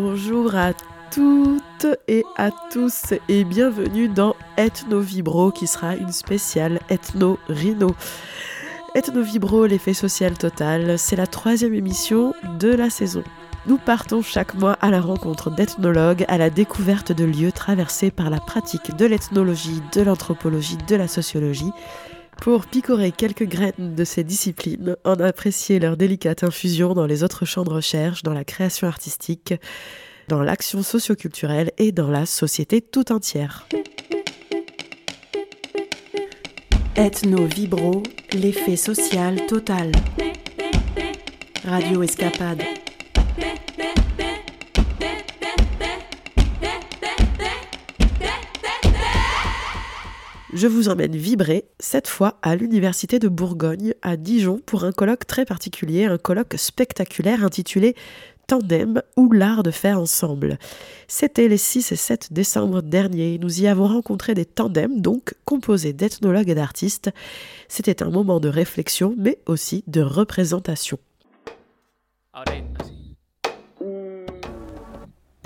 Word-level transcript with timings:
Bonjour 0.00 0.54
à 0.54 0.74
toutes 1.10 1.96
et 2.06 2.24
à 2.36 2.50
tous 2.70 3.14
et 3.28 3.42
bienvenue 3.42 4.08
dans 4.08 4.36
Ethno 4.56 5.00
Vibro 5.00 5.50
qui 5.50 5.66
sera 5.66 5.96
une 5.96 6.12
spéciale 6.12 6.78
Ethno 6.88 7.36
Rhino. 7.48 7.96
Ethno 8.94 9.22
Vibro, 9.22 9.66
l'effet 9.66 9.94
social 9.94 10.38
total, 10.38 11.00
c'est 11.00 11.16
la 11.16 11.26
troisième 11.26 11.74
émission 11.74 12.32
de 12.60 12.68
la 12.68 12.90
saison. 12.90 13.24
Nous 13.66 13.76
partons 13.76 14.22
chaque 14.22 14.54
mois 14.54 14.74
à 14.80 14.90
la 14.90 15.00
rencontre 15.00 15.50
d'ethnologues, 15.50 16.24
à 16.28 16.38
la 16.38 16.48
découverte 16.48 17.10
de 17.10 17.24
lieux 17.24 17.50
traversés 17.50 18.12
par 18.12 18.30
la 18.30 18.38
pratique 18.38 18.96
de 18.96 19.04
l'ethnologie, 19.04 19.82
de 19.92 20.02
l'anthropologie, 20.02 20.78
de 20.86 20.94
la 20.94 21.08
sociologie, 21.08 21.72
pour 22.40 22.66
picorer 22.66 23.12
quelques 23.12 23.46
graines 23.46 23.94
de 23.94 24.04
ces 24.04 24.24
disciplines, 24.24 24.96
en 25.04 25.14
apprécier 25.14 25.78
leur 25.78 25.96
délicate 25.96 26.44
infusion 26.44 26.94
dans 26.94 27.06
les 27.06 27.22
autres 27.22 27.44
champs 27.44 27.64
de 27.64 27.70
recherche, 27.70 28.22
dans 28.22 28.32
la 28.32 28.44
création 28.44 28.86
artistique, 28.86 29.54
dans 30.28 30.42
l'action 30.42 30.82
socioculturelle 30.82 31.72
et 31.78 31.92
dans 31.92 32.10
la 32.10 32.26
société 32.26 32.80
tout 32.80 33.12
entière. 33.12 33.66
Ethno 36.96 37.44
Vibro, 37.46 38.02
l'effet 38.32 38.76
social 38.76 39.46
total. 39.46 39.92
Radio 41.64 42.02
Escapade. 42.02 42.62
Je 50.54 50.66
vous 50.66 50.88
emmène 50.88 51.14
vibrer, 51.14 51.66
cette 51.78 52.08
fois 52.08 52.38
à 52.40 52.56
l'Université 52.56 53.18
de 53.18 53.28
Bourgogne, 53.28 53.92
à 54.00 54.16
Dijon, 54.16 54.60
pour 54.64 54.84
un 54.84 54.92
colloque 54.92 55.26
très 55.26 55.44
particulier, 55.44 56.06
un 56.06 56.16
colloque 56.16 56.54
spectaculaire 56.56 57.44
intitulé 57.44 57.94
Tandem 58.46 59.02
ou 59.18 59.30
l'art 59.30 59.62
de 59.62 59.70
faire 59.70 60.00
ensemble. 60.00 60.58
C'était 61.06 61.48
les 61.48 61.58
6 61.58 61.92
et 61.92 61.96
7 61.96 62.32
décembre 62.32 62.80
dernier. 62.80 63.38
Nous 63.38 63.60
y 63.60 63.66
avons 63.66 63.88
rencontré 63.88 64.32
des 64.32 64.46
tandems, 64.46 65.02
donc 65.02 65.34
composés 65.44 65.92
d'ethnologues 65.92 66.48
et 66.48 66.54
d'artistes. 66.54 67.10
C'était 67.68 68.02
un 68.02 68.08
moment 68.08 68.40
de 68.40 68.48
réflexion, 68.48 69.14
mais 69.18 69.38
aussi 69.44 69.84
de 69.86 70.00
représentation. 70.00 70.98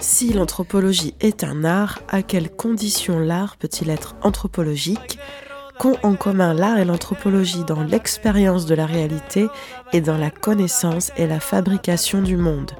Si 0.02 0.32
l'anthropologie 0.32 1.14
est 1.20 1.44
un 1.44 1.62
art, 1.62 2.00
à 2.08 2.22
quelles 2.22 2.50
conditions 2.50 3.20
l'art 3.20 3.56
peut-il 3.56 3.88
être 3.88 4.16
anthropologique? 4.22 5.20
Qu'ont 5.78 5.96
en 6.02 6.16
commun 6.16 6.54
l'art 6.54 6.78
et 6.78 6.84
l'anthropologie 6.84 7.62
dans 7.62 7.84
l'expérience 7.84 8.66
de 8.66 8.74
la 8.74 8.84
réalité 8.84 9.46
et 9.92 10.00
dans 10.00 10.18
la 10.18 10.30
connaissance 10.30 11.12
et 11.16 11.28
la 11.28 11.38
fabrication 11.38 12.20
du 12.20 12.36
monde? 12.36 12.72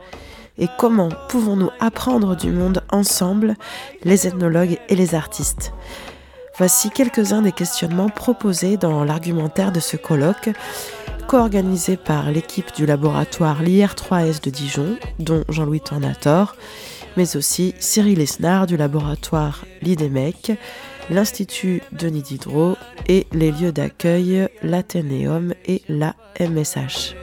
Et 0.59 0.67
comment 0.81 1.11
pouvons-nous 1.29 1.70
apprendre 1.79 2.34
du 2.34 2.51
monde 2.51 2.83
ensemble, 2.91 3.55
les 4.03 4.27
ethnologues 4.27 4.81
et 4.89 4.97
les 4.97 5.14
artistes? 5.14 5.73
Voici 6.59 6.91
quelques-uns 6.91 7.42
des 7.42 7.53
questionnements 7.53 8.09
proposés 8.11 8.77
dans 8.77 9.05
l'argumentaire 9.05 9.70
de 9.70 9.81
ce 9.81 9.97
colloque 9.97 10.51
co-organisé 11.29 11.97
par 11.97 12.33
l'équipe 12.33 12.75
du 12.75 12.84
laboratoire 12.84 13.62
LIR3S 13.62 14.42
de 14.42 14.51
Dijon, 14.51 14.97
dont 15.20 15.45
Jean-Louis 15.48 15.81
Tornator, 15.81 16.57
mais 17.16 17.36
aussi 17.36 17.74
Cyril 17.78 18.20
Esnard 18.20 18.66
du 18.66 18.77
laboratoire 18.77 19.64
l'IDEMEC, 19.82 20.52
l'Institut 21.10 21.82
Denis 21.92 22.22
Diderot 22.22 22.77
et 23.08 23.27
les 23.32 23.52
lieux 23.52 23.72
d'accueil 23.72 24.48
l'Athénéum 24.62 25.55
et 25.66 25.83
la 25.88 26.14
MSH. 26.40 27.22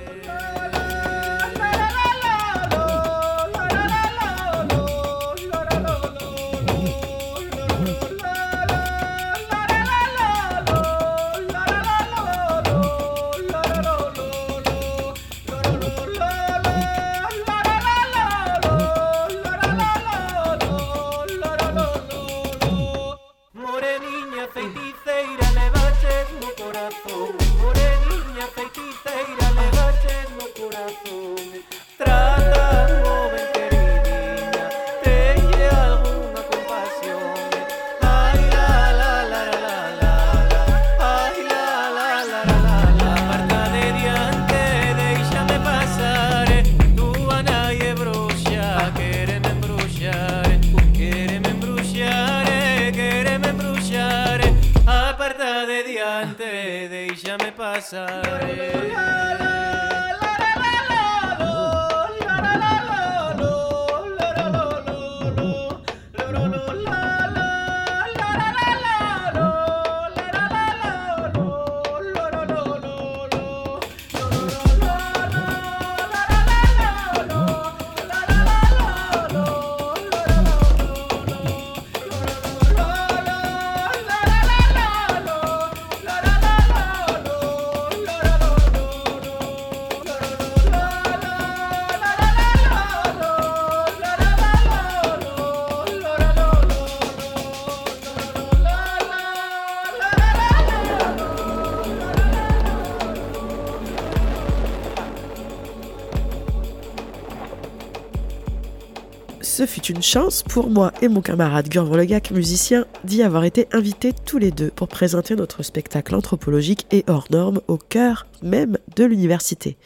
Fut 109.79 109.94
une 109.94 110.01
chance 110.01 110.44
pour 110.44 110.69
moi 110.69 110.91
et 111.01 111.07
mon 111.07 111.22
camarade 111.22 111.69
Gurvan 111.69 111.95
Legac, 111.95 112.31
musicien, 112.31 112.85
d'y 113.03 113.23
avoir 113.23 113.45
été 113.45 113.67
invités 113.72 114.13
tous 114.13 114.38
les 114.38 114.51
deux 114.51 114.72
pour 114.72 114.88
présenter 114.88 115.35
notre 115.35 115.63
spectacle 115.63 116.16
anthropologique 116.16 116.85
et 116.91 117.06
hors 117.07 117.28
norme 117.29 117.62
au 117.67 117.78
cœur 117.78 118.28
même 118.41 118.78
de 118.95 119.06
l'université. 119.06 119.78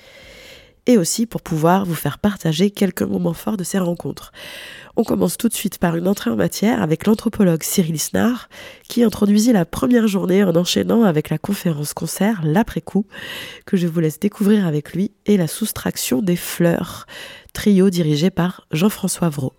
Et 0.88 0.98
aussi 0.98 1.26
pour 1.26 1.42
pouvoir 1.42 1.86
vous 1.86 1.96
faire 1.96 2.18
partager 2.18 2.72
quelques 2.72 3.04
moments 3.04 3.34
forts 3.34 3.58
de 3.58 3.64
ces 3.64 3.78
rencontres. 3.78 4.32
On 4.96 5.04
commence 5.04 5.38
tout 5.38 5.48
de 5.48 5.54
suite 5.54 5.78
par 5.78 5.96
une 5.96 6.08
entrée 6.08 6.32
en 6.32 6.36
matière 6.36 6.82
avec 6.82 7.06
l'anthropologue 7.06 7.64
Cyril 7.64 8.00
Snard, 8.00 8.50
qui 8.88 9.04
introduisit 9.04 9.54
la 9.54 9.66
première 9.66 10.08
journée 10.08 10.44
en 10.44 10.56
enchaînant 10.56 11.04
avec 11.04 11.30
la 11.30 11.38
conférence 11.38 11.94
concert 11.94 12.42
L'après-coup, 12.44 13.06
que 13.66 13.78
je 13.78 13.88
vous 13.88 14.00
laisse 14.00 14.20
découvrir 14.20 14.66
avec 14.66 14.94
lui, 14.94 15.12
et 15.26 15.38
la 15.38 15.48
soustraction 15.48 16.22
des 16.22 16.36
fleurs, 16.36 17.06
trio 17.54 17.90
dirigé 17.90 18.30
par 18.32 18.68
Jean-François 18.72 19.30
Vraud. 19.30 19.54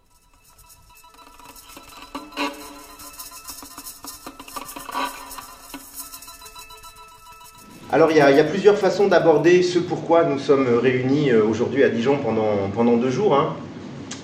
Alors 7.95 8.11
il 8.11 8.17
y, 8.17 8.21
a, 8.21 8.43
plusieurs 8.43 8.77
façons 8.77 9.07
d'aborder 9.07 9.63
ce 9.63 9.79
pourquoi 9.79 10.25
nous 10.25 10.41
sommes 10.41 10.67
réunis 10.83 11.31
euh, 11.31 11.45
aujourd'hui 11.49 11.85
à 11.85 11.89
Dijon 11.89 12.19
pendant, 12.19 12.69
pendant 12.75 12.97
deux 12.97 13.09
jours. 13.09 13.37
Hein. 13.37 13.55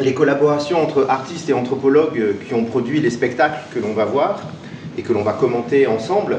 Les 0.01 0.13
collaborations 0.13 0.83
entre 0.83 1.07
artistes 1.09 1.49
et 1.51 1.53
anthropologues 1.53 2.19
euh, 2.19 2.33
qui 2.45 2.53
ont 2.53 2.65
produit 2.65 2.99
les 2.99 3.11
spectacles 3.11 3.61
que 3.73 3.79
l'on 3.79 3.93
va 3.93 4.07
voir 4.07 4.43
et 4.99 5.03
que 5.03 5.13
l'on 5.13 5.23
va 5.23 5.35
commenter 5.35 5.87
ensemble 5.87 6.39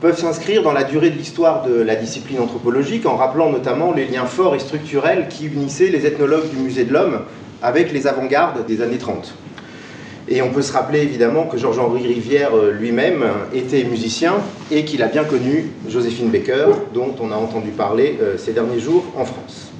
peuvent 0.00 0.18
s'inscrire 0.18 0.62
dans 0.62 0.72
la 0.72 0.84
durée 0.84 1.10
de 1.10 1.18
l'histoire 1.18 1.64
de 1.64 1.74
la 1.74 1.96
discipline 1.96 2.40
anthropologique 2.40 3.04
en 3.04 3.16
rappelant 3.16 3.50
notamment 3.50 3.92
les 3.92 4.06
liens 4.06 4.24
forts 4.24 4.54
et 4.54 4.58
structurels 4.58 5.28
qui 5.28 5.44
unissaient 5.44 5.90
les 5.90 6.06
ethnologues 6.06 6.48
du 6.48 6.56
Musée 6.56 6.86
de 6.86 6.94
l'Homme 6.94 7.24
avec 7.60 7.92
les 7.92 8.06
avant-gardes 8.06 8.64
des 8.64 8.80
années 8.80 8.96
30. 8.96 9.34
Et 10.26 10.40
on 10.40 10.50
peut 10.50 10.62
se 10.62 10.72
rappeler 10.72 11.02
évidemment 11.02 11.44
que 11.44 11.58
Georges-Henri 11.58 12.06
Rivière 12.06 12.56
euh, 12.56 12.72
lui-même 12.72 13.24
était 13.52 13.84
musicien 13.84 14.34
et 14.70 14.86
qu'il 14.86 15.02
a 15.02 15.08
bien 15.08 15.24
connu 15.24 15.66
Joséphine 15.86 16.30
Baker, 16.30 16.68
dont 16.94 17.14
on 17.20 17.30
a 17.30 17.36
entendu 17.36 17.70
parler 17.70 18.16
euh, 18.22 18.38
ces 18.38 18.52
derniers 18.52 18.80
jours 18.80 19.04
en 19.16 19.26
France. 19.26 19.70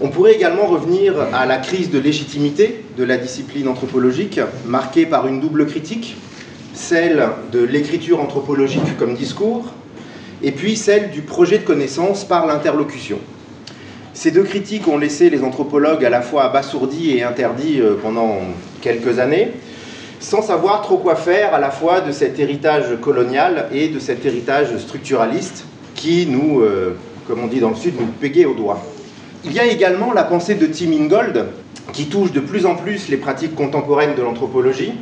On 0.00 0.08
pourrait 0.08 0.34
également 0.34 0.66
revenir 0.66 1.14
à 1.32 1.46
la 1.46 1.58
crise 1.58 1.90
de 1.90 1.98
légitimité 1.98 2.84
de 2.98 3.04
la 3.04 3.16
discipline 3.16 3.68
anthropologique, 3.68 4.40
marquée 4.66 5.06
par 5.06 5.28
une 5.28 5.40
double 5.40 5.66
critique, 5.66 6.16
celle 6.74 7.28
de 7.52 7.60
l'écriture 7.60 8.20
anthropologique 8.20 8.98
comme 8.98 9.14
discours, 9.14 9.72
et 10.42 10.52
puis 10.52 10.76
celle 10.76 11.10
du 11.10 11.22
projet 11.22 11.58
de 11.58 11.64
connaissance 11.64 12.24
par 12.24 12.46
l'interlocution. 12.46 13.18
Ces 14.16 14.30
deux 14.30 14.44
critiques 14.44 14.88
ont 14.88 14.96
laissé 14.96 15.28
les 15.28 15.44
anthropologues 15.44 16.02
à 16.02 16.08
la 16.08 16.22
fois 16.22 16.44
abasourdis 16.44 17.18
et 17.18 17.22
interdits 17.22 17.82
euh, 17.82 17.96
pendant 18.00 18.38
quelques 18.80 19.18
années, 19.18 19.50
sans 20.20 20.40
savoir 20.40 20.80
trop 20.80 20.96
quoi 20.96 21.16
faire 21.16 21.52
à 21.52 21.60
la 21.60 21.70
fois 21.70 22.00
de 22.00 22.12
cet 22.12 22.38
héritage 22.38 22.98
colonial 23.02 23.68
et 23.74 23.88
de 23.88 23.98
cet 23.98 24.24
héritage 24.24 24.74
structuraliste 24.78 25.66
qui 25.94 26.26
nous, 26.26 26.62
euh, 26.62 26.96
comme 27.28 27.44
on 27.44 27.46
dit 27.46 27.60
dans 27.60 27.68
le 27.68 27.76
Sud, 27.76 27.92
nous 28.00 28.06
pégait 28.06 28.46
au 28.46 28.54
doigt. 28.54 28.82
Il 29.44 29.52
y 29.52 29.60
a 29.60 29.66
également 29.66 30.14
la 30.14 30.24
pensée 30.24 30.54
de 30.54 30.64
Tim 30.64 30.92
Ingold, 30.92 31.48
qui 31.92 32.06
touche 32.06 32.32
de 32.32 32.40
plus 32.40 32.64
en 32.64 32.74
plus 32.74 33.10
les 33.10 33.18
pratiques 33.18 33.54
contemporaines 33.54 34.14
de 34.14 34.22
l'anthropologie. 34.22 34.94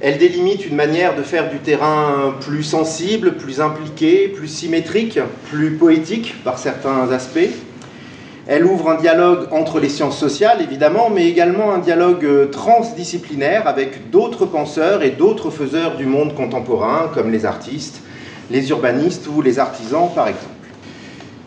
Elle 0.00 0.16
délimite 0.16 0.64
une 0.64 0.76
manière 0.76 1.16
de 1.16 1.22
faire 1.24 1.50
du 1.50 1.58
terrain 1.58 2.36
plus 2.40 2.62
sensible, 2.62 3.34
plus 3.34 3.60
impliqué, 3.60 4.28
plus 4.28 4.46
symétrique, 4.46 5.18
plus 5.50 5.72
poétique 5.72 6.36
par 6.44 6.60
certains 6.60 7.10
aspects. 7.10 7.50
Elle 8.50 8.64
ouvre 8.64 8.88
un 8.88 8.94
dialogue 8.94 9.48
entre 9.50 9.78
les 9.78 9.90
sciences 9.90 10.16
sociales, 10.16 10.62
évidemment, 10.62 11.10
mais 11.10 11.28
également 11.28 11.70
un 11.70 11.80
dialogue 11.80 12.50
transdisciplinaire 12.50 13.68
avec 13.68 14.08
d'autres 14.08 14.46
penseurs 14.46 15.02
et 15.02 15.10
d'autres 15.10 15.50
faiseurs 15.50 15.98
du 15.98 16.06
monde 16.06 16.34
contemporain, 16.34 17.10
comme 17.12 17.30
les 17.30 17.44
artistes, 17.44 18.00
les 18.50 18.70
urbanistes 18.70 19.28
ou 19.28 19.42
les 19.42 19.58
artisans, 19.58 20.08
par 20.14 20.28
exemple. 20.28 20.46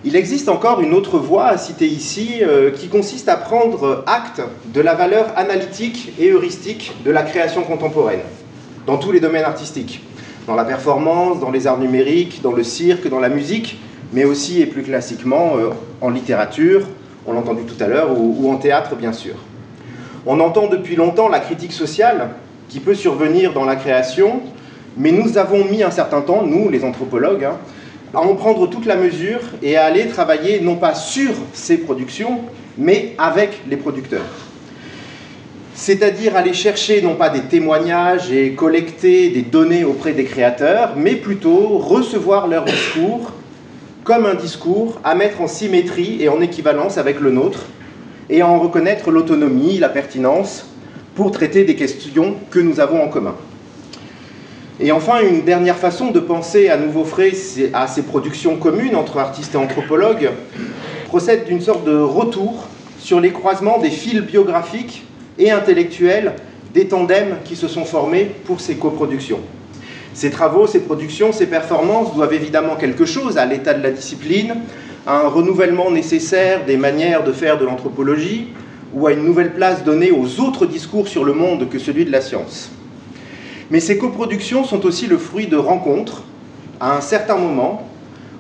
Il 0.06 0.16
existe 0.16 0.48
encore 0.48 0.80
une 0.80 0.94
autre 0.94 1.18
voie 1.18 1.48
à 1.48 1.58
citer 1.58 1.88
ici 1.88 2.42
euh, 2.44 2.70
qui 2.70 2.88
consiste 2.88 3.30
à 3.30 3.36
prendre 3.36 4.04
acte 4.06 4.44
de 4.72 4.82
la 4.82 4.94
valeur 4.94 5.32
analytique 5.38 6.14
et 6.20 6.30
heuristique 6.30 6.92
de 7.04 7.10
la 7.10 7.24
création 7.24 7.64
contemporaine, 7.64 8.22
dans 8.86 8.98
tous 8.98 9.12
les 9.12 9.20
domaines 9.20 9.46
artistiques, 9.46 10.04
dans 10.46 10.56
la 10.56 10.66
performance, 10.66 11.40
dans 11.40 11.50
les 11.50 11.66
arts 11.66 11.80
numériques, 11.80 12.44
dans 12.44 12.54
le 12.54 12.64
cirque, 12.64 13.10
dans 13.10 13.20
la 13.20 13.30
musique, 13.30 13.80
mais 14.14 14.26
aussi 14.26 14.62
et 14.62 14.66
plus 14.66 14.84
classiquement 14.84 15.54
euh, 15.58 15.70
en 16.02 16.10
littérature, 16.10 16.82
on 17.26 17.34
l'a 17.34 17.40
entendu 17.40 17.64
tout 17.64 17.82
à 17.82 17.88
l'heure, 17.88 18.10
ou, 18.18 18.52
en 18.52 18.58
théâtre 18.58 18.96
bien 18.96 19.14
sûr. 19.14 19.36
On 20.26 20.40
entend 20.40 20.68
depuis 20.68 20.96
longtemps 20.96 21.30
la 21.30 21.40
critique 21.40 21.72
sociale 21.72 22.30
qui 22.70 22.80
peut 22.80 22.96
survenir 22.96 23.54
dans 23.54 23.66
la 23.66 23.76
création, 23.76 24.42
mais 24.98 25.12
nous 25.12 25.38
avons 25.38 25.66
mis 25.66 25.84
un 25.84 25.92
certain 25.92 26.22
temps, 26.22 26.44
nous 26.44 26.70
les 26.70 26.84
anthropologues, 26.84 27.46
hein, 27.46 27.58
à 28.14 28.20
en 28.20 28.36
prendre 28.36 28.70
toute 28.70 28.86
la 28.86 28.98
mesure 28.98 29.40
et 29.62 29.78
à 29.78 29.86
aller 29.86 30.08
travailler 30.08 30.60
non 30.60 30.76
pas 30.76 30.94
sur 30.94 31.32
ces 31.54 31.78
productions, 31.78 32.40
mais 32.78 33.14
avec 33.18 33.62
les 33.70 33.78
producteurs. 33.78 34.26
C'est-à-dire 35.74 36.36
aller 36.36 36.54
chercher 36.54 37.02
non 37.02 37.16
pas 37.16 37.30
des 37.30 37.42
témoignages 37.42 38.32
et 38.32 38.54
collecter 38.54 39.30
des 39.30 39.42
données 39.42 39.84
auprès 39.84 40.12
des 40.12 40.26
créateurs, 40.26 40.94
mais 40.98 41.16
plutôt 41.16 41.78
recevoir 41.78 42.48
leur 42.48 42.66
discours 42.66 43.32
comme 44.12 44.26
un 44.26 44.34
discours 44.36 45.00
à 45.06 45.16
mettre 45.16 45.40
en 45.40 45.48
symétrie 45.48 46.18
et 46.20 46.28
en 46.28 46.42
équivalence 46.42 46.98
avec 46.98 47.22
le 47.22 47.32
nôtre, 47.32 47.68
et 48.30 48.42
à 48.42 48.48
en 48.50 48.60
reconnaître 48.60 49.10
l'autonomie, 49.10 49.78
la 49.78 49.88
pertinence, 49.88 50.66
pour 51.16 51.32
traiter 51.32 51.64
des 51.64 51.78
questions 51.78 52.36
que 52.50 52.60
nous 52.60 52.82
avons 52.82 53.02
en 53.02 53.08
commun. 53.08 53.36
Et 54.82 54.92
enfin, 54.92 55.22
une 55.22 55.44
dernière 55.44 55.78
façon 55.78 56.12
de 56.12 56.20
penser 56.20 56.68
à 56.68 56.76
nouveau 56.76 57.06
frais 57.06 57.32
à 57.72 57.88
ces 57.88 58.02
productions 58.02 58.58
communes 58.58 58.98
entre 58.98 59.18
artistes 59.18 59.56
et 59.56 59.58
anthropologues 59.58 60.32
procède 61.08 61.46
d'une 61.46 61.62
sorte 61.62 61.86
de 61.86 61.96
retour 61.96 62.68
sur 63.00 63.22
les 63.22 63.32
croisements 63.32 63.78
des 63.78 63.92
fils 63.92 64.20
biographiques 64.20 65.06
et 65.40 65.52
intellectuels 65.52 66.34
des 66.74 66.90
tandems 66.90 67.38
qui 67.46 67.56
se 67.56 67.70
sont 67.70 67.86
formés 67.86 68.26
pour 68.44 68.60
ces 68.60 68.76
coproductions. 68.76 69.40
Ces 70.14 70.30
travaux, 70.30 70.68
ces 70.68 70.82
productions, 70.82 71.32
ces 71.32 71.48
performances 71.48 72.14
doivent 72.14 72.34
évidemment 72.34 72.76
quelque 72.76 73.06
chose 73.06 73.38
à 73.38 73.46
l'état 73.46 73.74
de 73.74 73.82
la 73.82 73.92
discipline, 73.92 74.56
à 75.08 75.22
un 75.22 75.28
renouvellement 75.28 75.90
nécessaire 75.90 76.66
des 76.66 76.78
manières 76.78 77.24
de 77.24 77.32
faire 77.32 77.58
de 77.58 77.66
l'anthropologie 77.66 78.48
ou 78.94 79.08
à 79.08 79.14
une 79.14 79.24
nouvelle 79.24 79.54
place 79.54 79.84
donnée 79.84 80.12
aux 80.12 80.42
autres 80.42 80.66
discours 80.66 81.08
sur 81.08 81.24
le 81.24 81.34
monde 81.34 81.70
que 81.70 81.80
celui 81.80 82.06
de 82.06 82.12
la 82.12 82.22
science. 82.22 82.70
Mais 83.70 83.80
ces 83.80 83.98
coproductions 83.98 84.66
sont 84.66 84.86
aussi 84.86 85.08
le 85.08 85.18
fruit 85.18 85.48
de 85.48 85.56
rencontres, 85.56 86.24
à 86.80 86.98
un 86.98 87.02
certain 87.02 87.38
moment, 87.38 87.88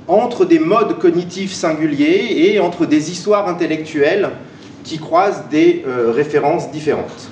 entre 0.07 0.43
des 0.43 0.59
modes 0.59 0.99
cognitifs 0.99 1.53
singuliers 1.53 2.51
et 2.51 2.59
entre 2.59 2.85
des 2.85 3.11
histoires 3.11 3.47
intellectuelles 3.47 4.29
qui 4.83 4.97
croisent 4.97 5.43
des 5.49 5.85
euh, 5.87 6.11
références 6.11 6.69
différentes. 6.71 7.29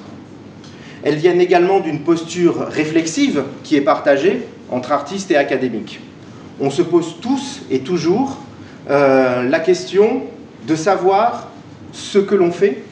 Elles 1.04 1.16
viennent 1.16 1.42
également 1.42 1.80
d'une 1.80 2.00
posture 2.00 2.68
réflexive 2.68 3.44
qui 3.64 3.76
est 3.76 3.82
partagée 3.82 4.42
entre 4.70 4.92
artistes 4.92 5.32
et 5.32 5.38
académiques. 5.38 6.00
On 6.60 6.70
se 6.70 6.82
pose 6.82 7.16
tous 7.22 7.62
et 7.72 7.80
toujours 7.80 8.38
euh, 8.90 9.44
la 9.44 9.60
question 9.60 10.24
de 10.68 10.76
savoir 10.76 11.48
ce 11.94 12.20
que 12.20 12.36
l'on 12.36 12.52
fait, 12.52 12.84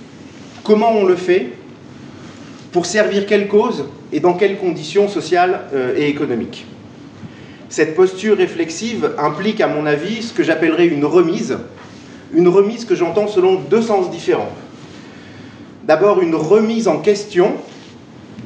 comment 0.63 0.91
on 0.91 1.05
le 1.05 1.15
fait, 1.15 1.53
pour 2.71 2.85
servir 2.85 3.25
quelle 3.25 3.47
cause 3.47 3.85
et 4.13 4.19
dans 4.19 4.33
quelles 4.33 4.57
conditions 4.57 5.07
sociales 5.07 5.61
euh, 5.73 5.97
et 5.97 6.07
économiques. 6.07 6.65
Cette 7.69 7.95
posture 7.95 8.37
réflexive 8.37 9.11
implique, 9.17 9.59
à 9.59 9.67
mon 9.67 9.85
avis, 9.85 10.23
ce 10.23 10.33
que 10.33 10.43
j'appellerais 10.43 10.87
une 10.87 11.03
remise, 11.03 11.57
une 12.33 12.47
remise 12.47 12.85
que 12.85 12.95
j'entends 12.95 13.27
selon 13.27 13.55
deux 13.55 13.81
sens 13.81 14.09
différents. 14.09 14.51
D'abord, 15.83 16.21
une 16.21 16.35
remise 16.35 16.87
en 16.87 16.99
question 16.99 17.53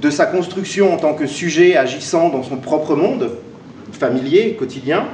de 0.02 0.10
sa 0.10 0.26
construction 0.26 0.94
en 0.94 0.98
tant 0.98 1.14
que 1.14 1.28
sujet 1.28 1.78
agissant 1.78 2.30
dans 2.30 2.42
son 2.42 2.58
propre 2.58 2.96
monde, 2.96 3.32
familier, 3.92 4.56
quotidien, 4.58 5.06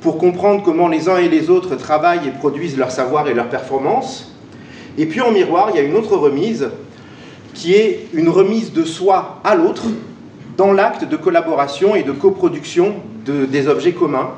pour 0.00 0.18
comprendre 0.18 0.62
comment 0.64 0.88
les 0.88 1.08
uns 1.08 1.18
et 1.18 1.28
les 1.28 1.50
autres 1.50 1.76
travaillent 1.76 2.26
et 2.26 2.30
produisent 2.30 2.76
leur 2.76 2.90
savoir 2.90 3.28
et 3.28 3.34
leur 3.34 3.48
performance. 3.48 4.34
Et 4.96 5.06
puis 5.06 5.20
en 5.20 5.30
miroir, 5.30 5.70
il 5.70 5.76
y 5.76 5.78
a 5.78 5.82
une 5.82 5.94
autre 5.94 6.16
remise 6.16 6.68
qui 7.54 7.74
est 7.74 8.08
une 8.12 8.28
remise 8.28 8.72
de 8.72 8.84
soi 8.84 9.40
à 9.44 9.54
l'autre 9.54 9.84
dans 10.56 10.72
l'acte 10.72 11.04
de 11.04 11.16
collaboration 11.16 11.94
et 11.94 12.02
de 12.02 12.12
coproduction 12.12 12.94
de, 13.24 13.44
des 13.44 13.68
objets 13.68 13.92
communs, 13.92 14.30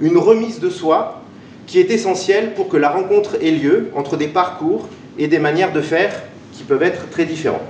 une 0.00 0.18
remise 0.18 0.58
de 0.58 0.70
soi 0.70 1.22
qui 1.66 1.78
est 1.78 1.90
essentielle 1.90 2.54
pour 2.54 2.68
que 2.68 2.76
la 2.76 2.90
rencontre 2.90 3.36
ait 3.40 3.52
lieu 3.52 3.90
entre 3.94 4.16
des 4.16 4.26
parcours 4.26 4.88
et 5.18 5.28
des 5.28 5.38
manières 5.38 5.72
de 5.72 5.80
faire 5.80 6.12
qui 6.52 6.64
peuvent 6.64 6.82
être 6.82 7.08
très 7.10 7.24
différents. 7.24 7.62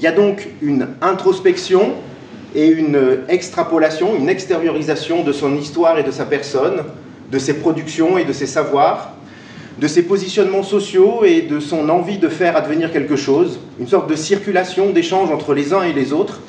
Il 0.00 0.04
y 0.04 0.06
a 0.06 0.12
donc 0.12 0.48
une 0.62 0.88
introspection 1.02 1.92
et 2.54 2.68
une 2.68 3.18
extrapolation, 3.28 4.16
une 4.16 4.30
extériorisation 4.30 5.22
de 5.22 5.30
son 5.30 5.54
histoire 5.54 5.98
et 5.98 6.02
de 6.02 6.10
sa 6.10 6.24
personne, 6.24 6.84
de 7.30 7.38
ses 7.38 7.52
productions 7.52 8.16
et 8.16 8.24
de 8.24 8.32
ses 8.32 8.46
savoirs, 8.46 9.12
de 9.78 9.86
ses 9.86 10.04
positionnements 10.04 10.62
sociaux 10.62 11.24
et 11.26 11.42
de 11.42 11.60
son 11.60 11.90
envie 11.90 12.16
de 12.16 12.30
faire 12.30 12.56
advenir 12.56 12.90
quelque 12.94 13.14
chose, 13.14 13.60
une 13.78 13.88
sorte 13.88 14.08
de 14.08 14.14
circulation, 14.16 14.88
d'échange 14.88 15.30
entre 15.30 15.52
les 15.52 15.74
uns 15.74 15.82
et 15.82 15.92
les 15.92 16.14
autres. 16.14 16.40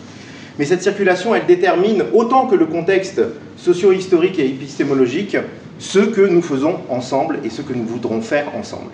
Mais 0.57 0.63
cette 0.63 0.81
circulation, 0.81 1.35
elle 1.35 1.45
détermine, 1.45 2.05
autant 2.13 2.47
que 2.47 2.55
le 2.55 2.67
contexte 2.67 3.21
socio-historique 3.57 4.39
et 4.39 4.45
épistémologique, 4.45 5.35
ce 5.77 5.99
que 5.99 6.21
nous 6.21 6.41
faisons 6.41 6.77
ensemble 6.87 7.39
et 7.43 7.49
ce 7.49 7.61
que 7.61 7.73
nous 7.73 7.85
voudrons 7.85 8.21
faire 8.21 8.55
ensemble. 8.55 8.91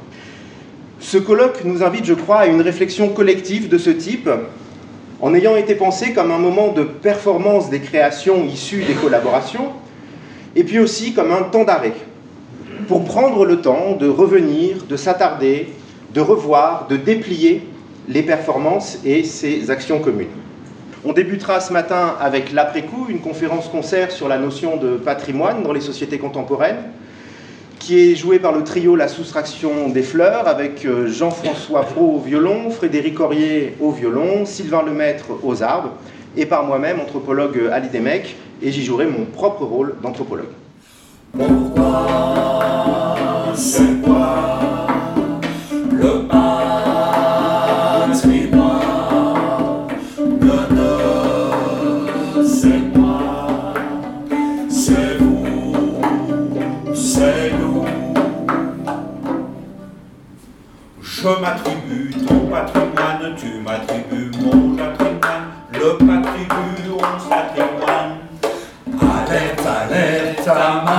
Ce 0.99 1.17
colloque 1.17 1.63
nous 1.63 1.83
invite, 1.83 2.05
je 2.05 2.13
crois, 2.13 2.39
à 2.39 2.45
une 2.47 2.61
réflexion 2.61 3.09
collective 3.09 3.67
de 3.69 3.77
ce 3.77 3.91
type, 3.91 4.29
en 5.21 5.33
ayant 5.33 5.55
été 5.55 5.75
pensé 5.75 6.11
comme 6.11 6.31
un 6.31 6.39
moment 6.39 6.69
de 6.69 6.83
performance 6.83 7.69
des 7.69 7.79
créations 7.79 8.43
issues 8.45 8.83
des 8.83 8.93
collaborations, 8.93 9.69
et 10.55 10.63
puis 10.63 10.79
aussi 10.79 11.13
comme 11.13 11.31
un 11.31 11.43
temps 11.43 11.63
d'arrêt, 11.63 11.93
pour 12.87 13.03
prendre 13.03 13.45
le 13.45 13.61
temps 13.61 13.93
de 13.93 14.07
revenir, 14.07 14.85
de 14.89 14.95
s'attarder, 14.95 15.67
de 16.13 16.21
revoir, 16.21 16.87
de 16.87 16.97
déplier 16.97 17.61
les 18.07 18.23
performances 18.23 18.97
et 19.05 19.23
ces 19.23 19.69
actions 19.69 19.99
communes. 19.99 20.27
On 21.05 21.13
débutera 21.13 21.59
ce 21.59 21.71
matin 21.71 22.15
avec 22.19 22.51
l'après-coup, 22.51 23.05
une 23.09 23.19
conférence-concert 23.19 24.11
sur 24.11 24.27
la 24.27 24.39
notion 24.39 24.77
de 24.77 24.97
patrimoine 24.97 25.61
dans 25.61 25.73
les 25.73 25.81
sociétés 25.81 26.17
contemporaines, 26.17 26.77
qui 27.79 27.99
est 27.99 28.15
jouée 28.15 28.39
par 28.39 28.51
le 28.51 28.63
trio 28.63 28.95
La 28.95 29.07
Soustraction 29.07 29.89
des 29.89 30.03
Fleurs, 30.03 30.47
avec 30.47 30.85
euh, 30.85 31.07
Jean-François 31.07 31.83
Fro 31.83 32.15
au 32.15 32.19
violon, 32.19 32.69
Frédéric 32.69 33.19
Aurier 33.19 33.75
au 33.79 33.91
violon, 33.91 34.45
Sylvain 34.45 34.83
Lemaître 34.83 35.25
aux 35.43 35.63
arbres, 35.63 35.91
et 36.35 36.45
par 36.45 36.63
moi-même, 36.65 36.99
anthropologue 36.99 37.69
Ali 37.71 37.89
Demek, 37.89 38.35
et 38.61 38.71
j'y 38.71 38.83
jouerai 38.83 39.05
mon 39.05 39.25
propre 39.25 39.63
rôle 39.63 39.95
d'anthropologue. 40.01 40.47
Pourquoi 41.37 42.47
c'est 43.55 44.01
m'attribues 61.41 62.11
ton 62.25 62.47
patrimoine, 62.47 63.35
tu 63.37 63.59
m'attribues 63.59 64.31
mon 64.41 64.75
patrimoine, 64.75 65.47
le 65.73 65.97
patrimoine, 65.97 66.87
on 66.93 67.19
s'attrimoine. 67.19 68.17
Alerte, 69.01 69.65
alerte 69.65 70.47
à 70.47 70.83
ma. 70.85 70.97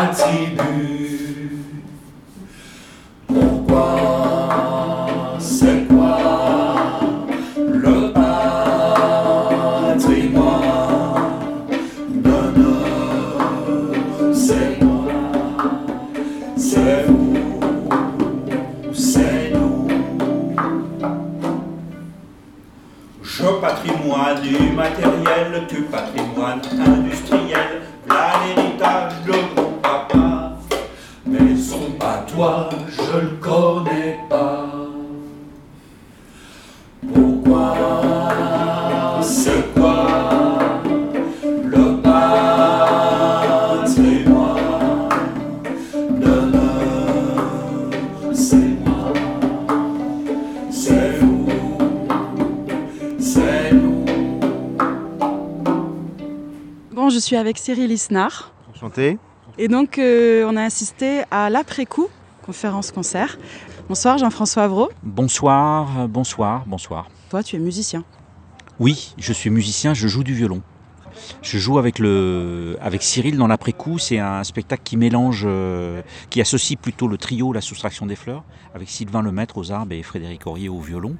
Patrimoine 24.18 24.70
immatériel, 24.72 25.66
tu 25.68 25.82
patrimoine 25.82 26.60
industriel, 26.84 27.82
là 28.08 28.32
l'héritage 28.42 29.12
de 29.26 29.32
mon 29.56 29.70
papa. 29.80 30.56
Mais 31.24 31.56
son 31.56 31.92
patois, 31.92 32.68
je 32.88 33.18
le 33.20 33.36
connais 33.40 34.07
je 57.18 57.24
suis 57.24 57.36
avec 57.36 57.58
Cyril 57.58 57.90
Isnard. 57.90 58.52
Enchanté. 58.70 59.18
Et 59.58 59.66
donc, 59.66 59.98
euh, 59.98 60.46
on 60.48 60.56
a 60.56 60.62
assisté 60.62 61.22
à 61.32 61.50
l'après-coup, 61.50 62.06
conférence-concert. 62.46 63.38
Bonsoir 63.88 64.18
Jean-François 64.18 64.62
Avraud. 64.62 64.90
Bonsoir, 65.02 66.02
euh, 66.02 66.06
bonsoir, 66.06 66.62
bonsoir. 66.66 67.08
Toi, 67.28 67.42
tu 67.42 67.56
es 67.56 67.58
musicien. 67.58 68.04
Oui, 68.78 69.14
je 69.18 69.32
suis 69.32 69.50
musicien, 69.50 69.94
je 69.94 70.06
joue 70.06 70.22
du 70.22 70.32
violon. 70.32 70.62
Je 71.42 71.58
joue 71.58 71.78
avec, 71.78 71.98
le, 71.98 72.76
avec 72.80 73.02
Cyril 73.02 73.36
dans 73.36 73.48
l'après-coup. 73.48 73.98
C'est 73.98 74.20
un 74.20 74.44
spectacle 74.44 74.82
qui 74.84 74.96
mélange, 74.96 75.42
euh, 75.44 76.02
qui 76.30 76.40
associe 76.40 76.78
plutôt 76.80 77.08
le 77.08 77.18
trio 77.18 77.52
La 77.52 77.60
soustraction 77.60 78.06
des 78.06 78.14
fleurs, 78.14 78.44
avec 78.76 78.88
Sylvain 78.88 79.22
Lemaître 79.22 79.58
aux 79.58 79.72
arbres 79.72 79.92
et 79.92 80.04
Frédéric 80.04 80.46
Aurier 80.46 80.68
au 80.68 80.78
violon, 80.78 81.16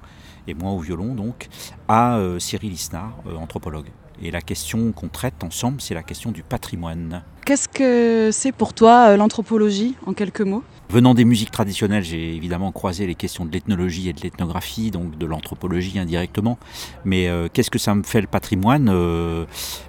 et 0.47 0.55
moi 0.55 0.71
au 0.71 0.79
violon 0.79 1.13
donc, 1.17 1.49
à 1.89 2.19
euh, 2.19 2.39
Cyril 2.39 2.73
Isnard, 2.73 3.15
euh, 3.27 3.35
anthropologue. 3.35 3.89
Et 4.23 4.31
la 4.31 4.41
question 4.41 4.93
qu'on 4.93 5.09
traite 5.09 5.45
ensemble, 5.45 5.81
c'est 5.81 5.95
la 5.95 6.03
question 6.03 6.33
du 6.33 6.43
patrimoine. 6.43 7.23
Qu'est-ce 7.45 7.69
que 7.69 8.31
c'est 8.33 8.53
pour 8.53 8.75
toi 8.75 9.11
euh, 9.11 9.17
l'anthropologie, 9.17 9.95
en 10.07 10.13
quelques 10.13 10.43
mots? 10.43 10.63
Venant 10.91 11.15
des 11.15 11.25
musiques 11.25 11.51
traditionnelles, 11.51 12.03
j'ai 12.03 12.35
évidemment 12.35 12.73
croisé 12.73 13.07
les 13.07 13.15
questions 13.15 13.45
de 13.45 13.53
l'ethnologie 13.53 14.09
et 14.09 14.13
de 14.13 14.21
l'ethnographie, 14.21 14.91
donc 14.91 15.17
de 15.17 15.25
l'anthropologie 15.25 15.99
indirectement. 15.99 16.59
Mais 17.05 17.29
euh, 17.29 17.49
qu'est-ce 17.53 17.71
que 17.71 17.79
ça 17.79 17.95
me 17.95 18.03
fait 18.03 18.21
le 18.21 18.27
patrimoine? 18.27 18.91
Euh, 18.93 19.45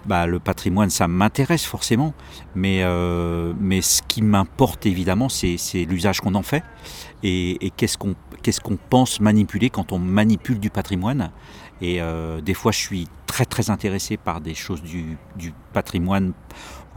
bah, 0.06 0.28
Le 0.28 0.40
patrimoine, 0.40 0.90
ça 0.90 1.08
m'intéresse 1.08 1.66
forcément. 1.66 2.14
Mais, 2.56 2.84
euh, 2.84 3.54
mais 3.60 3.82
ce 3.82 4.02
qui 4.08 4.22
m'importe 4.22 4.86
évidemment, 4.86 5.28
c'est 5.28 5.58
l'usage 5.86 6.22
qu'on 6.22 6.36
en 6.36 6.44
fait. 6.44 6.64
Et, 7.24 7.66
et 7.66 7.72
qu'est-ce 7.72 7.98
qu'on 7.98 8.16
qu'est-ce 8.42 8.62
qu'on 8.62 8.78
pense 8.78 9.20
manipuler 9.20 9.70
quand 9.70 9.92
on 9.92 10.00
manipule 10.00 10.60
du 10.60 10.70
patrimoine? 10.70 11.32
Et 11.82 12.02
euh, 12.02 12.42
des 12.42 12.54
fois, 12.54 12.72
je 12.72 12.80
suis 12.80 13.08
très 13.26 13.46
très 13.46 13.70
intéressé 13.70 14.18
par 14.18 14.42
des 14.42 14.56
choses 14.56 14.82
du, 14.82 15.18
du 15.36 15.54
patrimoine 15.74 16.34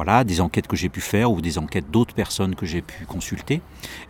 voilà, 0.04 0.24
des 0.24 0.40
enquêtes 0.40 0.66
que 0.66 0.74
j'ai 0.74 0.88
pu 0.88 1.00
faire 1.00 1.30
ou 1.30 1.40
des 1.40 1.58
enquêtes 1.58 1.88
d'autres 1.92 2.12
personnes 2.12 2.56
que 2.56 2.66
j'ai 2.66 2.82
pu 2.82 3.04
consulter. 3.06 3.60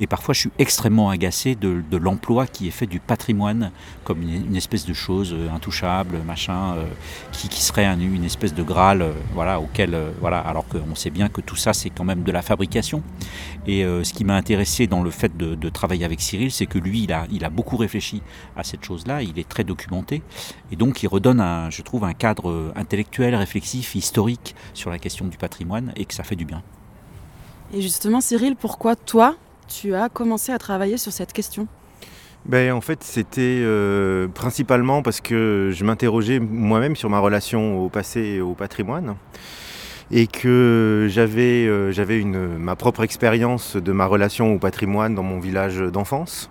Et 0.01 0.07
parfois, 0.07 0.33
je 0.33 0.41
suis 0.41 0.51
extrêmement 0.59 1.11
agacé 1.11 1.55
de, 1.55 1.83
de 1.91 1.97
l'emploi 1.99 2.47
qui 2.47 2.67
est 2.67 2.71
fait 2.71 2.87
du 2.87 2.99
patrimoine 2.99 3.73
comme 4.05 4.23
une, 4.23 4.57
espèce 4.57 4.87
de 4.87 4.95
chose 4.95 5.35
euh, 5.35 5.51
intouchable, 5.55 6.23
machin, 6.27 6.77
euh, 6.77 6.87
qui, 7.31 7.51
qui 7.51 7.61
serait 7.61 7.85
un- 7.85 8.01
une 8.01 8.25
espèce 8.25 8.55
de 8.55 8.63
graal, 8.63 9.03
euh, 9.03 9.13
voilà, 9.35 9.61
auquel, 9.61 9.95
voilà, 10.19 10.39
alors 10.39 10.67
qu'on 10.67 10.95
sait 10.95 11.11
bien 11.11 11.29
que 11.29 11.43
tout 11.43 11.57
ça, 11.57 11.75
c'est 11.75 11.91
quand 11.91 12.05
même 12.05 12.23
de 12.23 12.33
la 12.33 12.41
fabrication. 12.41 13.03
Et 13.67 13.85
ce 13.85 14.13
qui 14.13 14.25
m'a 14.25 14.35
intéressé 14.35 14.89
dans 14.89 15.03
le 15.03 15.11
fait 15.11 15.37
de, 15.37 15.69
travailler 15.69 16.05
avec 16.05 16.21
Cyril, 16.21 16.51
c'est 16.51 16.67
que 16.67 16.79
lui, 16.79 17.05
il 17.05 17.13
a, 17.13 17.27
il 17.31 17.45
a 17.45 17.51
beaucoup 17.51 17.77
réfléchi 17.77 18.23
à 18.57 18.65
cette 18.65 18.85
chose-là, 18.85 19.23
il 19.23 19.39
est 19.39 19.49
très 19.49 19.63
documenté, 19.63 20.23
et 20.73 20.77
donc 20.77 21.03
il 21.03 21.07
redonne, 21.07 21.41
un, 21.41 21.71
je 21.71 21.83
trouve, 21.83 22.05
un 22.05 22.13
cadre 22.13 22.73
intellectuel, 22.75 23.35
réflexif, 23.37 23.95
historique 23.95 24.57
sur 24.75 24.91
la 24.91 24.99
question 24.99 25.27
du 25.29 25.37
patrimoine, 25.37 25.82
et 25.97 26.05
que 26.05 26.15
ça 26.15 26.23
fait 26.23 26.37
du 26.37 26.45
bien. 26.45 26.63
Et 27.75 27.81
justement, 27.81 28.21
Cyril, 28.21 28.55
pourquoi 28.55 28.97
toi, 28.97 29.35
tu 29.67 29.95
as 29.95 30.09
commencé 30.09 30.53
à 30.53 30.59
travailler 30.59 30.99
sur 30.99 31.13
cette 31.13 31.33
question? 31.33 31.67
Ben, 32.45 32.73
en 32.73 32.81
fait, 32.81 33.05
c'était 33.05 33.41
euh, 33.63 34.27
principalement 34.27 35.03
parce 35.03 35.21
que 35.21 35.71
je 35.73 35.85
m'interrogeais 35.85 36.41
moi-même 36.41 36.97
sur 36.97 37.09
ma 37.09 37.21
relation 37.21 37.81
au 37.81 37.89
passé 37.89 38.21
et 38.21 38.41
au 38.41 38.55
patrimoine. 38.55 39.15
Et 40.11 40.27
que 40.27 41.07
j'avais 41.09 41.67
euh, 41.67 41.93
j'avais 41.93 42.19
une 42.19 42.59
ma 42.59 42.77
propre 42.77 43.05
expérience 43.05 43.77
de 43.77 43.93
ma 43.93 44.07
relation 44.07 44.53
au 44.53 44.59
patrimoine 44.59 45.15
dans 45.15 45.23
mon 45.23 45.39
village 45.39 45.79
d'enfance. 45.79 46.51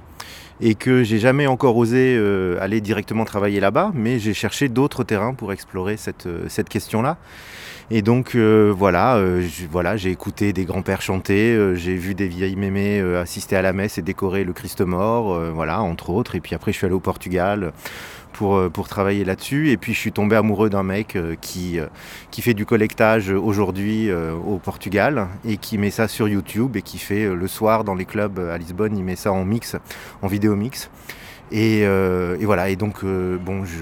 Et 0.62 0.76
que 0.76 1.04
j'ai 1.04 1.20
jamais 1.20 1.46
encore 1.46 1.76
osé 1.76 2.16
euh, 2.18 2.58
aller 2.62 2.82
directement 2.82 3.26
travailler 3.26 3.60
là-bas, 3.60 3.92
mais 3.94 4.18
j'ai 4.18 4.34
cherché 4.34 4.70
d'autres 4.70 5.04
terrains 5.04 5.34
pour 5.34 5.52
explorer 5.52 5.98
cette, 5.98 6.28
cette 6.48 6.70
question-là. 6.70 7.18
Et 7.94 8.02
donc 8.02 8.36
euh, 8.36 8.74
voilà, 8.74 9.18
euh, 9.18 9.46
voilà, 9.70 9.98
j'ai 9.98 10.12
écouté 10.12 10.54
des 10.54 10.64
grands-pères 10.64 11.02
chanter, 11.02 11.54
euh, 11.54 11.76
j'ai 11.76 11.96
vu 11.96 12.16
des 12.16 12.30
vieilles 12.30 12.56
mémés 12.56 13.02
assister 13.02 13.58
à 13.58 13.62
la 13.62 13.74
messe 13.74 13.98
et 13.98 14.02
décorer 14.02 14.46
le 14.46 14.54
Christ 14.54 14.80
mort, 14.80 15.38
voilà, 15.54 15.82
entre 15.82 16.10
autres. 16.10 16.36
Et 16.36 16.40
puis 16.40 16.56
après, 16.56 16.72
je 16.72 16.78
suis 16.78 16.86
allé 16.86 16.96
au 16.96 17.02
Portugal 17.02 17.74
pour, 18.32 18.72
pour 18.72 18.88
travailler 18.88 19.26
là-dessus. 19.26 19.72
Et 19.72 19.78
puis 19.78 19.94
je 19.94 20.00
suis 20.00 20.14
tombé 20.14 20.38
amoureux 20.38 20.70
d'un 20.70 20.84
mec 20.84 21.18
qui, 21.42 21.80
qui 22.32 22.42
fait 22.42 22.54
du 22.54 22.66
collectage 22.66 23.30
aujourd'hui 23.30 24.10
au 24.12 24.58
Portugal 24.58 25.28
et 25.46 25.58
qui 25.58 25.78
met 25.78 25.92
ça 25.92 26.08
sur 26.08 26.30
YouTube 26.30 26.78
et 26.78 26.82
qui 26.82 26.98
fait 26.98 27.28
le 27.28 27.48
soir 27.48 27.84
dans 27.84 27.96
les 27.96 28.06
clubs 28.06 28.40
à 28.40 28.58
Lisbonne, 28.58 28.98
il 28.98 29.04
met 29.04 29.18
ça 29.18 29.34
en 29.34 29.44
mix, 29.44 29.76
en 30.22 30.28
vidéo 30.28 30.56
mix. 30.56 30.90
Et, 31.52 31.82
euh, 31.86 32.38
et 32.40 32.46
voilà, 32.46 32.70
et 32.70 32.76
donc 32.78 33.04
euh, 33.04 33.38
bon, 33.38 33.66
je, 33.66 33.80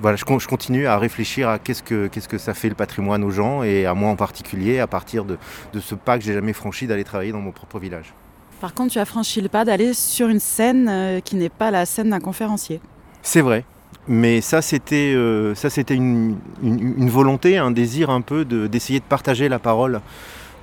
voilà, 0.00 0.16
je, 0.16 0.24
con- 0.24 0.40
je 0.40 0.48
continue 0.48 0.86
à 0.86 0.98
réfléchir 0.98 1.48
à 1.48 1.58
qu'est-ce 1.60 1.82
que, 1.82 2.08
qu'est-ce 2.08 2.28
que 2.28 2.38
ça 2.38 2.52
fait 2.52 2.68
le 2.68 2.74
patrimoine 2.74 3.22
aux 3.22 3.30
gens 3.30 3.62
et 3.62 3.86
à 3.86 3.94
moi 3.94 4.10
en 4.10 4.16
particulier 4.16 4.80
à 4.80 4.88
partir 4.88 5.24
de, 5.24 5.38
de 5.72 5.80
ce 5.80 5.94
pas 5.94 6.18
que 6.18 6.24
j'ai 6.24 6.32
jamais 6.34 6.52
franchi 6.52 6.86
d'aller 6.88 7.04
travailler 7.04 7.30
dans 7.30 7.40
mon 7.40 7.52
propre 7.52 7.78
village. 7.78 8.12
Par 8.60 8.74
contre, 8.74 8.92
tu 8.92 8.98
as 8.98 9.04
franchi 9.04 9.40
le 9.40 9.48
pas 9.48 9.64
d'aller 9.64 9.94
sur 9.94 10.28
une 10.28 10.40
scène 10.40 10.88
euh, 10.88 11.20
qui 11.20 11.36
n'est 11.36 11.48
pas 11.48 11.70
la 11.70 11.86
scène 11.86 12.10
d'un 12.10 12.20
conférencier. 12.20 12.80
C'est 13.22 13.40
vrai. 13.40 13.64
Mais 14.08 14.40
ça, 14.40 14.60
c'était 14.62 15.12
euh, 15.14 15.54
ça, 15.54 15.70
c'était 15.70 15.94
une, 15.94 16.36
une- 16.62 16.94
une 16.98 17.08
volonté, 17.10 17.56
un 17.58 17.70
désir 17.70 18.10
un 18.10 18.20
peu 18.20 18.44
de- 18.44 18.66
d'essayer 18.66 18.98
de, 18.98 19.04
partager 19.04 19.48
la 19.48 19.60
parole 19.60 20.00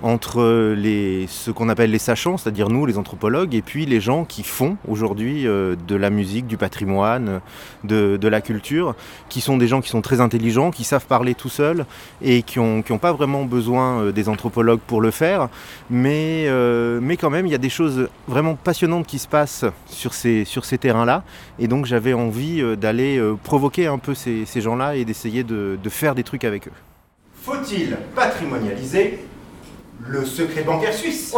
entre 0.01 0.73
les, 0.75 1.27
ce 1.27 1.51
qu'on 1.51 1.69
appelle 1.69 1.91
les 1.91 1.99
sachants, 1.99 2.37
c'est-à-dire 2.37 2.69
nous, 2.69 2.85
les 2.85 2.97
anthropologues, 2.97 3.53
et 3.53 3.61
puis 3.61 3.85
les 3.85 3.99
gens 3.99 4.23
qui 4.23 4.43
font 4.43 4.77
aujourd'hui 4.87 5.47
euh, 5.47 5.75
de 5.87 5.95
la 5.95 6.09
musique, 6.09 6.47
du 6.47 6.57
patrimoine, 6.57 7.41
de, 7.83 8.27
la 8.27 8.41
culture, 8.41 8.95
qui 9.27 9.41
sont 9.41 9.57
des 9.57 9.67
gens 9.67 9.81
qui 9.81 9.89
sont 9.89 10.01
très 10.01 10.21
intelligents, 10.21 10.71
qui 10.71 10.83
savent 10.83 11.05
parler 11.05 11.33
tout 11.33 11.49
seuls 11.49 11.85
et 12.21 12.43
qui 12.43 12.59
n'ont 12.59 12.81
qui 12.81 12.95
pas 12.97 13.11
vraiment 13.11 13.43
besoin 13.43 14.01
euh, 14.01 14.11
des 14.11 14.29
anthropologues 14.29 14.79
pour 14.79 15.01
le 15.01 15.11
faire. 15.11 15.49
Mais, 15.89 16.45
euh, 16.47 16.99
mais 17.01 17.17
quand 17.17 17.29
même, 17.29 17.47
il 17.47 17.51
y 17.51 17.55
a 17.55 17.59
des 17.59 17.69
choses 17.69 18.07
vraiment 18.27 18.55
passionnantes 18.55 19.07
qui 19.07 19.19
se 19.19 19.27
passent 19.27 19.65
sur 19.87 20.13
ces, 20.13 20.45
terrains-là. 20.79 21.23
Et 21.57 21.67
donc 21.67 21.85
j'avais 21.85 22.13
envie 22.13 22.63
d'aller 22.77 23.21
provoquer 23.43 23.87
un 23.87 23.97
peu 23.97 24.13
ces, 24.13 24.45
gens-là 24.55 24.95
et 24.95 25.05
d'essayer 25.05 25.43
de, 25.43 25.77
de 25.81 25.89
faire 25.89 26.15
des 26.15 26.23
trucs 26.23 26.43
avec 26.43 26.67
eux. 26.67 26.73
Faut-il 27.41 27.97
patrimonialiser 28.15 29.19
le 30.09 30.25
secret 30.25 30.63
bancaire 30.63 30.91
suisse 30.91 31.31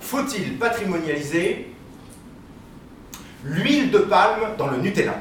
Faut-il 0.00 0.56
patrimonialiser 0.58 1.74
l'huile 3.44 3.90
de 3.90 3.98
palme 3.98 4.56
dans 4.56 4.68
le 4.68 4.78
Nutella 4.78 5.20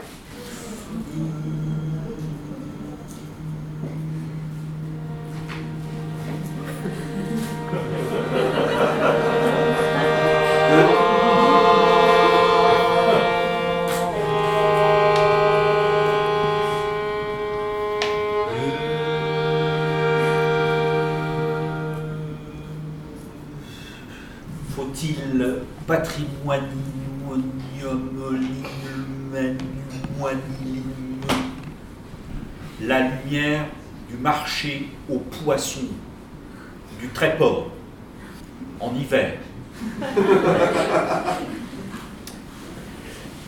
patrimoine 25.87 26.69
la 32.81 33.01
lumière 33.01 33.65
du 34.09 34.17
marché 34.17 34.89
aux 35.09 35.19
poissons, 35.19 35.87
du 36.99 37.07
tréport, 37.09 37.71
en 38.79 38.93
hiver. 38.95 39.33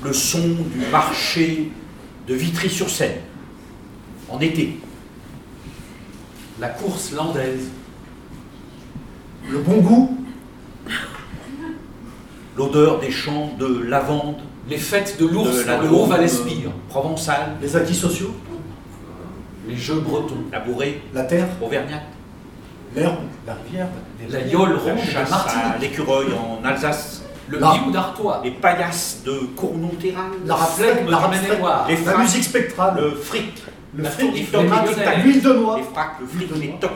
Le 0.03 0.13
son 0.13 0.47
du 0.47 0.85
marché 0.91 1.71
de 2.27 2.35
Vitry-sur-Seine, 2.35 3.21
en 4.29 4.39
été. 4.39 4.79
La 6.59 6.69
course 6.69 7.11
landaise. 7.11 7.69
Le 9.49 9.59
bon 9.59 9.77
goût. 9.77 10.16
L'odeur 12.67 12.99
des 12.99 13.11
champs 13.11 13.51
de 13.57 13.83
lavande. 13.87 14.35
Les 14.69 14.77
fêtes 14.77 15.17
de 15.19 15.25
l'ours 15.25 15.65
la 15.65 15.77
dans 15.77 15.83
le 15.83 15.89
Haut-Val-Espire. 15.89 16.71
Provençal. 16.89 17.55
Les 17.61 17.75
acquis 17.75 17.95
sociaux. 17.95 18.35
Les 19.67 19.77
jeux 19.77 20.01
bretons. 20.01 20.35
La 20.51 20.59
bourrée. 20.59 21.01
La 21.13 21.23
terre. 21.23 21.47
Auvergnat. 21.61 22.01
L'herbe. 22.93 23.15
La 23.45 23.53
rivière. 23.53 23.87
La 24.29 24.41
yole 24.41 24.75
rouge 24.75 25.15
à 25.15 25.29
Martinique. 25.29 25.79
L'écureuil 25.79 26.27
en 26.33 26.65
Alsace. 26.65 27.23
Le 27.47 27.57
biou 27.57 27.91
d'Artois. 27.91 28.41
Les 28.43 28.51
paillasses 28.51 29.21
de 29.25 29.39
Cournon-Terral. 29.55 30.31
La 30.45 30.55
raflègue, 30.55 31.07
la 31.07 31.29
Les 31.87 32.03
La 32.03 32.17
musique 32.17 32.43
spectrale. 32.43 32.95
Le 32.97 33.11
fric. 33.11 33.63
Le 33.95 34.03
fric, 34.03 34.51
le 34.51 35.23
l'huile 35.23 35.41
de 35.41 35.53
noix. 35.53 35.77
Les 35.77 35.83
fracs, 35.83 36.19
le 36.19 36.27
fric, 36.27 36.49
les 36.59 36.69
tocs, 36.79 36.91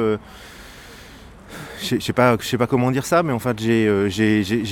je 1.81 1.95
ne 1.95 1.99
sais 2.01 2.13
sais 2.41 2.57
pas 2.57 2.67
comment 2.67 2.91
dire 2.91 3.05
ça, 3.05 3.23
mais 3.23 3.33
en 3.33 3.39
fait, 3.39 3.59
j'ai 3.59 3.87
euh, 3.87 4.09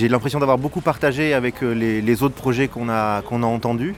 l'impression 0.09 0.39
d'avoir 0.39 0.57
beaucoup 0.57 0.81
partagé 0.81 1.33
avec 1.33 1.63
euh, 1.63 1.73
les, 1.73 2.01
autres 2.23 2.35
projets 2.35 2.67
qu'on 2.67 2.89
a, 2.89 3.21
qu'on 3.21 3.43
a 3.43 3.45
entendus. 3.45 3.95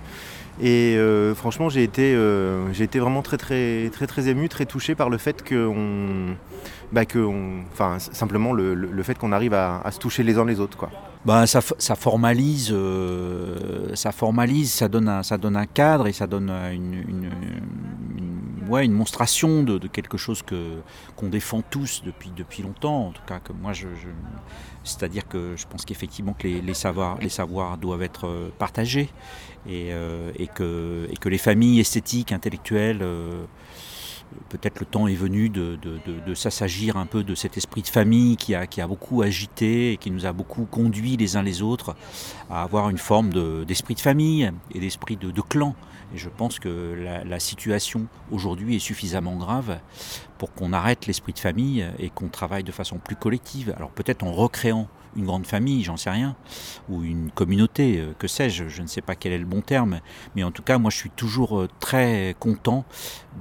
Et 0.62 0.96
euh, 0.98 1.34
franchement, 1.36 1.70
j'ai 1.70 1.84
été, 1.84 2.13
euh, 2.16 2.68
été 2.74 3.00
vraiment 3.00 3.22
très, 3.22 3.38
très, 3.38 3.89
très, 3.92 4.08
très 4.08 4.28
ému, 4.28 4.50
très 4.50 4.66
touché 4.66 4.94
par 4.94 5.10
le 5.10 5.18
fait 5.18 5.42
que, 5.42 5.68
on, 5.68 6.36
bah, 6.92 7.01
enfin, 7.72 7.98
simplement 8.00 8.51
le, 8.51 8.74
le- 8.74 9.04
fait 9.04 9.18
qu'on 9.18 9.32
arrive 9.32 9.54
à, 9.54 9.82
se 9.92 10.00
toucher 10.00 10.24
les 10.24 10.38
uns 10.38 10.46
les 10.46 10.60
autres, 10.60 10.78
quoi. 10.78 10.89
Ben, 11.25 11.46
ça, 11.46 11.60
ça 11.78 11.96
formalise, 11.96 12.72
euh, 12.74 13.56
ça 13.94 14.12
formalise, 14.12 14.72
ça 14.72 14.88
donne 14.88 15.08
un, 15.10 15.24
ça 15.24 15.38
donne 15.38 15.56
un 15.58 15.66
cadre 15.66 16.08
et 16.08 16.13
ça 16.13 16.28
donne 16.28 16.50
une- 17.10 17.30
ouais, 18.70 18.86
une 18.86 18.94
monstration 18.94 19.63
de, 19.63 19.88
quelque 19.88 20.17
chose 20.17 20.41
que 20.41 20.82
qu'on 21.15 21.28
défend 21.30 21.62
tous 21.62 22.04
depuis 22.06 22.32
depuis 22.36 22.63
longtemps. 22.63 23.08
En 23.08 23.12
tout 23.12 23.22
cas, 23.28 23.39
que 23.39 23.52
moi, 23.54 23.74
je, 23.74 23.88
c'est-à-dire 24.84 25.28
que 25.28 25.56
je 25.58 25.65
pense 25.67 25.86
qu'effectivement 25.86 26.34
que 26.34 26.48
les, 26.48 26.62
les 26.62 26.74
savoirs, 26.74 27.17
les 27.20 27.30
savoirs 27.30 27.78
doivent 27.78 28.04
être 28.04 28.28
euh, 28.28 28.50
partagés 28.58 29.10
et, 29.67 29.89
euh, 29.91 30.32
et 30.36 30.48
que 30.48 31.08
et 31.12 31.17
que 31.17 31.30
les 31.30 31.38
familles 31.38 31.80
esthétiques, 31.80 32.32
intellectuelles 32.32 33.02
euh, 33.02 33.46
peut-être 34.50 34.80
le 34.80 34.86
temps 34.86 35.08
est 35.08 35.15
venu 35.15 35.50
de, 35.50 35.78
de- 35.82 36.00
de- 36.26 36.34
s'assagir 36.34 36.98
un 36.98 37.06
peu 37.06 37.24
de 37.24 37.36
cet 37.36 37.58
esprit 37.58 37.82
de 37.82 37.88
famille 37.88 38.38
qui 38.38 38.56
a, 38.56 38.88
beaucoup 38.88 39.22
agité 39.22 39.94
et 39.94 39.98
qui 39.98 40.12
nous 40.12 40.26
a 40.26 40.34
beaucoup 40.34 40.65
conduit 40.65 41.18
les 41.18 41.36
uns 41.36 41.44
les 41.44 41.62
autres 41.62 41.96
à 42.50 42.63
avoir 42.63 42.89
une 42.89 42.98
forme 42.98 43.32
de- 43.32 43.63
d'esprit 43.68 43.96
de, 43.96 44.00
famille 44.00 44.52
et 44.74 44.80
d'esprit 44.80 45.18
de, 45.18 45.42
clan. 45.42 45.76
Et 46.13 46.18
je 46.18 46.30
pense 46.30 46.60
que 46.60 46.96
la 47.26 47.39
situation 47.39 48.08
aujourd'hui 48.32 48.76
est 48.76 48.80
suffisamment 48.80 49.36
grave 49.36 49.80
pour 50.38 50.54
qu'on 50.54 50.74
arrête 50.74 51.06
l'esprit 51.06 51.34
de 51.34 51.39
famille 51.39 51.86
et 52.00 52.10
qu'on 52.10 52.30
travaille 52.30 52.63
de 52.63 52.72
façon 52.72 52.98
plus 52.98 53.15
collective. 53.15 53.74
Alors 53.76 53.92
peut-être 53.92 54.24
en 54.24 54.32
recréant 54.32 54.88
une 55.15 55.26
grande 55.26 55.48
famille, 55.48 55.84
j'en 55.84 55.98
sais 55.98 56.10
rien, 56.10 56.36
ou 56.89 57.04
une 57.04 57.32
communauté, 57.32 58.00
euh, 58.00 58.13
que 58.17 58.28
sais-je, 58.28 58.67
je 58.67 58.82
ne 58.82 58.88
sais 58.88 59.02
pas 59.02 59.15
quel 59.15 59.32
est 59.32 59.38
le 59.38 59.45
bon 59.45 59.62
terme, 59.62 60.00
mais 60.36 60.43
en 60.43 60.52
tout 60.52 60.63
cas, 60.63 60.78
moi 60.78 60.91
je 60.91 60.98
suis 60.98 61.10
toujours 61.10 61.60
euh, 61.60 61.69
très 61.80 62.36
content 62.39 62.86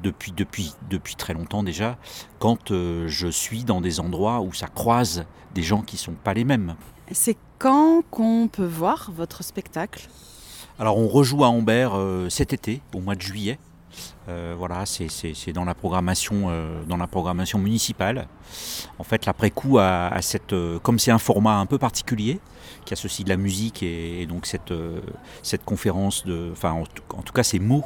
depuis, 0.02 0.33
depuis, 0.33 0.74
depuis 0.90 1.14
très 1.14 1.35
longtemps 1.35 1.62
déjà, 1.62 1.98
quand 2.38 2.70
euh, 2.70 3.07
je 3.09 3.28
suis 3.28 3.64
dans 3.64 3.81
des 3.81 4.00
endroits 4.00 4.40
où 4.40 4.52
ça 4.52 4.68
croise 4.68 5.24
des 5.54 5.62
gens 5.62 5.83
qui 5.83 5.96
sont 5.96 6.12
pas 6.12 6.35
les 6.35 6.44
mêmes. 6.44 6.74
C'est 7.12 7.37
quand 7.59 8.02
qu'on 8.11 8.48
peut 8.48 8.66
voir 8.66 9.11
votre 9.14 9.42
spectacle? 9.42 10.09
Alors 10.78 10.98
on 10.98 11.09
rejoue 11.09 11.42
à 11.42 11.48
Ambert 11.48 11.92
euh, 11.96 12.28
cet 12.28 12.52
été, 12.52 12.81
au 12.94 13.00
mois 13.00 13.16
de 13.16 13.22
juillet. 13.22 13.59
Euh, 14.28 14.54
voilà, 14.58 14.84
c'est- 14.84 15.52
dans 15.52 15.64
la 15.64 15.74
programmation, 15.74 16.48
euh, 16.50 16.82
dans 16.86 16.98
la 16.98 17.06
programmation 17.06 17.58
municipale. 17.58 18.26
En 18.98 19.04
fait, 19.04 19.24
l'après-coup 19.24 19.78
a 19.78 20.10
cette, 20.20 20.52
euh, 20.52 20.78
comme 20.80 20.98
c'est 20.98 21.10
un 21.10 21.18
format 21.18 21.56
un 21.56 21.66
peu 21.66 21.78
particulier, 21.78 22.38
qui 22.88 22.94
associe 22.94 23.22
de 23.22 23.29
la 23.29 23.37
musique 23.37 23.83
et, 23.83 24.22
et 24.22 24.27
donc 24.27 24.46
cette, 24.46 24.70
euh, 24.70 25.01
cette 25.42 25.62
conférence 25.62 26.24
de, 26.24 26.48
enfin 26.53 26.72
en, 26.72 26.85
tout- 26.87 27.03
en 27.14 27.20
tout 27.20 27.35
cas 27.35 27.42
ces 27.42 27.59
mots. 27.59 27.85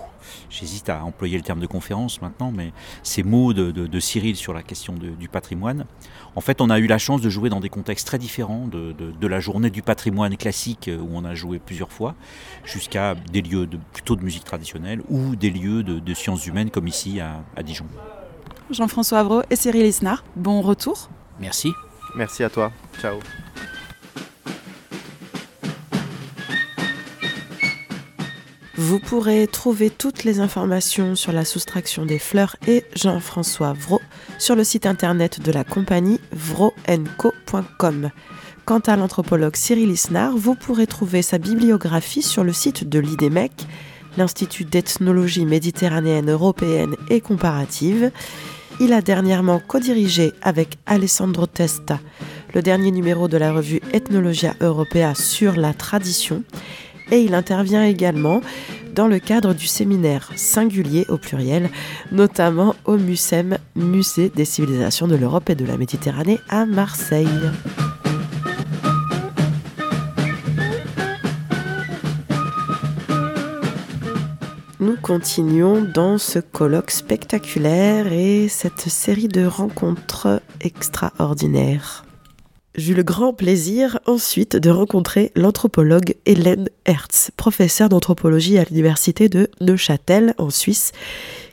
J'hésite 0.48 0.88
à 0.88 1.02
employer 1.04 1.36
le 1.36 1.42
terme 1.42 1.58
de 1.58 1.66
conférence 1.66 2.22
maintenant, 2.22 2.52
mais 2.52 2.72
ces 3.02 3.24
mots 3.24 3.52
de, 3.52 3.72
de- 3.72 3.88
de 3.88 4.00
Cyril 4.00 4.36
sur 4.36 4.54
la 4.54 4.62
question 4.62 4.92
de- 4.94 5.08
du 5.10 5.28
patrimoine. 5.28 5.86
En 6.36 6.40
fait, 6.40 6.60
on 6.60 6.70
a 6.70 6.78
eu 6.78 6.86
la 6.86 6.98
chance 6.98 7.20
de 7.20 7.28
jouer 7.28 7.50
dans 7.50 7.58
des 7.58 7.68
contextes 7.68 8.06
très 8.06 8.18
différents 8.18 8.68
de, 8.68 8.92
de- 8.92 9.10
de 9.10 9.26
la 9.26 9.40
journée 9.40 9.70
du 9.70 9.82
patrimoine 9.82 10.36
classique 10.36 10.86
euh, 10.86 10.98
où 10.98 11.08
on 11.14 11.24
a 11.24 11.34
joué 11.34 11.58
plusieurs 11.58 11.90
fois, 11.90 12.14
jusqu'à 12.64 13.16
des 13.32 13.42
lieux 13.42 13.66
de, 13.66 13.78
plutôt 13.92 14.14
de 14.14 14.22
musique 14.22 14.44
traditionnelle 14.44 15.02
ou 15.08 15.34
des 15.34 15.50
lieux 15.50 15.82
de, 15.82 15.98
de 15.98 16.14
sciences 16.14 16.46
humaines 16.46 16.70
comme 16.70 16.86
ici 16.86 17.18
à, 17.18 17.42
à 17.56 17.64
Dijon. 17.64 17.86
Jean-François 18.70 19.18
Avreau 19.18 19.42
et 19.50 19.56
Cyril 19.56 19.84
Isnard, 19.86 20.22
bon 20.36 20.60
retour. 20.62 21.10
Merci. 21.40 21.72
Merci 22.14 22.44
à 22.44 22.48
toi. 22.50 22.70
Ciao. 23.00 23.18
Vous 28.84 28.98
pourrez 28.98 29.46
trouver 29.46 29.90
toutes 29.90 30.24
les 30.24 30.40
informations 30.40 31.14
sur 31.14 31.30
la 31.30 31.44
soustraction 31.44 32.04
des 32.04 32.18
fleurs 32.18 32.56
et 32.66 32.82
Jean-François 32.96 33.74
Vro 33.74 34.00
sur 34.40 34.56
le 34.56 34.64
site 34.64 34.86
internet 34.86 35.40
de 35.40 35.52
la 35.52 35.62
compagnie 35.62 36.18
vroenco.com. 36.32 38.10
Quant 38.64 38.80
à 38.80 38.96
l'anthropologue 38.96 39.54
Cyril 39.54 39.90
Isnard, 39.90 40.36
vous 40.36 40.56
pourrez 40.56 40.88
trouver 40.88 41.22
sa 41.22 41.38
bibliographie 41.38 42.22
sur 42.22 42.42
le 42.42 42.52
site 42.52 42.88
de 42.88 42.98
l'IDEMEC, 42.98 43.52
l'Institut 44.16 44.64
d'ethnologie 44.64 45.46
méditerranéenne 45.46 46.32
européenne 46.32 46.96
et 47.08 47.20
comparative. 47.20 48.10
Il 48.80 48.92
a 48.92 49.00
dernièrement 49.00 49.60
co-dirigé 49.60 50.32
avec 50.42 50.76
Alessandro 50.86 51.46
Testa 51.46 52.00
le 52.52 52.62
dernier 52.62 52.90
numéro 52.90 53.28
de 53.28 53.36
la 53.36 53.52
revue 53.52 53.80
Ethnologia 53.92 54.54
Europea 54.60 55.14
sur 55.14 55.54
la 55.54 55.72
tradition 55.72 56.42
et 57.12 57.22
il 57.22 57.34
intervient 57.34 57.84
également 57.84 58.40
dans 58.94 59.06
le 59.06 59.20
cadre 59.20 59.54
du 59.54 59.66
séminaire 59.66 60.30
singulier 60.34 61.06
au 61.08 61.18
pluriel, 61.18 61.70
notamment 62.10 62.74
au 62.84 62.96
MUSEM, 62.96 63.58
Musée 63.76 64.30
des 64.34 64.44
civilisations 64.44 65.06
de 65.06 65.14
l'Europe 65.14 65.48
et 65.50 65.54
de 65.54 65.64
la 65.64 65.76
Méditerranée 65.76 66.40
à 66.48 66.66
Marseille. 66.66 67.28
Nous 74.80 74.96
continuons 75.00 75.82
dans 75.82 76.18
ce 76.18 76.38
colloque 76.40 76.90
spectaculaire 76.90 78.12
et 78.12 78.48
cette 78.48 78.80
série 78.80 79.28
de 79.28 79.46
rencontres 79.46 80.42
extraordinaires. 80.60 82.04
J'eus 82.74 82.94
le 82.94 83.02
grand 83.02 83.34
plaisir 83.34 83.98
ensuite 84.06 84.56
de 84.56 84.70
rencontrer 84.70 85.30
l'anthropologue 85.36 86.14
Hélène 86.24 86.70
Hertz, 86.86 87.30
professeure 87.36 87.90
d'anthropologie 87.90 88.56
à 88.56 88.64
l'université 88.64 89.28
de 89.28 89.50
Neuchâtel 89.60 90.34
en 90.38 90.48
Suisse, 90.48 90.92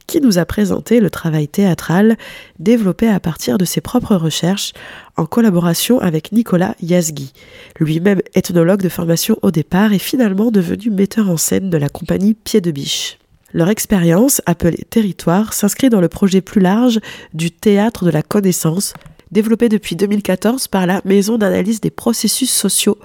qui 0.08 0.22
nous 0.22 0.38
a 0.38 0.46
présenté 0.46 1.02
le 1.02 1.10
travail 1.10 1.50
théâtral 1.50 2.18
développé 2.58 3.10
à 3.10 3.20
partir 3.20 3.58
de 3.58 3.66
ses 3.66 3.82
propres 3.82 4.16
recherches 4.16 4.72
en 5.18 5.26
collaboration 5.26 6.00
avec 6.00 6.32
Nicolas 6.32 6.76
Yazgi, 6.82 7.34
lui-même 7.82 8.22
ethnologue 8.34 8.82
de 8.82 8.88
formation 8.88 9.38
au 9.42 9.52
départ 9.52 9.92
et 9.92 10.00
finalement 10.00 10.52
devenu 10.52 10.90
metteur 10.90 11.30
en 11.30 11.36
scène 11.38 11.70
de 11.70 11.78
la 11.78 11.90
compagnie 11.90 12.34
Pied 12.34 12.62
de 12.62 12.72
Biche. 12.72 13.20
Leur 13.52 13.68
expérience, 13.68 14.42
appelée 14.46 14.86
Territoire, 14.90 15.52
s'inscrit 15.52 15.90
dans 15.90 16.02
le 16.02 16.08
projet 16.08 16.40
plus 16.40 16.62
large 16.62 17.02
du 17.34 17.52
théâtre 17.52 18.06
de 18.06 18.12
la 18.12 18.24
connaissance, 18.24 18.94
développé 19.32 19.70
depuis 19.70 19.96
2014 19.96 20.68
par 20.68 20.86
la 20.86 21.02
Maison 21.06 21.38
d'analyse 21.38 21.82
des 21.82 21.90
processus 21.90 22.52
sociaux, 22.52 22.98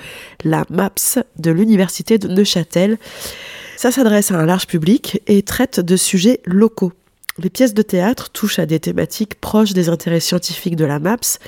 la 0.45 0.65
MAPS, 0.71 1.19
de 1.39 1.51
l'Université 1.51 2.19
de 2.19 2.29
Neuchâtel. 2.29 2.99
Ça 3.77 3.91
s'adresse 3.91 4.31
à 4.31 4.39
un 4.39 4.47
large 4.47 4.67
public 4.67 5.21
et 5.27 5.43
traite 5.43 5.81
de 5.81 5.97
sujets 5.97 6.41
locaux. 6.45 6.93
Les 7.39 7.51
pièces 7.51 7.75
de 7.75 7.83
théâtre 7.83 8.31
touchent 8.31 8.61
à 8.61 8.67
des 8.67 8.79
thématiques 8.79 9.35
proches 9.41 9.73
des 9.73 9.89
intérêts 9.89 10.21
scientifiques 10.21 10.77
de 10.77 10.85
la 10.85 11.01
MAPS, 11.01 11.41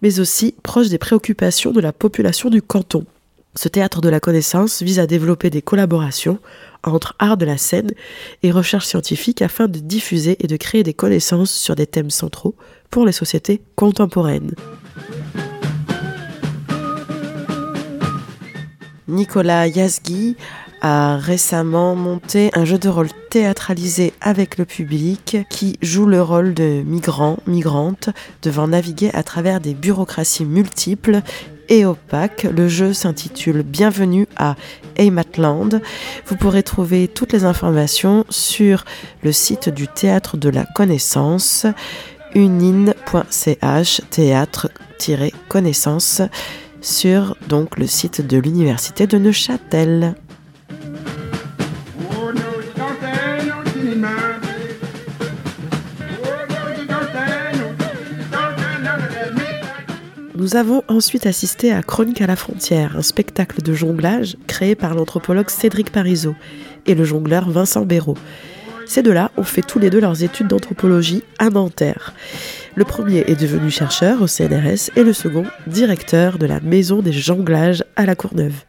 mais 0.00 0.18
aussi 0.18 0.54
proches 0.62 0.88
des 0.88 0.98
préoccupations 0.98 1.72
de 1.72 1.80
la 1.80 1.92
population 1.92 2.48
du 2.48 2.62
canton. 2.62 3.04
Ce 3.56 3.68
théâtre 3.68 4.00
de 4.00 4.08
la 4.08 4.20
connaissance 4.20 4.82
vise 4.82 5.00
à 5.00 5.06
développer 5.06 5.50
des 5.50 5.60
collaborations 5.60 6.38
entre 6.82 7.14
art 7.18 7.36
de 7.36 7.44
la 7.44 7.58
scène 7.58 7.92
et 8.42 8.50
recherche 8.50 8.86
scientifique 8.86 9.42
afin 9.42 9.68
de 9.68 9.78
diffuser 9.78 10.36
et 10.40 10.46
de 10.46 10.56
créer 10.56 10.82
des 10.82 10.94
connaissances 10.94 11.52
sur 11.52 11.74
des 11.74 11.86
thèmes 11.86 12.10
centraux 12.10 12.54
pour 12.90 13.06
les 13.06 13.12
sociétés 13.12 13.62
contemporaines. 13.76 14.54
Nicolas 19.08 19.66
Yazgui 19.66 20.36
a 20.80 21.16
récemment 21.16 21.94
monté 21.94 22.50
un 22.54 22.64
jeu 22.64 22.78
de 22.78 22.88
rôle 22.88 23.10
théâtralisé 23.30 24.12
avec 24.20 24.58
le 24.58 24.64
public 24.64 25.38
qui 25.48 25.78
joue 25.82 26.06
le 26.06 26.22
rôle 26.22 26.54
de 26.54 26.82
migrants, 26.84 27.38
migrantes, 27.46 28.10
devant 28.42 28.66
naviguer 28.68 29.10
à 29.12 29.22
travers 29.22 29.60
des 29.60 29.74
bureaucraties 29.74 30.44
multiples 30.44 31.20
et 31.68 31.86
opaques. 31.86 32.44
Le 32.44 32.68
jeu 32.68 32.92
s'intitule 32.92 33.62
Bienvenue 33.62 34.26
à 34.36 34.56
Heimatland. 34.96 35.80
Vous 36.26 36.36
pourrez 36.36 36.62
trouver 36.62 37.08
toutes 37.08 37.32
les 37.32 37.44
informations 37.44 38.24
sur 38.28 38.84
le 39.22 39.32
site 39.32 39.68
du 39.68 39.88
Théâtre 39.88 40.36
de 40.36 40.48
la 40.48 40.64
Connaissance, 40.64 41.66
unin.ch, 42.34 44.00
théâtre-connaissance, 44.10 46.22
sur 46.82 47.36
donc 47.48 47.78
le 47.78 47.86
site 47.86 48.26
de 48.26 48.38
l'Université 48.38 49.06
de 49.06 49.18
Neuchâtel. 49.18 50.14
Nous 60.40 60.56
avons 60.56 60.82
ensuite 60.88 61.26
assisté 61.26 61.70
à 61.70 61.82
Chronique 61.82 62.22
à 62.22 62.26
la 62.26 62.34
frontière, 62.34 62.96
un 62.96 63.02
spectacle 63.02 63.60
de 63.60 63.74
jonglage 63.74 64.38
créé 64.46 64.74
par 64.74 64.94
l'anthropologue 64.94 65.50
Cédric 65.50 65.92
Parizeau 65.92 66.34
et 66.86 66.94
le 66.94 67.04
jongleur 67.04 67.50
Vincent 67.50 67.84
Béraud. 67.84 68.16
Ces 68.86 69.02
deux-là 69.02 69.32
ont 69.36 69.42
fait 69.42 69.60
tous 69.60 69.78
les 69.78 69.90
deux 69.90 70.00
leurs 70.00 70.22
études 70.22 70.46
d'anthropologie 70.48 71.24
à 71.38 71.50
Nanterre. 71.50 72.14
Le 72.74 72.86
premier 72.86 73.18
est 73.26 73.38
devenu 73.38 73.70
chercheur 73.70 74.22
au 74.22 74.26
CNRS 74.26 74.88
et 74.96 75.02
le 75.02 75.12
second 75.12 75.44
directeur 75.66 76.38
de 76.38 76.46
la 76.46 76.60
Maison 76.60 77.02
des 77.02 77.12
Jonglages 77.12 77.84
à 77.96 78.06
la 78.06 78.14
Courneuve. 78.14 78.64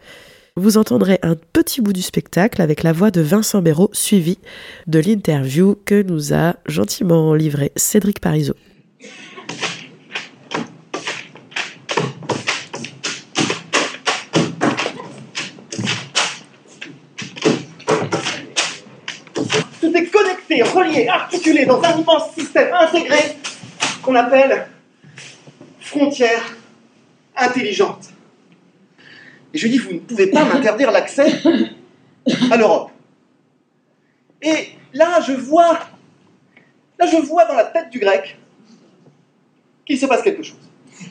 Vous 0.57 0.75
entendrez 0.75 1.19
un 1.23 1.37
petit 1.53 1.79
bout 1.79 1.93
du 1.93 2.01
spectacle 2.01 2.61
avec 2.61 2.83
la 2.83 2.91
voix 2.91 3.11
de 3.11 3.21
Vincent 3.21 3.61
Béraud 3.61 3.91
suivi 3.93 4.39
de 4.87 4.99
l'interview 4.99 5.77
que 5.85 6.03
nous 6.03 6.33
a 6.33 6.57
gentiment 6.65 7.33
livré 7.33 7.71
Cédric 7.77 8.19
Parizeau. 8.19 8.55
Tout 19.81 19.91
est 20.51 20.73
connecté, 20.73 20.97
relié, 20.97 21.07
articulé 21.07 21.65
dans 21.65 21.81
un 21.81 21.97
immense 21.97 22.33
système 22.33 22.73
intégré 22.73 23.37
qu'on 24.01 24.15
appelle 24.15 24.67
frontière 25.79 26.55
intelligente. 27.35 28.09
Et 29.53 29.57
je 29.57 29.67
dis, 29.67 29.77
vous 29.77 29.93
ne 29.93 29.99
pouvez 29.99 30.27
pas 30.27 30.45
m'interdire 30.45 30.91
l'accès 30.91 31.41
à 32.51 32.57
l'Europe. 32.57 32.91
Et 34.41 34.69
là, 34.93 35.19
je 35.21 35.33
vois, 35.33 35.79
là, 36.99 37.05
je 37.05 37.17
vois 37.17 37.45
dans 37.45 37.55
la 37.55 37.65
tête 37.65 37.89
du 37.89 37.99
grec 37.99 38.37
qu'il 39.85 39.97
se 39.97 40.05
passe 40.05 40.21
quelque 40.21 40.43
chose. 40.43 40.57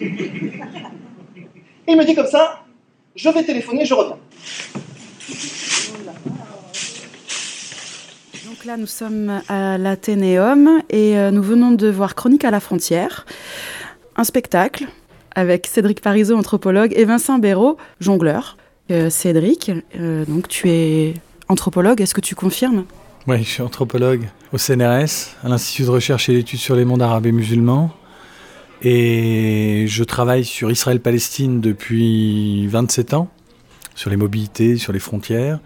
Et 0.00 1.92
il 1.92 1.96
me 1.96 2.04
dit 2.04 2.14
comme 2.14 2.26
ça, 2.26 2.62
je 3.14 3.28
vais 3.28 3.44
téléphoner, 3.44 3.84
je 3.84 3.94
reviens. 3.94 4.18
Donc 8.60 8.66
là, 8.66 8.76
nous 8.76 8.86
sommes 8.86 9.40
à 9.48 9.78
l'Athénéum 9.78 10.82
et 10.90 11.16
euh, 11.16 11.30
nous 11.30 11.42
venons 11.42 11.72
de 11.72 11.88
voir 11.88 12.14
Chronique 12.14 12.44
à 12.44 12.50
la 12.50 12.60
frontière, 12.60 13.24
un 14.16 14.24
spectacle 14.24 14.86
avec 15.34 15.66
Cédric 15.66 16.02
Parizeau, 16.02 16.36
anthropologue, 16.36 16.92
et 16.94 17.06
Vincent 17.06 17.38
Béraud, 17.38 17.78
jongleur. 18.00 18.58
Euh, 18.90 19.08
Cédric, 19.08 19.72
euh, 19.98 20.26
donc 20.26 20.46
tu 20.48 20.68
es 20.68 21.14
anthropologue, 21.48 22.02
est-ce 22.02 22.12
que 22.12 22.20
tu 22.20 22.34
confirmes? 22.34 22.84
Oui, 23.26 23.38
je 23.38 23.48
suis 23.48 23.62
anthropologue 23.62 24.28
au 24.52 24.58
CNRS, 24.58 25.38
à 25.42 25.48
l'Institut 25.48 25.84
de 25.84 25.90
recherche 25.90 26.28
et 26.28 26.34
d'études 26.34 26.60
sur 26.60 26.76
les 26.76 26.84
mondes 26.84 27.00
arabes 27.00 27.24
et 27.24 27.32
musulmans. 27.32 27.90
Et 28.82 29.86
je 29.88 30.04
travaille 30.04 30.44
sur 30.44 30.70
Israël-Palestine 30.70 31.62
depuis 31.62 32.66
27 32.66 33.14
ans, 33.14 33.30
sur 33.94 34.10
les 34.10 34.18
mobilités, 34.18 34.76
sur 34.76 34.92
les 34.92 35.00
frontières. 35.00 35.60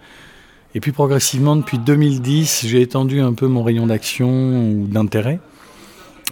Et 0.75 0.81
puis 0.81 0.91
progressivement, 0.91 1.55
depuis 1.55 1.79
2010, 1.79 2.65
j'ai 2.67 2.81
étendu 2.81 3.21
un 3.21 3.31
peu 3.33 3.47
mon 3.47 3.63
rayon 3.63 3.87
d'action 3.87 4.27
ou 4.29 4.87
d'intérêt. 4.87 5.39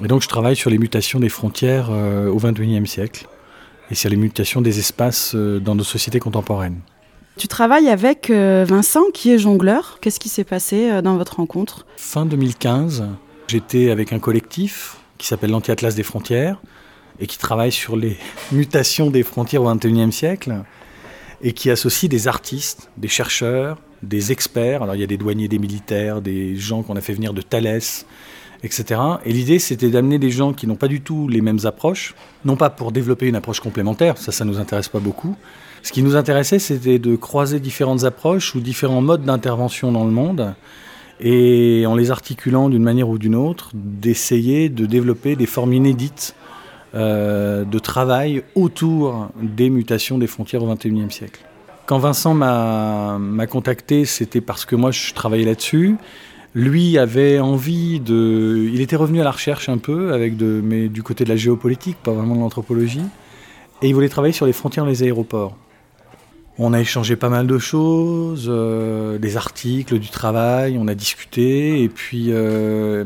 Et 0.03 0.07
donc 0.07 0.21
je 0.21 0.27
travaille 0.27 0.57
sur 0.57 0.69
les 0.69 0.77
mutations 0.77 1.21
des 1.21 1.29
frontières 1.29 1.87
euh, 1.91 2.27
au 2.27 2.35
XXIe 2.35 2.85
siècle 2.85 3.25
et 3.89 3.95
sur 3.95 4.09
les 4.09 4.17
mutations 4.17 4.59
des 4.59 4.79
espaces 4.79 5.33
euh, 5.33 5.61
dans 5.61 5.75
nos 5.75 5.85
sociétés 5.85 6.19
contemporaines. 6.19 6.81
Tu 7.37 7.47
travailles 7.47 7.87
avec 7.87 8.29
euh, 8.29 8.65
Vincent 8.67 9.05
qui 9.13 9.31
est 9.31 9.39
jongleur. 9.39 9.99
Qu'est-ce 10.01 10.19
qui 10.19 10.27
s'est 10.27 10.43
passé 10.43 11.01
dans 11.01 11.15
votre 11.15 11.37
rencontre? 11.37 11.85
Fin 11.95 12.25
2015, 12.25 13.05
j'étais 13.47 13.91
avec 13.91 14.11
un 14.11 14.19
collectif 14.19 14.97
qui 15.17 15.27
s'appelle 15.27 15.51
l'Anti-Atlas 15.51 15.95
des 15.95 16.03
frontières 16.03 16.61
et 17.21 17.27
qui 17.27 17.37
travaille 17.37 17.71
sur 17.71 17.95
les 17.95 18.17
mutations 18.51 19.09
des 19.09 19.23
frontières 19.23 19.63
au 19.63 19.73
XXIe 19.73 20.11
siècle 20.11 20.63
et 21.41 21.53
qui 21.53 21.71
associe 21.71 22.09
des 22.09 22.27
artistes, 22.27 22.89
des 22.97 23.07
chercheurs, 23.07 23.77
des 24.03 24.31
experts. 24.31 24.83
Alors 24.83 24.95
il 24.95 25.01
y 25.01 25.03
a 25.03 25.07
des 25.07 25.17
douaniers, 25.17 25.47
des 25.47 25.59
militaires, 25.59 26.21
des 26.21 26.55
gens 26.55 26.83
qu'on 26.83 26.95
a 26.95 27.01
fait 27.01 27.13
venir 27.13 27.33
de 27.33 27.41
Thalès, 27.41 28.05
etc. 28.63 29.01
Et 29.25 29.33
l'idée, 29.33 29.59
c'était 29.59 29.89
d'amener 29.89 30.19
des 30.19 30.31
gens 30.31 30.53
qui 30.53 30.67
n'ont 30.67 30.75
pas 30.75 30.87
du 30.87 31.01
tout 31.01 31.27
les 31.27 31.41
mêmes 31.41 31.59
approches, 31.65 32.15
non 32.45 32.55
pas 32.55 32.69
pour 32.69 32.91
développer 32.91 33.27
une 33.27 33.35
approche 33.35 33.59
complémentaire, 33.59 34.17
ça, 34.17 34.31
ça 34.31 34.45
nous 34.45 34.59
intéresse 34.59 34.89
pas 34.89 34.99
beaucoup. 34.99 35.35
Ce 35.81 35.91
qui 35.91 36.01
nous 36.01 36.15
intéressait, 36.15 36.59
c'était 36.59 36.99
de 36.99 37.15
croiser 37.15 37.59
différentes 37.59 38.05
approches 38.05 38.55
ou 38.55 38.61
différents 38.61 39.01
modes 39.01 39.23
d'intervention 39.23 39.91
dans 39.91 40.05
le 40.05 40.11
monde, 40.11 40.55
et 41.19 41.85
en 41.85 41.95
les 41.95 42.09
articulant 42.09 42.69
d'une 42.69 42.83
manière 42.83 43.09
ou 43.09 43.17
d'une 43.17 43.35
autre, 43.35 43.71
d'essayer 43.73 44.69
de 44.69 44.85
développer 44.85 45.35
des 45.35 45.45
formes 45.45 45.73
inédites 45.73 46.35
euh, 46.95 47.65
de 47.65 47.79
travail 47.79 48.43
autour 48.55 49.29
des 49.41 49.69
mutations 49.69 50.17
des 50.17 50.27
frontières 50.27 50.63
au 50.63 50.73
XXIe 50.73 51.11
siècle. 51.11 51.41
Quand 51.85 51.97
Vincent 51.97 52.33
m'a 52.33 53.47
contacté, 53.49 54.05
c'était 54.05 54.41
parce 54.41 54.65
que 54.65 54.75
moi 54.75 54.91
je 54.91 55.13
travaillais 55.13 55.45
là-dessus. 55.45 55.95
Lui 56.55 56.97
avait 56.97 57.39
envie 57.39 57.99
de. 57.99 58.69
Il 58.71 58.79
était 58.81 58.95
revenu 58.95 59.19
à 59.19 59.23
la 59.23 59.31
recherche 59.31 59.69
un 59.69 59.79
peu, 59.79 60.13
avec 60.13 60.37
de, 60.37 60.61
mais 60.63 60.87
du 60.87 61.01
côté 61.01 61.23
de 61.23 61.29
la 61.29 61.35
géopolitique, 61.35 61.97
pas 61.97 62.11
vraiment 62.11 62.35
de 62.35 62.41
l'anthropologie. 62.41 63.01
Et 63.81 63.89
il 63.89 63.93
voulait 63.93 64.09
travailler 64.09 64.33
sur 64.33 64.45
les 64.45 64.53
frontières 64.53 64.85
des 64.85 65.03
aéroports. 65.03 65.57
On 66.59 66.71
a 66.73 66.79
échangé 66.79 67.15
pas 67.15 67.29
mal 67.29 67.47
de 67.47 67.57
choses, 67.57 68.45
euh, 68.47 69.17
des 69.17 69.37
articles, 69.37 69.97
du 69.97 70.09
travail, 70.09 70.77
on 70.79 70.87
a 70.87 70.93
discuté. 70.93 71.81
Et 71.81 71.89
puis, 71.89 72.27
euh, 72.29 73.03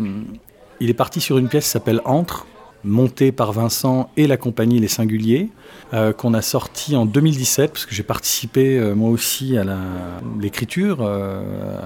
il 0.81 0.89
est 0.89 0.93
parti 0.93 1.21
sur 1.21 1.37
une 1.37 1.47
pièce 1.47 1.63
qui 1.63 1.71
s'appelle 1.71 2.01
Entre, 2.03 2.45
montée 2.83 3.31
par 3.31 3.53
Vincent 3.53 4.11
et 4.17 4.27
la 4.27 4.35
compagnie 4.35 4.79
Les 4.79 4.89
Singuliers, 4.89 5.49
euh, 5.93 6.11
qu'on 6.13 6.33
a 6.33 6.41
sorti 6.41 6.95
en 6.95 7.05
2017, 7.05 7.71
parce 7.71 7.85
que 7.85 7.95
j'ai 7.95 8.03
participé 8.03 8.77
euh, 8.77 8.93
moi 8.93 9.09
aussi 9.09 9.57
à 9.57 9.63
l'écriture, 10.39 10.97
euh, 11.01 11.41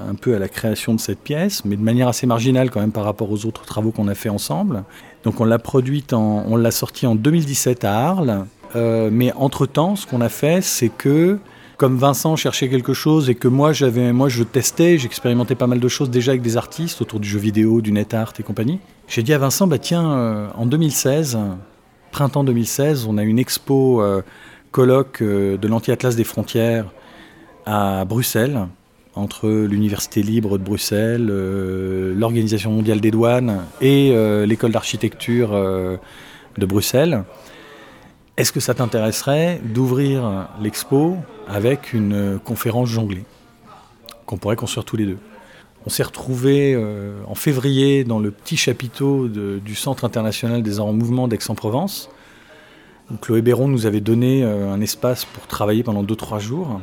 un 0.09 0.15
peu 0.15 0.35
à 0.35 0.39
la 0.39 0.47
création 0.49 0.93
de 0.95 0.99
cette 0.99 1.19
pièce, 1.19 1.63
mais 1.65 1.75
de 1.75 1.81
manière 1.83 2.07
assez 2.07 2.25
marginale 2.27 2.71
quand 2.71 2.79
même 2.81 2.91
par 2.91 3.03
rapport 3.03 3.31
aux 3.31 3.45
autres 3.45 3.63
travaux 3.65 3.91
qu'on 3.91 4.07
a 4.07 4.15
fait 4.15 4.29
ensemble. 4.29 4.83
Donc 5.23 5.39
on 5.39 5.45
l'a 5.45 5.59
produite, 5.59 6.13
en- 6.13 6.43
on 6.47 6.55
l'a 6.55 6.71
sortie 6.71 7.05
en 7.05 7.15
2017 7.15 7.83
à 7.85 7.93
Arles, 8.09 8.45
mais 9.11 9.33
entre-temps, 9.33 9.95
ce 9.95 10.07
qu'on 10.07 10.21
a 10.21 10.29
fait, 10.29 10.61
c'est 10.61 10.89
que 10.89 11.37
comme 11.77 11.97
Vincent 11.97 12.35
cherchait 12.35 12.69
quelque 12.69 12.93
chose 12.93 13.29
et 13.29 13.35
que 13.35 13.47
moi 13.47 13.73
j'avais 13.73 14.13
moi 14.13 14.29
je 14.29 14.43
testais, 14.43 14.97
j'expérimentais 14.97 15.55
pas 15.55 15.67
mal 15.67 15.79
de 15.79 15.87
choses 15.87 16.09
déjà 16.09 16.31
avec 16.31 16.41
des 16.43 16.55
artistes 16.55 17.01
autour 17.01 17.19
du 17.19 17.27
jeu 17.27 17.39
vidéo, 17.39 17.81
du 17.81 17.91
net 17.91 18.13
art 18.13 18.33
et 18.39 18.43
compagnie. 18.43 18.79
J'ai 19.07 19.23
dit 19.23 19.33
à 19.33 19.37
Vincent 19.39 19.67
bah 19.67 19.77
tiens 19.79 20.51
en 20.55 20.65
2016, 20.65 21.37
printemps 22.11 22.43
2016, 22.43 23.05
on 23.07 23.17
a 23.17 23.23
une 23.23 23.39
expo 23.39 24.01
euh, 24.01 24.21
colloque 24.71 25.21
euh, 25.21 25.57
de 25.57 25.67
l'anti-atlas 25.67 26.15
des 26.15 26.23
frontières 26.23 26.85
à 27.65 28.05
Bruxelles 28.05 28.67
entre 29.15 29.49
l'Université 29.49 30.21
libre 30.21 30.57
de 30.57 30.63
Bruxelles, 30.63 31.27
euh, 31.29 32.13
l'Organisation 32.15 32.71
mondiale 32.71 33.01
des 33.01 33.11
douanes 33.11 33.65
et 33.81 34.13
l'école 34.45 34.71
d'architecture 34.71 35.51
de 35.51 36.65
Bruxelles. 36.65 37.23
Est-ce 38.37 38.53
que 38.53 38.61
ça 38.61 38.73
t'intéresserait 38.73 39.59
d'ouvrir 39.63 40.47
l'expo 40.61 41.17
avec 41.47 41.91
une 41.91 42.39
conférence 42.43 42.87
jonglée 42.87 43.25
qu'on 44.25 44.37
pourrait 44.37 44.55
construire 44.55 44.85
tous 44.85 44.95
les 44.95 45.05
deux? 45.05 45.17
On 45.85 45.89
s'est 45.89 46.03
retrouvés 46.03 46.75
euh, 46.75 47.23
en 47.27 47.33
février 47.33 48.03
dans 48.03 48.19
le 48.19 48.29
petit 48.29 48.55
chapiteau 48.55 49.27
du 49.27 49.75
Centre 49.75 50.05
international 50.05 50.61
des 50.61 50.79
arts 50.79 50.85
en 50.85 50.93
mouvement 50.93 51.27
d'Aix-en-Provence. 51.27 52.09
Chloé 53.21 53.41
Béron 53.41 53.67
nous 53.67 53.85
avait 53.85 53.99
donné 53.99 54.43
euh, 54.43 54.71
un 54.71 54.79
espace 54.79 55.25
pour 55.25 55.47
travailler 55.47 55.83
pendant 55.83 56.03
2-3 56.03 56.39
jours. 56.39 56.79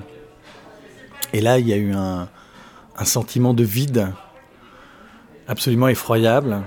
Et 1.33 1.41
là, 1.41 1.59
il 1.59 1.69
y 1.69 1.73
a 1.73 1.77
eu 1.77 1.93
un, 1.93 2.29
sentiment 3.05 3.55
de 3.55 3.63
vide 3.63 4.09
absolument 5.47 5.89
effroyable. 5.89 6.63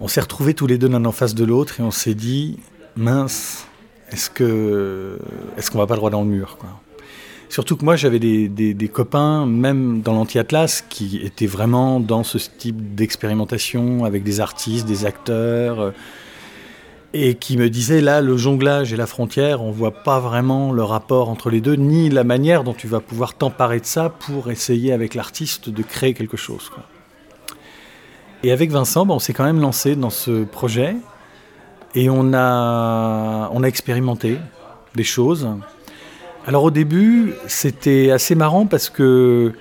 On 0.00 0.08
s'est 0.08 0.20
retrouvés 0.20 0.54
tous 0.54 0.66
les 0.66 0.78
deux 0.78 0.88
l'un 0.88 1.04
en 1.04 1.12
face 1.12 1.34
de 1.34 1.44
l'autre 1.44 1.78
et 1.78 1.82
on 1.84 1.92
s'est 1.92 2.14
dit 2.14 2.58
mince, 2.96 3.66
est-ce 4.10 4.30
que 4.30 5.18
est-ce 5.56 5.76
va 5.76 5.86
pas 5.86 5.94
droit 5.94 6.10
dans 6.10 6.22
le 6.22 6.28
mur. 6.28 6.58
Surtout 7.48 7.76
que 7.76 7.84
moi 7.84 7.96
j'avais 7.96 8.18
des, 8.18 8.90
copains, 8.92 9.46
même 9.46 10.02
dans 10.02 10.12
l'anti-atlas, 10.12 10.84
qui 10.88 11.20
étaient 11.24 11.46
vraiment 11.46 11.98
dans 11.98 12.22
ce 12.22 12.38
type 12.38 12.94
d'expérimentation 12.94 14.04
avec 14.04 14.22
des 14.22 14.40
artistes, 14.40 14.86
des 14.86 15.06
acteurs, 15.06 15.80
euh, 15.80 15.90
et 17.14 17.36
qui 17.36 17.56
me 17.56 17.70
disaient 17.70 18.02
là 18.02 18.20
le 18.20 18.36
jonglage 18.36 18.92
et 18.92 18.96
la 18.96 19.06
frontière, 19.06 19.62
on 19.62 19.70
voit 19.70 20.02
pas 20.02 20.20
vraiment 20.20 20.72
le 20.72 20.84
rapport 20.84 21.30
entre 21.30 21.48
les 21.48 21.62
deux, 21.62 21.74
ni 21.74 22.10
la 22.10 22.22
manière 22.22 22.64
dont 22.64 22.74
tu 22.74 22.86
vas 22.86 23.00
pouvoir 23.00 23.32
t'emparer 23.32 23.80
de 23.80 23.86
ça 23.86 24.10
pour 24.10 24.50
essayer 24.50 24.92
avec 24.92 25.14
l'artiste 25.14 25.70
de 25.70 25.82
créer 25.82 26.12
quelque 26.12 26.36
chose. 26.36 26.70
Et 28.42 28.52
avec 28.52 28.70
Vincent, 28.70 29.06
ben, 29.06 29.14
on 29.14 29.18
s'est 29.18 29.32
quand 29.32 29.44
même 29.44 29.60
lancé 29.60 29.96
dans 29.96 30.10
ce 30.10 30.44
projet 30.44 30.96
et 31.94 32.10
on 32.10 32.34
a 32.34 33.50
expérimenté 33.64 34.38
des 34.94 35.04
choses. 35.04 35.48
Alors 36.48 36.64
au 36.64 36.70
début, 36.70 37.34
c'était 37.46 38.10
assez 38.10 38.34
marrant 38.34 38.64
parce 38.64 38.88
que 38.88 39.52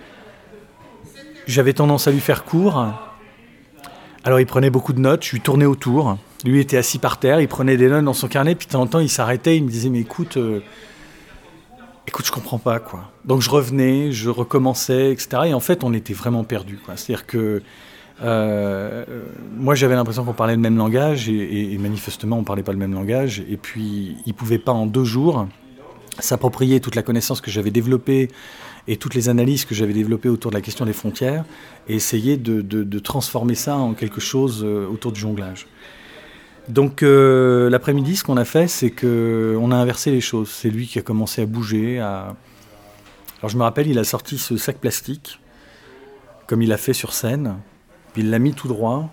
j'avais 1.45 1.73
tendance 1.73 2.08
à 2.08 2.12
lui 2.12 2.21
faire 2.21 2.45
court. 2.45 2.82
Alors 4.23 4.39
il 4.39 4.45
prenait 4.45 4.69
beaucoup 4.69 4.93
de 4.93 5.02
notes, 5.02 5.26
je 5.26 5.32
lui 5.32 5.41
tournais 5.41 5.65
autour. 5.65 6.17
Lui 6.45 6.62
était 6.62 6.78
assis 6.78 6.97
par 6.97 7.19
terre, 7.19 7.41
il 7.41 7.50
prenait 7.50 7.76
des 7.76 7.89
notes 7.89 8.06
dans 8.06 8.13
son 8.13 8.30
carnet, 8.30 8.56
puis 8.56 8.67
de 8.67 8.71
temps 8.71 8.84
en 8.84 8.88
temps 8.88 9.00
il 9.02 9.10
s'arrêtait, 9.10 9.58
il 9.58 9.65
me 9.65 9.69
disait 9.69 9.89
mais 9.89 10.00
écoute, 10.00 10.38
euh, 10.38 10.62
écoute 12.08 12.26
je 12.26 12.32
comprends 12.32 12.58
pas 12.58 12.80
quoi. 12.80 13.12
Donc 13.26 13.41
je 13.41 13.50
revenais, 13.50 14.13
je 14.13 14.30
recommençais, 14.30 15.12
etc. 15.12 15.41
Et 15.47 15.54
en 15.54 15.60
fait 15.60 15.84
on 15.84 15.93
était 15.93 16.13
vraiment 16.13 16.45
perdus. 16.45 16.80
C'est-à-dire 16.95 17.26
que 17.28 17.63
euh, 18.23 19.04
moi, 19.58 19.76
j'avais 19.76 19.95
l'impression 19.95 20.23
qu'on 20.23 20.32
parlait 20.32 20.56
le 20.56 20.62
même 20.62 20.78
langage 20.78 21.28
et 21.28 21.78
manifestement, 21.80 22.39
on 22.39 22.45
parlait 22.45 22.63
pas 22.63 22.71
le 22.71 22.80
même 22.80 22.93
langage. 22.93 23.43
Et 23.50 23.58
puis, 23.58 24.15
il 24.26 24.34
pouvait 24.34 24.58
pas 24.58 24.71
en 24.71 24.88
deux 24.88 25.04
jours 25.04 25.47
s'approprier 26.19 26.80
toute 26.80 26.95
la 26.95 27.03
connaissance 27.03 27.41
que 27.41 27.51
j'avais 27.51 27.71
développée 27.71 28.30
et 28.88 28.97
toutes 28.97 29.15
les 29.15 29.30
analyses 29.30 29.65
que 29.65 29.75
j'avais 29.75 29.93
développées 29.93 30.30
autour 30.30 30.51
de 30.51 30.56
la 30.56 30.62
question 30.62 30.86
des 30.86 30.93
frontières 30.93 31.43
et 31.88 31.95
essayer 31.95 32.38
de, 32.38 32.62
de- 32.62 32.99
transformer 32.99 33.56
ça 33.56 33.77
en 33.77 33.93
quelque 33.93 34.19
chose 34.21 34.63
euh, 34.63 34.88
autour 34.88 35.12
du 35.12 35.19
jonglage. 35.19 35.67
Donc 36.69 37.03
euh, 37.03 37.69
l'après-midi, 37.69 38.17
ce 38.17 38.23
qu'on 38.23 38.38
a 38.38 38.45
fait, 38.45 38.67
c'est 38.67 38.89
que 38.89 39.58
on 39.60 39.71
a 39.71 39.75
inversé 39.75 40.12
les 40.12 40.19
choses. 40.21 40.49
C'est 40.49 40.69
lui 40.69 40.88
qui 40.88 40.99
a 40.99 41.01
commencé 41.01 41.41
à 41.41 41.45
bouger. 41.45 41.99
Alors 41.99 42.36
je 43.47 43.58
me 43.58 43.63
rappelle, 43.63 43.88
il 43.88 43.99
a 43.99 44.03
sorti 44.03 44.38
ce 44.38 44.58
sac 44.58 44.77
plastique, 44.77 45.39
comme 46.47 46.62
il 46.62 46.73
a 46.73 46.77
fait 46.77 46.93
sur 46.93 47.13
scène, 47.13 47.56
puis 48.13 48.23
il 48.23 48.30
l'a 48.32 48.39
mis 48.39 48.53
tout 48.53 48.67
droit 48.67 49.10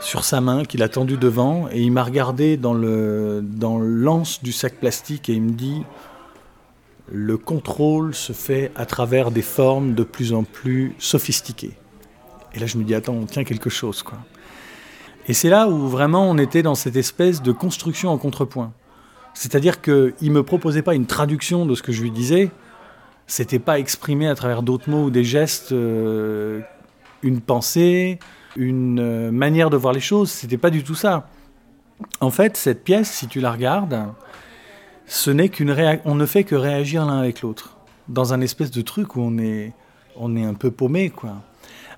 sur 0.00 0.22
sa 0.22 0.40
main 0.40 0.64
qu'il 0.64 0.82
a 0.82 0.88
tendu 0.88 1.16
devant, 1.16 1.68
et 1.72 1.80
il 1.80 1.90
m'a 1.90 2.04
regardé 2.04 2.56
dans 2.56 2.74
le 2.74 3.40
dans 3.42 3.78
l'anse 3.78 4.42
du 4.42 4.52
sac 4.52 4.74
plastique 4.74 5.28
et 5.28 5.32
il 5.32 5.42
me 5.42 5.52
dit 5.52 5.82
le 7.12 7.36
contrôle 7.36 8.14
se 8.14 8.32
fait 8.32 8.72
à 8.76 8.86
travers 8.86 9.30
des 9.30 9.42
formes 9.42 9.94
de 9.94 10.04
plus 10.04 10.32
en 10.32 10.44
plus 10.44 10.94
sophistiquées. 10.98 11.76
Et 12.54 12.58
là, 12.58 12.66
je 12.66 12.78
me 12.78 12.84
dis, 12.84 12.94
attends, 12.94 13.14
on 13.14 13.26
tient 13.26 13.44
quelque 13.44 13.70
chose, 13.70 14.02
quoi. 14.02 14.18
Et 15.26 15.32
c'est 15.32 15.48
là 15.48 15.68
où 15.68 15.88
vraiment 15.88 16.28
on 16.28 16.36
était 16.36 16.62
dans 16.62 16.74
cette 16.74 16.96
espèce 16.96 17.42
de 17.42 17.50
construction 17.52 18.10
en 18.10 18.18
contrepoint. 18.18 18.72
C'est-à-dire 19.32 19.80
qu'il 19.80 20.14
ne 20.20 20.30
me 20.30 20.42
proposait 20.42 20.82
pas 20.82 20.94
une 20.94 21.06
traduction 21.06 21.66
de 21.66 21.74
ce 21.74 21.82
que 21.82 21.92
je 21.92 22.02
lui 22.02 22.10
disais, 22.10 22.50
c'était 23.26 23.58
pas 23.58 23.78
exprimé 23.78 24.28
à 24.28 24.34
travers 24.34 24.62
d'autres 24.62 24.90
mots 24.90 25.04
ou 25.04 25.10
des 25.10 25.24
gestes, 25.24 25.72
euh, 25.72 26.60
une 27.22 27.40
pensée, 27.40 28.18
une 28.54 29.00
euh, 29.00 29.30
manière 29.30 29.70
de 29.70 29.76
voir 29.76 29.94
les 29.94 30.00
choses, 30.00 30.30
c'était 30.30 30.58
pas 30.58 30.70
du 30.70 30.84
tout 30.84 30.94
ça. 30.94 31.28
En 32.20 32.30
fait, 32.30 32.56
cette 32.56 32.84
pièce, 32.84 33.10
si 33.10 33.26
tu 33.26 33.40
la 33.40 33.50
regardes, 33.50 34.08
ce 35.06 35.30
n'est 35.30 35.48
qu'une 35.48 35.74
on 36.04 36.14
ne 36.14 36.26
fait 36.26 36.44
que 36.44 36.54
réagir 36.54 37.04
l'un 37.04 37.18
avec 37.18 37.42
l'autre 37.42 37.76
dans 38.08 38.32
un 38.32 38.40
espèce 38.40 38.70
de 38.70 38.82
truc 38.82 39.16
où 39.16 39.20
on 39.20 39.38
est 39.38 39.72
on 40.16 40.36
est 40.36 40.44
un 40.44 40.54
peu 40.54 40.70
paumé 40.70 41.10
quoi. 41.10 41.42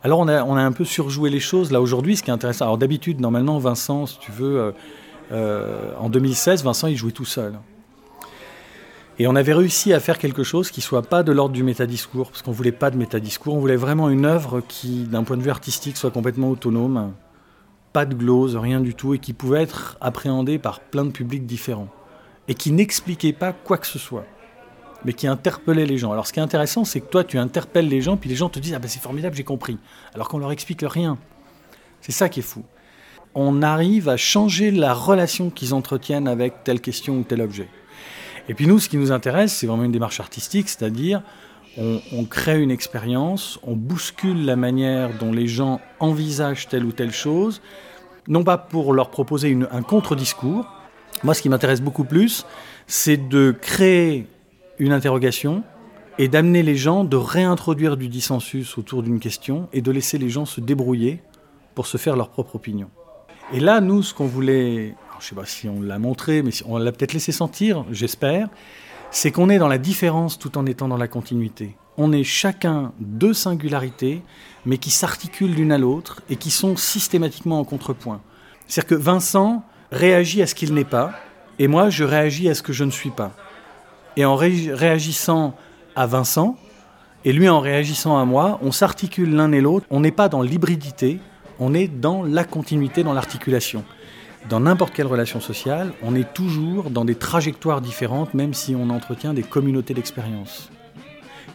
Alors 0.02 0.20
on 0.20 0.28
a, 0.28 0.44
on 0.44 0.56
a 0.56 0.62
un 0.62 0.72
peu 0.72 0.84
surjoué 0.84 1.30
les 1.30 1.40
choses 1.40 1.72
là 1.72 1.80
aujourd'hui, 1.80 2.16
ce 2.16 2.22
qui 2.22 2.30
est 2.30 2.32
intéressant. 2.32 2.64
Alors 2.64 2.78
d'habitude 2.78 3.20
normalement 3.20 3.58
Vincent, 3.58 4.06
si 4.06 4.18
tu 4.18 4.32
veux, 4.32 4.58
euh, 4.58 4.72
euh, 5.32 5.92
en 5.98 6.08
2016 6.08 6.64
Vincent 6.64 6.86
il 6.86 6.96
jouait 6.96 7.12
tout 7.12 7.24
seul. 7.24 7.54
Et 9.18 9.26
on 9.26 9.34
avait 9.34 9.54
réussi 9.54 9.94
à 9.94 10.00
faire 10.00 10.18
quelque 10.18 10.42
chose 10.42 10.70
qui 10.70 10.82
soit 10.82 11.02
pas 11.02 11.22
de 11.22 11.32
l'ordre 11.32 11.54
du 11.54 11.62
métadiscours, 11.62 12.30
parce 12.30 12.42
qu'on 12.42 12.52
voulait 12.52 12.70
pas 12.70 12.90
de 12.90 12.98
métadiscours, 12.98 13.54
on 13.54 13.60
voulait 13.60 13.76
vraiment 13.76 14.10
une 14.10 14.26
œuvre 14.26 14.60
qui, 14.60 15.04
d'un 15.04 15.24
point 15.24 15.38
de 15.38 15.42
vue 15.42 15.50
artistique, 15.50 15.96
soit 15.96 16.10
complètement 16.10 16.50
autonome, 16.50 17.14
pas 17.94 18.04
de 18.04 18.14
glose, 18.14 18.56
rien 18.56 18.78
du 18.78 18.94
tout, 18.94 19.14
et 19.14 19.18
qui 19.18 19.32
pouvait 19.32 19.62
être 19.62 19.96
appréhendée 20.02 20.58
par 20.58 20.80
plein 20.80 21.06
de 21.06 21.12
publics 21.12 21.46
différents 21.46 21.88
et 22.48 22.54
qui 22.54 22.72
n'expliquait 22.72 23.32
pas 23.32 23.52
quoi 23.52 23.78
que 23.78 23.86
ce 23.86 23.98
soit, 23.98 24.26
mais 25.04 25.12
qui 25.12 25.26
interpellait 25.26 25.86
les 25.86 25.98
gens. 25.98 26.12
Alors 26.12 26.26
ce 26.26 26.32
qui 26.32 26.40
est 26.40 26.42
intéressant, 26.42 26.84
c'est 26.84 27.00
que 27.00 27.06
toi, 27.06 27.24
tu 27.24 27.38
interpelles 27.38 27.88
les 27.88 28.00
gens, 28.00 28.16
puis 28.16 28.30
les 28.30 28.36
gens 28.36 28.48
te 28.48 28.58
disent 28.58 28.74
Ah 28.74 28.78
ben 28.78 28.88
c'est 28.88 29.02
formidable, 29.02 29.36
j'ai 29.36 29.44
compris, 29.44 29.78
alors 30.14 30.28
qu'on 30.28 30.38
leur 30.38 30.52
explique 30.52 30.82
rien. 30.82 31.18
C'est 32.00 32.12
ça 32.12 32.28
qui 32.28 32.40
est 32.40 32.44
fou. 32.44 32.64
On 33.34 33.62
arrive 33.62 34.08
à 34.08 34.16
changer 34.16 34.70
la 34.70 34.94
relation 34.94 35.50
qu'ils 35.50 35.74
entretiennent 35.74 36.28
avec 36.28 36.64
telle 36.64 36.80
question 36.80 37.18
ou 37.18 37.22
tel 37.22 37.42
objet. 37.42 37.68
Et 38.48 38.54
puis 38.54 38.66
nous, 38.66 38.78
ce 38.78 38.88
qui 38.88 38.96
nous 38.96 39.12
intéresse, 39.12 39.52
c'est 39.52 39.66
vraiment 39.66 39.84
une 39.84 39.92
démarche 39.92 40.20
artistique, 40.20 40.68
c'est-à-dire 40.68 41.22
on, 41.78 42.24
crée 42.24 42.62
une 42.62 42.70
expérience, 42.70 43.58
on 43.62 43.74
bouscule 43.76 44.44
la 44.44 44.56
manière 44.56 45.10
dont 45.18 45.32
les 45.32 45.46
gens 45.46 45.80
envisagent 46.00 46.68
telle 46.68 46.84
ou 46.84 46.92
telle 46.92 47.12
chose, 47.12 47.60
non 48.28 48.44
pas 48.44 48.56
pour 48.56 48.94
leur 48.94 49.10
proposer 49.10 49.56
un 49.70 49.82
contre-discours, 49.82 50.66
moi, 51.22 51.34
ce 51.34 51.42
qui 51.42 51.48
m'intéresse 51.48 51.80
beaucoup 51.80 52.04
plus, 52.04 52.46
c'est 52.86 53.16
de 53.16 53.54
créer 53.60 54.26
une 54.78 54.92
interrogation 54.92 55.62
et 56.18 56.28
d'amener 56.28 56.62
les 56.62 56.76
gens, 56.76 57.04
de 57.04 57.16
réintroduire 57.16 57.96
du 57.96 58.08
dissensus 58.08 58.78
autour 58.78 59.02
d'une 59.02 59.20
question 59.20 59.68
et 59.72 59.82
de 59.82 59.90
laisser 59.90 60.18
les 60.18 60.28
gens 60.28 60.46
se 60.46 60.60
débrouiller 60.60 61.22
pour 61.74 61.86
se 61.86 61.98
faire 61.98 62.16
leur 62.16 62.30
propre 62.30 62.56
opinion. 62.56 62.88
Et 63.52 63.60
là, 63.60 63.80
nous, 63.80 64.02
ce 64.02 64.14
qu'on 64.14 64.26
voulait, 64.26 64.94
je 65.12 65.16
ne 65.16 65.28
sais 65.28 65.34
pas 65.34 65.44
si 65.44 65.68
on 65.68 65.80
l'a 65.80 65.98
montré, 65.98 66.42
mais 66.42 66.50
on 66.66 66.78
l'a 66.78 66.92
peut-être 66.92 67.12
laissé 67.12 67.32
sentir, 67.32 67.84
j'espère, 67.90 68.48
c'est 69.10 69.30
qu'on 69.30 69.48
est 69.48 69.58
dans 69.58 69.68
la 69.68 69.78
différence 69.78 70.38
tout 70.38 70.58
en 70.58 70.66
étant 70.66 70.88
dans 70.88 70.96
la 70.96 71.08
continuité. 71.08 71.76
On 71.96 72.12
est 72.12 72.24
chacun 72.24 72.92
deux 72.98 73.32
singularités, 73.32 74.22
mais 74.64 74.78
qui 74.78 74.90
s'articulent 74.90 75.54
l'une 75.54 75.72
à 75.72 75.78
l'autre 75.78 76.22
et 76.28 76.36
qui 76.36 76.50
sont 76.50 76.76
systématiquement 76.76 77.60
en 77.60 77.64
contrepoint. 77.64 78.20
C'est-à-dire 78.66 78.88
que 78.88 78.94
Vincent 79.02 79.64
réagit 79.92 80.42
à 80.42 80.46
ce 80.46 80.54
qu'il 80.54 80.74
n'est 80.74 80.84
pas, 80.84 81.12
et 81.58 81.68
moi, 81.68 81.90
je 81.90 82.04
réagis 82.04 82.48
à 82.48 82.54
ce 82.54 82.62
que 82.62 82.72
je 82.72 82.84
ne 82.84 82.90
suis 82.90 83.10
pas. 83.10 83.32
Et 84.16 84.24
en 84.24 84.36
ré- 84.36 84.70
réagissant 84.72 85.56
à 85.94 86.06
Vincent, 86.06 86.56
et 87.24 87.32
lui 87.32 87.48
en 87.48 87.60
réagissant 87.60 88.18
à 88.18 88.24
moi, 88.24 88.58
on 88.62 88.72
s'articule 88.72 89.34
l'un 89.34 89.50
et 89.52 89.60
l'autre. 89.60 89.86
On 89.90 90.00
n'est 90.00 90.12
pas 90.12 90.28
dans 90.28 90.42
l'hybridité, 90.42 91.18
on 91.58 91.74
est 91.74 91.88
dans 91.88 92.22
la 92.22 92.44
continuité, 92.44 93.02
dans 93.02 93.14
l'articulation. 93.14 93.84
Dans 94.48 94.60
n'importe 94.60 94.94
quelle 94.94 95.08
relation 95.08 95.40
sociale, 95.40 95.92
on 96.02 96.14
est 96.14 96.32
toujours 96.34 96.90
dans 96.90 97.04
des 97.04 97.16
trajectoires 97.16 97.80
différentes, 97.80 98.32
même 98.32 98.54
si 98.54 98.76
on 98.76 98.90
entretient 98.90 99.34
des 99.34 99.42
communautés 99.42 99.92
d'expérience. 99.92 100.70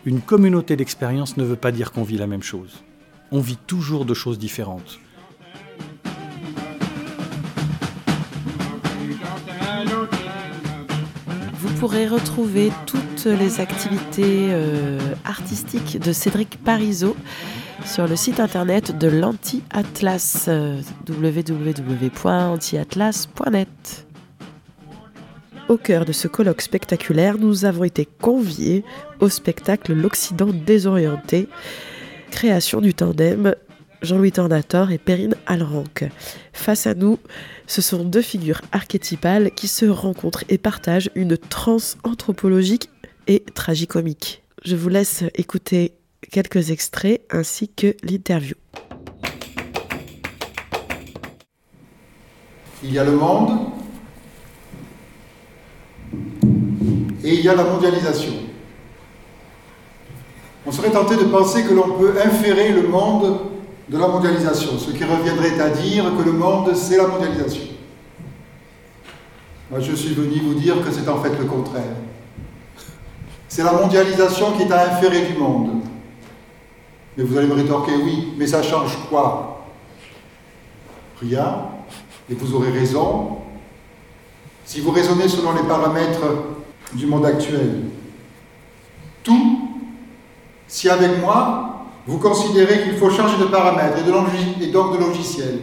Une 0.03 0.19
communauté 0.19 0.75
d'expérience 0.75 1.37
ne 1.37 1.43
veut 1.43 1.55
pas 1.55 1.71
dire 1.71 1.91
qu'on 1.93 2.03
vit 2.03 2.17
la 2.17 2.27
même 2.27 2.43
chose. 2.43 2.83
On 3.31 3.39
vit 3.39 3.55
toujours 3.55 4.03
de 4.03 4.13
choses 4.13 4.39
différentes. 4.39 4.99
Pourrez 11.81 12.07
retrouver 12.07 12.71
toutes 12.85 13.25
les 13.25 13.59
activités 13.59 14.49
euh, 14.51 14.99
artistiques 15.25 15.99
de 15.99 16.13
Cédric 16.13 16.63
Parizeau 16.63 17.17
sur 17.87 18.07
le 18.07 18.15
site 18.15 18.39
internet 18.39 18.99
de 18.99 19.07
l'Anti-Atlas, 19.07 20.47
www.antiatlas.net. 21.09 24.07
Au 25.69 25.77
cœur 25.77 26.05
de 26.05 26.11
ce 26.11 26.27
colloque 26.27 26.61
spectaculaire, 26.61 27.39
nous 27.39 27.65
avons 27.65 27.85
été 27.85 28.05
conviés 28.05 28.85
au 29.19 29.29
spectacle 29.29 29.93
L'Occident 29.93 30.51
désorienté, 30.53 31.49
création 32.29 32.79
du 32.79 32.93
tandem 32.93 33.55
Jean-Louis 34.01 34.31
Tornator 34.31 34.91
et 34.91 34.97
Perrine 34.97 35.35
Alranc. 35.45 35.83
Face 36.53 36.87
à 36.87 36.93
nous, 36.93 37.19
ce 37.67 37.81
sont 37.81 38.03
deux 38.03 38.21
figures 38.21 38.61
archétypales 38.71 39.51
qui 39.51 39.67
se 39.67 39.85
rencontrent 39.85 40.43
et 40.49 40.57
partagent 40.57 41.11
une 41.15 41.37
transe 41.37 41.97
anthropologique 42.03 42.89
et 43.27 43.43
tragicomique. 43.53 44.43
Je 44.63 44.75
vous 44.75 44.89
laisse 44.89 45.23
écouter 45.35 45.93
quelques 46.31 46.71
extraits 46.71 47.21
ainsi 47.29 47.69
que 47.69 47.95
l'interview. 48.03 48.55
Il 52.83 52.93
y 52.93 52.99
a 52.99 53.03
le 53.03 53.11
monde 53.11 53.69
et 57.23 57.33
il 57.33 57.41
y 57.41 57.49
a 57.49 57.55
la 57.55 57.63
mondialisation. 57.63 58.33
On 60.65 60.71
serait 60.71 60.91
tenté 60.91 61.15
de 61.15 61.23
penser 61.25 61.63
que 61.63 61.73
l'on 61.73 61.97
peut 61.97 62.13
inférer 62.23 62.71
le 62.71 62.87
monde 62.87 63.39
de 63.89 63.97
la 63.97 64.07
mondialisation, 64.07 64.77
ce 64.77 64.91
qui 64.91 65.03
reviendrait 65.03 65.59
à 65.59 65.69
dire 65.69 66.05
que 66.17 66.23
le 66.23 66.31
monde, 66.31 66.73
c'est 66.75 66.97
la 66.97 67.07
mondialisation. 67.07 67.63
Moi, 69.69 69.79
je 69.79 69.93
suis 69.93 70.13
venu 70.13 70.39
vous 70.41 70.53
dire 70.53 70.83
que 70.83 70.91
c'est 70.91 71.07
en 71.07 71.21
fait 71.21 71.37
le 71.37 71.45
contraire. 71.45 71.95
C'est 73.47 73.63
la 73.63 73.73
mondialisation 73.73 74.53
qui 74.53 74.63
est 74.63 74.71
à 74.71 74.93
inférer 74.93 75.25
du 75.27 75.37
monde. 75.37 75.81
Mais 77.17 77.23
vous 77.23 77.37
allez 77.37 77.47
me 77.47 77.53
rétorquer, 77.53 77.95
oui, 77.95 78.33
mais 78.37 78.47
ça 78.47 78.63
change 78.63 78.97
quoi? 79.09 79.65
Rien. 81.19 81.65
Et 82.29 82.33
vous 82.33 82.55
aurez 82.55 82.71
raison. 82.71 83.39
Si 84.65 84.79
vous 84.79 84.91
raisonnez 84.91 85.27
selon 85.27 85.53
les 85.53 85.63
paramètres 85.63 86.23
du 86.93 87.05
monde 87.05 87.25
actuel, 87.25 87.81
tout, 89.23 89.69
si 90.67 90.89
avec 90.89 91.19
moi, 91.19 91.70
vous 92.07 92.17
considérez 92.17 92.83
qu'il 92.83 92.97
faut 92.97 93.09
changer 93.09 93.37
de 93.37 93.45
paramètres 93.45 93.97
et, 93.99 94.67
donc 94.67 94.93
de 94.93 94.97
logiciel, 94.97 95.59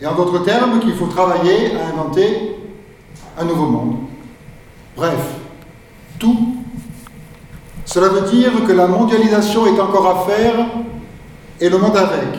et 0.00 0.06
en 0.06 0.14
d'autres 0.14 0.44
termes, 0.44 0.78
qu'il 0.80 0.94
faut 0.94 1.06
travailler 1.06 1.74
à 1.74 1.88
inventer 1.88 2.56
un 3.38 3.44
nouveau 3.44 3.66
monde. 3.66 3.96
Bref, 4.96 5.36
tout. 6.18 6.56
Cela 7.84 8.08
veut 8.08 8.28
dire 8.30 8.50
que 8.66 8.72
la 8.72 8.86
mondialisation 8.86 9.66
est 9.66 9.80
encore 9.80 10.06
à 10.06 10.30
faire 10.30 10.66
et 11.60 11.68
le 11.68 11.78
monde 11.78 11.96
avec. 11.96 12.38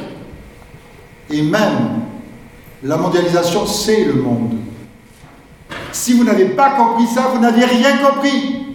Et 1.32 1.42
même, 1.42 2.02
la 2.84 2.98
mondialisation, 2.98 3.66
c'est 3.66 4.06
le 4.06 4.14
monde. 4.14 4.54
Si 5.92 6.14
vous 6.14 6.24
n'avez 6.24 6.46
pas 6.46 6.72
compris 6.72 7.08
ça, 7.08 7.32
vous 7.34 7.40
n'avez 7.40 7.66
rien 7.66 7.98
compris. 7.98 8.69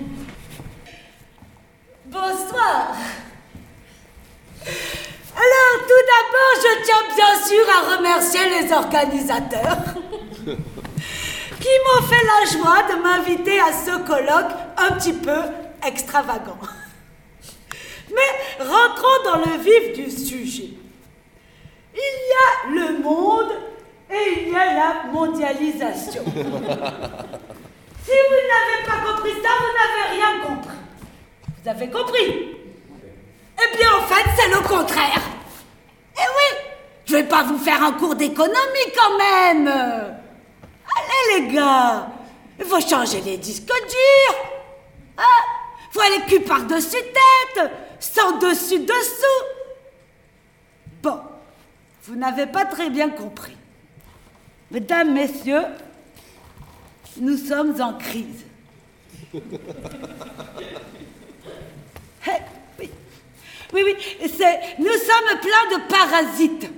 Bonsoir. 2.27 2.97
Alors, 5.37 5.77
tout 5.87 6.05
d'abord, 6.11 6.55
je 6.63 6.73
tiens 6.85 7.05
bien 7.15 7.35
sûr 7.45 7.65
à 7.69 7.97
remercier 7.97 8.45
les 8.49 8.73
organisateurs 8.73 9.77
qui 11.61 11.75
m'ont 11.85 12.03
fait 12.07 12.25
la 12.25 12.41
joie 12.51 12.83
de 12.91 13.03
m'inviter 13.03 13.61
à 13.61 13.73
ce 13.73 13.99
colloque 14.07 14.53
un 14.79 14.93
petit 14.93 15.13
peu 15.13 15.39
extravagant. 15.87 16.59
Mais 18.09 18.65
rentrons 18.65 19.23
dans 19.25 19.39
le 19.41 19.59
vif 19.59 19.93
du 19.95 20.11
sujet. 20.11 20.71
Il 21.95 22.17
y 22.31 22.35
a 22.41 22.71
le 22.71 23.03
monde 23.03 23.53
et 24.11 24.47
il 24.47 24.49
y 24.51 24.57
a 24.57 24.73
la 24.73 25.13
mondialisation. 25.13 26.25
si 26.27 26.33
vous 28.31 28.41
n'avez 28.49 28.81
pas 28.87 28.99
compris 29.13 29.35
ça, 29.43 29.51
vous 29.61 29.75
n'avez 29.77 30.05
rien 30.17 30.41
compris. 30.43 30.84
Vous 31.65 31.71
avez 31.71 31.89
compris? 31.89 32.57
Eh 33.57 33.77
bien, 33.79 33.89
en 33.97 34.03
fait, 34.03 34.31
c'est 34.37 34.51
le 34.51 34.61
contraire. 34.69 35.23
Eh 36.15 36.21
oui, 36.21 36.59
je 37.07 37.15
vais 37.15 37.25
pas 37.25 37.43
vous 37.43 37.57
faire 37.57 37.83
un 37.83 37.93
cours 37.93 38.15
d'économie 38.15 38.93
quand 38.95 39.17
même. 39.17 39.69
Allez, 39.69 41.41
les 41.41 41.55
gars, 41.55 42.09
il 42.59 42.67
faut 42.67 42.81
changer 42.83 43.23
les 43.23 43.39
disques 43.39 43.65
durs. 43.65 44.37
Hein? 45.17 45.23
Faut 45.91 46.01
aller 46.03 46.21
cul 46.29 46.41
par-dessus 46.41 46.91
tête, 46.91 47.71
sans 47.99 48.39
dessus-dessous. 48.39 49.45
Bon, 51.03 51.19
vous 52.03 52.17
n'avez 52.17 52.45
pas 52.45 52.67
très 52.67 52.91
bien 52.91 53.09
compris. 53.09 53.57
Mesdames, 54.71 55.15
messieurs, 55.15 55.65
nous 57.23 57.39
sommes 57.39 57.81
en 57.81 57.95
crise. 57.95 58.45
oui, 62.79 62.91
oui, 63.73 63.83
oui, 63.85 63.97
c'est, 64.21 64.79
nous 64.79 64.93
sommes 64.93 65.41
pleins 65.41 65.79
de 65.79 65.89
parasites. 65.89 66.71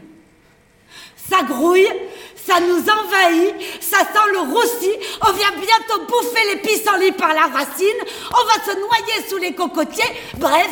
Ça 1.16 1.42
grouille, 1.42 1.88
ça 2.36 2.60
nous 2.60 2.78
envahit, 2.78 3.54
ça 3.80 3.98
sent 3.98 4.32
le 4.32 4.38
roussi, 4.38 4.90
on 5.26 5.32
vient 5.32 5.50
bientôt 5.50 6.06
bouffer 6.06 6.54
les 6.54 6.60
pissenlits 6.60 7.12
par 7.12 7.34
la 7.34 7.46
racine, 7.46 8.00
on 8.30 8.44
va 8.44 8.64
se 8.64 8.78
noyer 8.78 9.28
sous 9.28 9.38
les 9.38 9.52
cocotiers, 9.52 10.04
bref, 10.36 10.70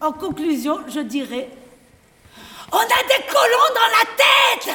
en 0.00 0.12
conclusion, 0.12 0.78
je 0.88 1.00
dirais, 1.00 1.50
on 2.72 2.78
a 2.78 2.82
des 2.82 3.24
colons 3.28 3.74
dans 3.74 3.90
la 3.92 4.06
tête. 4.16 4.74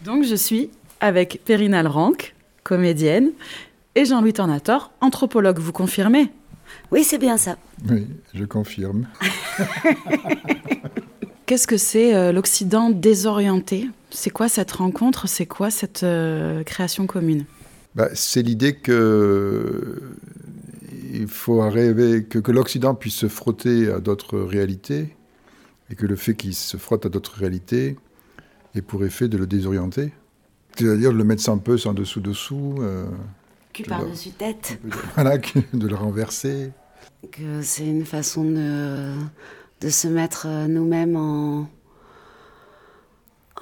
Donc 0.00 0.24
je 0.24 0.34
suis 0.34 0.70
avec 1.00 1.44
Perrine 1.44 1.76
Rank, 1.86 2.34
comédienne, 2.64 3.32
et 3.94 4.04
Jean-Louis 4.04 4.32
Tornator, 4.32 4.90
anthropologue, 5.00 5.58
vous 5.60 5.72
confirmez? 5.72 6.32
Oui, 6.90 7.04
c'est 7.04 7.18
bien 7.18 7.36
ça. 7.36 7.56
Oui, 7.90 8.06
je 8.34 8.44
confirme. 8.44 9.06
Qu'est-ce 11.46 11.66
que 11.66 11.76
c'est 11.76 12.14
euh, 12.14 12.32
l'Occident 12.32 12.90
désorienté? 12.90 13.88
C'est 14.10 14.30
quoi 14.30 14.48
cette 14.48 14.72
rencontre? 14.72 15.28
C'est 15.28 15.46
quoi 15.46 15.70
cette 15.70 16.02
euh, 16.02 16.62
création 16.62 17.06
commune? 17.06 17.44
Bah, 17.94 18.08
C'est 18.14 18.42
l'idée 18.42 18.76
que 18.76 20.00
il 21.12 21.28
faut 21.28 21.60
rêver 21.60 22.24
que, 22.24 22.38
que 22.38 22.50
l'Occident 22.50 22.94
puisse 22.94 23.14
se 23.14 23.28
frotter 23.28 23.90
à 23.90 24.00
d'autres 24.00 24.38
réalités 24.38 25.14
et 25.90 25.94
que 25.94 26.06
le 26.06 26.16
fait 26.16 26.34
qu'il 26.34 26.54
se 26.54 26.76
frotte 26.76 27.06
à 27.06 27.08
d'autres 27.08 27.36
réalités 27.36 27.96
ait 28.74 28.82
pour 28.82 29.04
effet 29.04 29.28
de 29.28 29.36
le 29.36 29.46
désorienter. 29.46 30.12
C'est-à-dire 30.76 31.12
de 31.12 31.18
le 31.18 31.24
mettre 31.24 31.42
sans 31.42 31.58
peu, 31.58 31.78
sans 31.78 31.94
dessous-dessous. 31.94 32.76
Euh, 32.80 33.06
Cul 33.74 33.82
par-dessus 33.82 34.30
tête. 34.30 34.78
Voilà, 35.14 35.36
de 35.74 35.86
le 35.86 35.94
renverser. 35.94 36.70
Que 37.30 37.60
c'est 37.62 37.86
une 37.86 38.06
façon 38.06 38.44
de 38.44 39.14
de 39.84 39.90
se 39.90 40.08
mettre 40.08 40.46
euh, 40.48 40.66
nous-mêmes 40.66 41.16
en, 41.16 41.66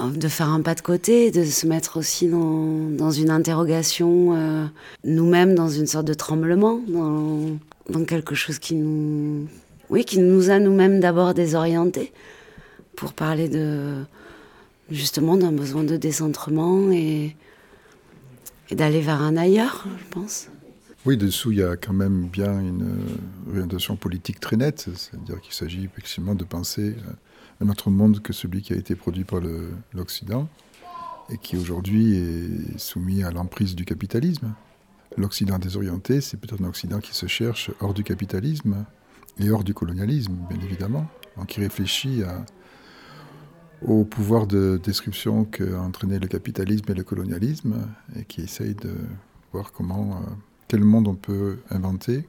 de 0.08 0.28
faire 0.28 0.48
un 0.48 0.60
pas 0.60 0.74
de 0.74 0.80
côté, 0.80 1.30
de 1.30 1.44
se 1.44 1.66
mettre 1.66 1.96
aussi 1.96 2.28
dans, 2.28 2.88
dans 2.90 3.10
une 3.10 3.30
interrogation, 3.30 4.34
euh, 4.34 4.66
nous-mêmes 5.04 5.54
dans 5.54 5.68
une 5.68 5.86
sorte 5.86 6.06
de 6.06 6.14
tremblement, 6.14 6.80
dans, 6.88 7.58
dans, 7.90 8.04
quelque 8.04 8.34
chose 8.34 8.58
qui 8.58 8.74
nous, 8.74 9.48
oui, 9.90 10.04
qui 10.04 10.18
nous 10.18 10.50
a 10.50 10.58
nous-mêmes 10.58 11.00
d'abord 11.00 11.34
désorientés, 11.34 12.12
pour 12.96 13.12
parler 13.12 13.48
de 13.48 14.04
justement 14.90 15.36
d'un 15.36 15.52
besoin 15.52 15.82
de 15.82 15.96
décentrement 15.96 16.90
et, 16.92 17.34
d'aller 18.74 19.00
vers 19.00 19.20
un 19.20 19.36
ailleurs, 19.36 19.86
je 19.98 20.04
pense. 20.10 20.48
Oui, 21.04 21.16
dessous, 21.16 21.50
il 21.50 21.58
y 21.58 21.62
a 21.62 21.76
quand 21.76 21.92
même 21.92 22.28
bien 22.28 22.60
une 22.60 22.82
euh, 22.82 23.50
orientation 23.50 23.96
politique 23.96 24.38
très 24.38 24.56
nette, 24.56 24.88
c'est-à-dire 24.94 25.40
qu'il 25.40 25.52
s'agit 25.52 25.84
effectivement 25.84 26.34
de 26.34 26.44
penser 26.44 26.94
un 27.60 27.68
autre 27.68 27.90
monde 27.90 28.20
que 28.20 28.32
celui 28.32 28.62
qui 28.62 28.72
a 28.72 28.76
été 28.76 28.94
produit 28.94 29.24
par 29.24 29.40
l'Occident 29.92 30.48
et 31.30 31.38
qui 31.38 31.56
aujourd'hui 31.56 32.16
est 32.16 32.78
soumis 32.78 33.22
à 33.22 33.30
l'emprise 33.30 33.74
du 33.74 33.84
capitalisme. 33.84 34.54
L'Occident 35.16 35.58
désorienté, 35.58 36.20
c'est 36.20 36.36
peut-être 36.38 36.62
un 36.62 36.68
Occident 36.68 37.00
qui 37.00 37.14
se 37.14 37.26
cherche 37.26 37.70
hors 37.80 37.94
du 37.94 38.02
capitalisme 38.02 38.84
et 39.38 39.50
hors 39.50 39.64
du 39.64 39.74
colonialisme, 39.74 40.34
bien 40.48 40.60
évidemment, 40.60 41.06
donc 41.36 41.48
qui 41.48 41.60
réfléchit 41.60 42.22
au 43.86 44.04
pouvoir 44.04 44.46
de 44.46 44.80
description 44.82 45.44
qu'a 45.44 45.80
entraîné 45.80 46.18
le 46.18 46.28
capitalisme 46.28 46.90
et 46.90 46.94
le 46.94 47.02
colonialisme 47.02 47.86
et 48.16 48.24
qui 48.24 48.42
essaye 48.42 48.74
de 48.74 48.94
voir 49.52 49.72
comment... 49.72 50.12
Euh, 50.12 50.30
quel 50.72 50.84
monde 50.84 51.06
on 51.06 51.14
peut 51.14 51.58
inventer 51.68 52.26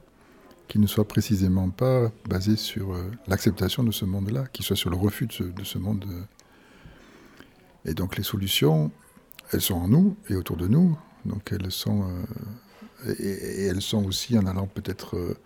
qui 0.68 0.78
ne 0.78 0.86
soit 0.86 1.08
précisément 1.08 1.70
pas 1.70 2.10
basé 2.28 2.56
sur 2.56 2.92
euh, 2.92 3.10
l'acceptation 3.26 3.82
de 3.82 3.90
ce 3.90 4.04
monde-là, 4.04 4.44
qui 4.52 4.62
soit 4.62 4.76
sur 4.76 4.90
le 4.90 4.96
refus 4.96 5.26
de 5.26 5.64
ce, 5.64 5.78
monde. 5.78 6.04
Euh. 6.08 7.90
Et 7.90 7.94
donc 7.94 8.16
les 8.16 8.22
solutions, 8.22 8.90
elles 9.50 9.62
sont 9.62 9.76
en 9.76 9.88
nous 9.88 10.16
et 10.28 10.36
autour 10.36 10.58
de 10.58 10.68
nous. 10.68 10.98
Donc 11.24 11.52
elles 11.52 11.70
sont 11.70 12.04
euh, 13.06 13.14
et, 13.18 13.64
elles 13.64 13.80
sont 13.80 14.04
aussi 14.04 14.36
en 14.38 14.46
allant 14.46 14.66
peut-être 14.66 15.36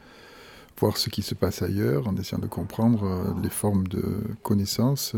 voir 0.80 0.96
ce 0.96 1.11
qui 1.11 1.22
se 1.22 1.36
passe 1.36 1.62
ailleurs, 1.62 2.09
en 2.09 2.16
essayant 2.16 2.40
de 2.40 2.46
comprendre 2.46 3.36
les 3.42 3.50
formes 3.50 3.86
de 3.86 4.22
connaissances 4.42 5.14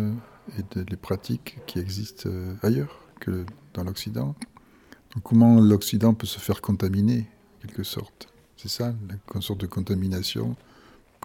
et 0.58 0.84
les 0.88 0.96
pratiques 0.96 1.58
qui 1.66 1.78
existent 1.78 2.30
ailleurs 2.62 3.00
que 3.20 3.44
dans 3.74 3.84
l'Occident. 3.84 4.34
comment 5.22 5.60
l'Occident 5.60 6.14
peut 6.14 6.26
se 6.26 6.38
faire 6.38 6.60
contaminer 6.60 7.26
quelque 7.60 7.82
sorte? 7.82 8.28
C'est 8.56 8.68
ça, 8.68 8.94
une 9.34 9.42
sorte 9.42 9.60
de 9.60 9.66
contamination 9.66 10.56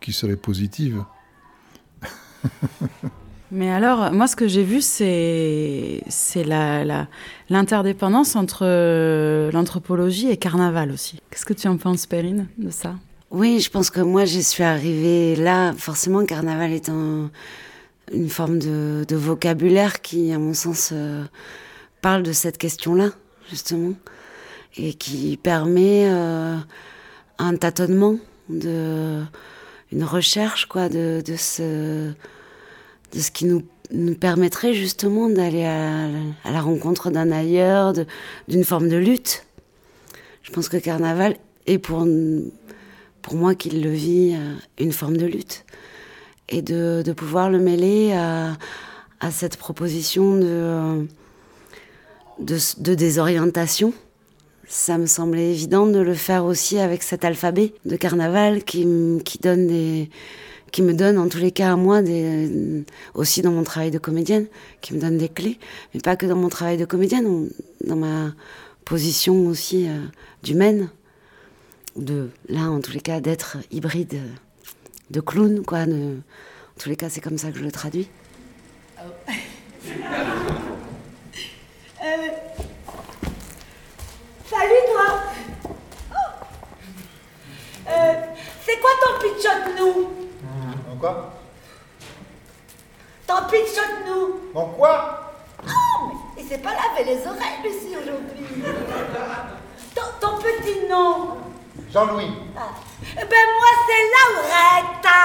qui 0.02 0.14
serait 0.14 0.38
positive. 0.38 1.04
Mais 3.52 3.72
alors, 3.72 4.12
moi, 4.12 4.28
ce 4.28 4.36
que 4.36 4.48
j'ai 4.48 4.64
vu, 4.64 4.82
c'est 4.82 6.02
l'interdépendance 7.50 8.34
la, 8.34 8.42
entre 8.42 8.60
euh, 8.64 9.52
l'anthropologie 9.52 10.30
et 10.30 10.38
carnaval 10.38 10.92
aussi. 10.92 11.20
Qu'est-ce 11.30 11.46
que 11.46 11.54
tu 11.54 11.68
en 11.68 11.78
penses, 11.78 12.06
Perrine, 12.06 12.48
de 12.58 12.70
ça? 12.70 12.96
Oui, 13.32 13.60
je 13.60 13.70
pense 13.70 13.90
que 13.90 14.02
moi, 14.02 14.26
je 14.26 14.40
suis 14.40 14.64
arrivée 14.64 15.36
là, 15.36 15.74
forcément, 15.74 16.26
carnaval 16.26 16.72
étant 16.72 17.30
une 18.12 18.30
forme 18.30 18.60
de, 18.60 19.16
vocabulaire 19.16 20.02
qui, 20.02 20.32
à 20.32 20.40
mon 20.40 20.54
sens, 20.54 20.90
euh, 20.94 21.24
parle 22.02 22.24
de 22.24 22.34
cette 22.34 22.58
question-là, 22.58 23.12
justement, 23.50 23.94
et 24.78 24.94
qui 24.94 25.38
permet 25.38 26.06
euh, 26.08 26.58
un 27.40 27.56
tâtonnement, 27.56 28.18
de, 28.50 29.24
une 29.92 30.04
recherche, 30.04 30.68
quoi, 30.68 30.90
de, 30.90 31.22
de, 31.26 31.36
ce, 31.36 32.12
de 33.14 33.20
ce 33.20 33.32
qui 33.32 33.46
nous, 33.46 33.64
nous 33.92 34.16
permettrait 34.16 34.74
justement 34.74 35.30
d'aller 35.30 35.66
à, 35.66 36.08
la 36.52 36.62
rencontre 36.62 37.10
d'un 37.10 37.32
ailleurs, 37.32 37.94
d'une 38.48 38.64
forme 38.64 38.90
de 38.90 38.98
lutte. 38.98 39.46
Je 40.44 40.52
pense 40.52 40.70
que 40.70 40.78
carnaval 40.78 41.38
est 41.66 41.80
pour, 41.80 42.08
pour 43.24 43.36
moi 43.36 43.56
qui 43.56 43.72
le 43.72 43.90
vis 43.90 44.36
euh, 44.36 44.54
une 44.78 44.92
forme 44.92 45.18
de 45.18 45.26
lutte 45.26 45.66
et 46.50 46.62
de, 46.62 47.14
pouvoir 47.14 47.50
le 47.50 47.60
mêler 47.60 48.14
à, 48.14 48.56
cette 49.32 49.58
proposition 49.58 50.36
de, 50.38 51.08
désorientation. 52.40 53.94
Ça 54.68 54.98
me 54.98 55.06
semblait 55.06 55.52
évident 55.52 55.86
de 55.86 56.00
le 56.00 56.16
faire 56.16 56.46
aussi 56.46 56.80
avec 56.80 57.04
cet 57.04 57.24
alphabet 57.24 57.74
de 57.86 57.96
carnaval 57.96 58.64
qui, 58.64 58.88
qui 59.24 59.38
donne 59.38 60.08
qui 60.72 60.82
me 60.82 60.94
donne 60.94 61.18
en 61.18 61.30
tous 61.30 61.38
les 61.38 61.52
cas 61.52 61.72
à 61.72 61.76
moi 61.78 62.02
aussi 63.14 63.42
dans 63.42 63.52
mon 63.52 63.64
travail 63.64 63.92
de 63.92 63.98
comédienne 63.98 64.48
qui 64.82 64.94
me 64.94 65.00
donne 65.00 65.18
des 65.18 65.30
clés 65.30 65.58
mais 65.94 66.02
pas 66.02 66.18
que 66.18 66.26
dans 66.26 66.36
mon 66.36 66.50
travail 66.50 66.76
de 66.76 66.84
comédienne 66.84 67.50
dans 67.86 67.96
ma 67.96 68.34
position 68.84 69.48
aussi 69.48 69.88
euh, 69.88 70.02
d'humaine 70.44 70.90
là 72.50 72.70
en 72.70 72.82
tous 72.82 72.92
les 72.92 73.00
cas 73.00 73.22
d'être 73.22 73.56
hybride 73.72 74.20
de 75.12 75.20
clown 75.22 75.64
quoi 75.66 75.86
de, 75.86 76.18
en 76.76 76.80
tous 76.80 76.90
les 76.90 76.96
cas 76.96 77.10
c'est 77.10 77.22
comme 77.22 77.38
ça 77.38 77.52
que 77.52 77.58
je 77.60 77.64
le 77.64 77.72
traduis 77.72 78.10
Euh, 82.04 82.28
Salut 84.48 84.84
toi 84.94 85.06
Oh. 86.12 86.16
Euh, 87.90 88.14
C'est 88.66 88.80
quoi 88.80 88.90
ton 89.02 89.20
pitch 89.28 89.46
nous? 89.80 90.10
En 90.92 90.96
quoi? 90.98 91.34
Ton 93.26 93.48
pitch 93.50 93.78
nous 94.06 94.60
En 94.60 94.66
quoi? 94.68 95.32
Oh, 95.66 96.12
mais 96.36 96.44
il 96.44 96.48
s'est 96.48 96.60
pas 96.60 96.72
lavé 96.74 97.06
les 97.16 97.26
oreilles, 97.26 97.64
Lucie, 97.64 97.96
aujourd'hui. 97.98 98.46
Ton, 99.96 100.02
ton 100.20 100.38
petit 100.38 100.88
nom 100.90 101.38
Jean-Louis. 101.92 102.34
Ah. 102.58 102.70
Eh 103.18 103.26
ben, 103.26 103.48
moi, 103.58 103.72
c'est 103.88 104.04
Lauretta. 104.14 105.22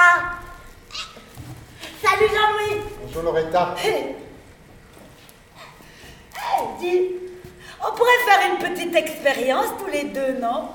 Salut, 2.01 2.29
Jean-Louis. 2.33 2.81
Bonjour 3.05 3.23
Loretta. 3.23 3.75
Hé, 3.83 4.15
Hey, 6.43 6.67
dis, 6.79 7.01
on 7.81 7.95
pourrait 7.95 8.23
faire 8.25 8.41
une 8.51 8.57
petite 8.73 8.95
expérience 8.95 9.67
tous 9.79 9.87
les 9.91 10.05
deux, 10.05 10.39
non? 10.41 10.69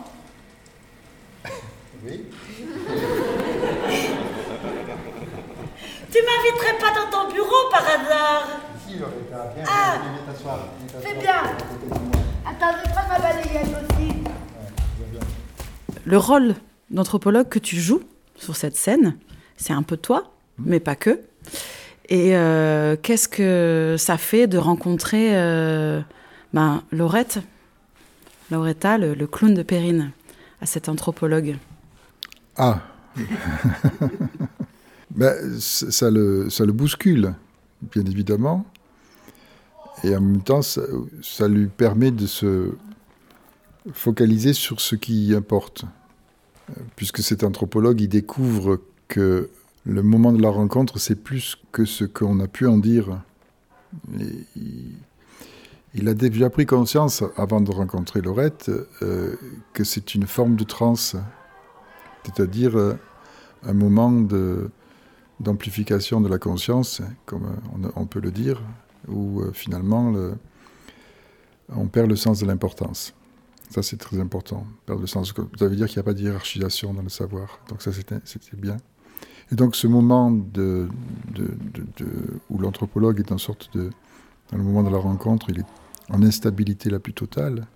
Oui. 2.04 2.24
Tu 6.12 6.18
m'inviterais 6.22 6.78
pas 6.78 6.92
dans 6.94 7.10
ton 7.10 7.32
bureau 7.32 7.68
par 7.70 7.82
hasard? 7.82 8.46
Si 8.86 8.98
Loretta, 8.98 9.52
viens, 9.56 9.64
Ah. 9.68 9.96
viens, 10.00 10.12
viens 10.12 10.32
t'asseoir. 10.32 10.58
C'est 11.02 11.18
bien. 11.18 11.42
Attends, 12.46 12.76
je 12.78 12.88
vais 12.88 12.94
prendre 12.94 13.08
ma 13.08 13.18
balayette 13.18 13.74
aussi. 13.90 14.22
Le 16.04 16.18
rôle 16.18 16.54
d'anthropologue 16.90 17.48
que 17.48 17.58
tu 17.58 17.76
joues 17.76 18.02
sur 18.36 18.56
cette 18.56 18.76
scène, 18.76 19.16
c'est 19.56 19.72
un 19.72 19.82
peu 19.82 19.96
toi, 19.96 20.32
mais 20.58 20.80
pas 20.80 20.96
que. 20.96 21.20
Et 22.08 22.36
euh, 22.36 22.96
qu'est-ce 23.00 23.28
que 23.28 23.96
ça 23.98 24.16
fait 24.16 24.46
de 24.46 24.58
rencontrer 24.58 25.36
euh, 25.36 26.00
ben, 26.52 26.82
Laurette, 26.92 27.40
Lauretta, 28.50 28.98
le, 28.98 29.14
le 29.14 29.26
clown 29.26 29.54
de 29.54 29.62
Perrine, 29.62 30.12
à 30.60 30.66
cet 30.66 30.88
anthropologue? 30.88 31.56
Ah 32.56 32.80
ben, 35.10 35.58
ça, 35.58 36.10
le, 36.10 36.48
ça 36.50 36.64
le 36.64 36.72
bouscule, 36.72 37.34
bien 37.92 38.04
évidemment. 38.04 38.64
Et 40.04 40.14
en 40.14 40.20
même 40.20 40.42
temps, 40.42 40.62
ça, 40.62 40.82
ça 41.22 41.48
lui 41.48 41.66
permet 41.66 42.10
de 42.10 42.26
se 42.26 42.72
focaliser 43.92 44.52
sur 44.52 44.80
ce 44.80 44.94
qui 44.94 45.34
importe. 45.34 45.84
Puisque 46.96 47.22
cet 47.22 47.44
anthropologue, 47.44 48.00
il 48.00 48.08
découvre 48.08 48.80
que 49.08 49.50
le 49.84 50.02
moment 50.02 50.32
de 50.32 50.42
la 50.42 50.50
rencontre, 50.50 50.98
c'est 50.98 51.14
plus 51.14 51.56
que 51.72 51.84
ce 51.84 52.04
qu'on 52.04 52.40
a 52.40 52.48
pu 52.48 52.66
en 52.66 52.78
dire. 52.78 53.20
Il, 55.94 56.08
a 56.08 56.14
déjà 56.14 56.50
pris 56.50 56.66
conscience, 56.66 57.22
avant 57.36 57.60
de 57.60 57.70
rencontrer 57.70 58.20
Laurette, 58.20 58.70
euh, 59.02 59.36
que 59.72 59.84
c'est 59.84 60.14
une 60.14 60.26
forme 60.26 60.56
de 60.56 60.64
transe 60.64 61.16
c'est-à-dire 62.26 62.76
euh, 62.76 62.94
un 63.64 63.72
moment 63.72 64.10
d'amplification 65.40 66.20
de, 66.20 66.28
la 66.28 66.38
conscience, 66.38 67.02
comme 67.24 67.56
on, 67.94 68.06
peut 68.06 68.20
le 68.20 68.30
dire, 68.30 68.60
où 69.08 69.40
euh, 69.40 69.52
finalement 69.52 70.10
le- 70.10 70.34
on 71.74 71.86
perd 71.86 72.08
le 72.08 72.16
sens 72.16 72.40
de 72.40 72.46
l'importance. 72.46 73.14
Ça, 73.70 73.82
c'est 73.82 73.96
très 73.96 74.20
important. 74.20 74.66
Perdre 74.86 75.00
le 75.00 75.06
sens. 75.06 75.34
Ça 75.58 75.66
veut 75.66 75.76
dire 75.76 75.86
qu'il 75.86 75.96
n'y 75.96 76.00
a 76.00 76.04
pas 76.04 76.14
de 76.14 76.20
hiérarchisation 76.20 76.94
dans 76.94 77.02
le 77.02 77.08
savoir. 77.08 77.58
Donc 77.68 77.82
ça, 77.82 77.90
c'était 77.92 78.56
bien. 78.56 78.76
Et 79.52 79.54
donc 79.54 79.76
ce 79.76 79.86
moment 79.86 80.30
où 82.50 82.58
l'anthropologue 82.58 83.20
est 83.20 83.32
en 83.32 83.38
sorte 83.38 83.76
de... 83.76 83.90
Dans 84.50 84.58
le 84.58 84.64
moment 84.64 84.84
de 84.84 84.90
la 84.90 84.98
rencontre, 84.98 85.50
il 85.50 85.60
est 85.60 85.66
en 86.08 86.22
instabilité 86.22 86.88
la 86.88 87.00
plus 87.00 87.12
totale. 87.12 87.66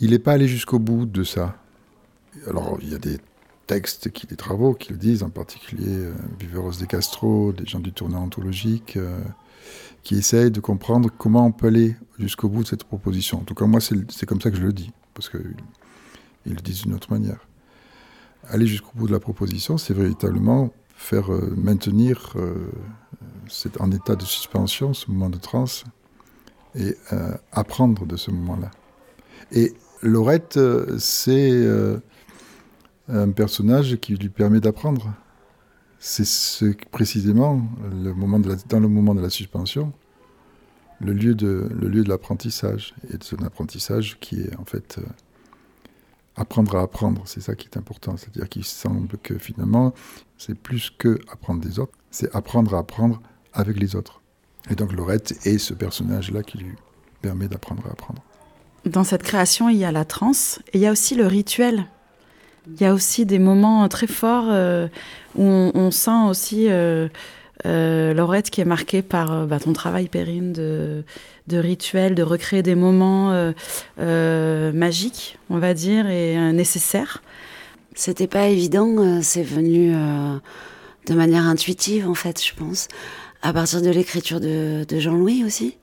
Il 0.00 0.10
n'est 0.10 0.20
pas 0.20 0.32
allé 0.32 0.46
jusqu'au 0.46 0.78
bout 0.78 1.06
de 1.06 1.24
ça. 1.24 1.56
Alors, 2.46 2.78
il 2.80 2.90
y 2.90 2.94
a 2.94 2.98
des 2.98 3.18
textes, 3.66 4.10
qui, 4.10 4.26
des 4.26 4.36
travaux 4.36 4.74
qui 4.74 4.92
le 4.92 4.98
disent, 4.98 5.24
en 5.24 5.30
particulier 5.30 5.88
euh, 5.88 6.12
Viveros 6.38 6.72
de 6.80 6.84
Castro, 6.84 7.52
des 7.52 7.66
gens 7.66 7.80
du 7.80 7.92
tournant 7.92 8.22
ontologique, 8.22 8.96
euh, 8.96 9.18
qui 10.02 10.16
essayent 10.16 10.50
de 10.50 10.60
comprendre 10.60 11.10
comment 11.16 11.46
on 11.46 11.52
peut 11.52 11.68
aller 11.68 11.96
jusqu'au 12.18 12.48
bout 12.48 12.62
de 12.62 12.68
cette 12.68 12.84
proposition. 12.84 13.38
En 13.38 13.42
tout 13.42 13.54
cas, 13.54 13.66
moi, 13.66 13.80
c'est 13.80 14.26
comme 14.26 14.40
ça 14.40 14.50
que 14.50 14.56
je 14.56 14.62
le 14.62 14.72
dis, 14.72 14.92
parce 15.14 15.28
qu'ils 15.28 15.56
ils 16.46 16.54
le 16.54 16.60
disent 16.60 16.82
d'une 16.82 16.94
autre 16.94 17.12
manière. 17.12 17.46
Aller 18.48 18.66
jusqu'au 18.66 18.92
bout 18.94 19.06
de 19.06 19.12
la 19.12 19.20
proposition, 19.20 19.76
c'est 19.76 19.94
véritablement 19.94 20.72
faire 20.94 21.32
euh, 21.32 21.54
maintenir 21.56 22.32
euh, 22.36 22.70
en 23.78 23.92
état 23.92 24.16
de 24.16 24.24
suspension 24.24 24.94
ce 24.94 25.10
moment 25.10 25.30
de 25.30 25.38
transe 25.38 25.84
et 26.74 26.96
euh, 27.12 27.34
apprendre 27.52 28.04
de 28.04 28.16
ce 28.16 28.30
moment-là. 28.30 28.70
Et 29.52 29.74
Laurette, 30.02 30.58
c'est 30.98 31.66
un 33.08 33.30
personnage 33.30 33.96
qui 33.96 34.14
lui 34.14 34.28
permet 34.28 34.60
d'apprendre. 34.60 35.12
C'est 36.00 36.26
ce, 36.26 36.74
précisément 36.90 37.62
le 37.90 38.14
moment 38.14 38.38
dans 38.38 38.80
le 38.80 38.88
moment 38.88 39.14
de 39.14 39.20
la 39.20 39.30
suspension, 39.30 39.92
le 41.00 41.12
lieu 41.12 41.34
de, 41.34 41.68
le 41.70 41.88
lieu 41.88 42.04
de 42.04 42.08
l'apprentissage, 42.08 42.94
et 43.12 43.16
de 43.16 43.24
son 43.24 43.42
apprentissage 43.42 44.18
qui 44.20 44.40
est 44.42 44.56
en 44.56 44.64
fait 44.64 44.98
euh, 44.98 45.02
apprendre 46.36 46.76
à 46.76 46.82
apprendre, 46.82 47.22
c'est 47.26 47.40
ça 47.40 47.54
qui 47.54 47.66
est 47.66 47.76
important. 47.76 48.16
C'est-à-dire 48.16 48.48
qu'il 48.48 48.64
semble 48.64 49.16
que 49.18 49.38
finalement, 49.38 49.92
c'est 50.36 50.56
plus 50.56 50.90
que 50.96 51.18
apprendre 51.30 51.60
des 51.60 51.78
autres, 51.78 51.92
c'est 52.10 52.34
apprendre 52.34 52.74
à 52.74 52.78
apprendre 52.78 53.20
avec 53.52 53.78
les 53.78 53.96
autres. 53.96 54.22
Et 54.70 54.74
donc 54.74 54.92
Laurette 54.92 55.34
est 55.46 55.58
ce 55.58 55.74
personnage-là 55.74 56.42
qui 56.42 56.58
lui 56.58 56.74
permet 57.22 57.48
d'apprendre 57.48 57.86
à 57.86 57.92
apprendre. 57.92 58.22
Dans 58.84 59.04
cette 59.04 59.22
création, 59.22 59.68
il 59.68 59.76
y 59.76 59.84
a 59.84 59.92
la 59.92 60.04
transe 60.04 60.60
et 60.72 60.78
il 60.78 60.80
y 60.80 60.86
a 60.86 60.92
aussi 60.92 61.14
le 61.14 61.26
rituel. 61.26 61.86
Il 62.74 62.82
y 62.82 62.84
a 62.84 62.92
aussi 62.92 63.24
des 63.24 63.38
moments 63.38 63.88
très 63.88 64.06
forts 64.06 64.48
euh, 64.48 64.88
où 65.36 65.44
on, 65.44 65.90
sent 65.90 66.28
aussi 66.28 66.66
euh, 66.68 67.08
euh, 67.66 68.12
Laurette 68.12 68.50
qui 68.50 68.60
est 68.60 68.66
marquée 68.66 69.02
par 69.02 69.46
bah, 69.46 69.58
ton 69.58 69.72
travail, 69.72 70.08
Perrine, 70.08 70.52
de, 70.52 71.04
de 71.46 71.58
rituel, 71.58 72.14
de 72.14 72.22
recréer 72.22 72.62
des 72.62 72.74
moments 72.74 73.52
magiques, 73.98 75.38
on 75.50 75.58
va 75.58 75.74
dire, 75.74 76.08
et 76.08 76.36
nécessaires. 76.52 77.22
C'était 77.94 78.28
pas 78.28 78.48
évident, 78.48 79.22
c'est 79.22 79.42
venu 79.42 79.92
de 79.92 81.14
manière 81.14 81.46
intuitive 81.46 82.08
en 82.08 82.14
fait, 82.14 82.44
je 82.44 82.54
pense, 82.54 82.88
à 83.42 83.52
partir 83.52 83.82
de 83.82 83.90
l'écriture 83.90 84.40
de, 84.40 84.84
de 84.86 84.98
Jean-Louis 85.00 85.42
aussi, 85.44 85.76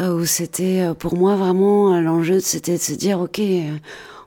où 0.00 0.24
c'était 0.24 0.88
pour 0.98 1.16
moi 1.16 1.36
vraiment 1.36 2.00
l'enjeu, 2.00 2.40
c'était 2.40 2.76
de 2.76 2.82
se 2.82 2.92
dire 2.92 3.20
ok, 3.20 3.40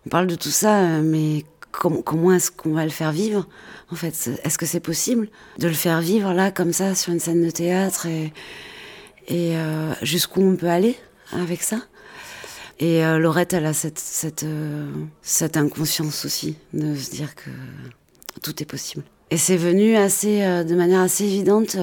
on 0.09 0.11
parle 0.11 0.25
de 0.25 0.33
tout 0.33 0.49
ça, 0.49 0.79
euh, 0.79 1.01
mais 1.03 1.45
com- 1.71 2.01
comment 2.03 2.31
est-ce 2.33 2.49
qu'on 2.49 2.73
va 2.73 2.83
le 2.83 2.89
faire 2.89 3.11
vivre 3.11 3.45
En 3.91 3.95
fait, 3.95 4.31
est-ce 4.43 4.57
que 4.57 4.65
c'est 4.65 4.79
possible 4.79 5.29
de 5.59 5.67
le 5.67 5.75
faire 5.75 6.01
vivre 6.01 6.33
là 6.33 6.49
comme 6.49 6.73
ça 6.73 6.95
sur 6.95 7.13
une 7.13 7.19
scène 7.19 7.45
de 7.45 7.51
théâtre 7.51 8.07
et, 8.07 8.31
euh, 9.29 9.93
jusqu'où 10.01 10.41
on 10.41 10.55
peut 10.55 10.67
aller 10.67 10.95
avec 11.31 11.61
ça? 11.61 11.77
Et 12.79 13.05
euh, 13.05 13.19
Laurette, 13.19 13.53
elle 13.53 13.67
a 13.67 13.73
euh, 14.43 14.87
cette 15.21 15.57
inconscience 15.57 16.25
aussi 16.25 16.55
de 16.73 16.95
se 16.95 17.11
dire 17.11 17.35
que 17.35 17.51
tout 18.41 18.63
est 18.63 18.65
possible. 18.65 19.03
Et 19.29 19.37
c'est 19.37 19.57
venu 19.57 19.95
assez, 19.95 20.39
de 20.39 20.73
manière 20.73 21.01
assez 21.01 21.23
évidente 21.23 21.77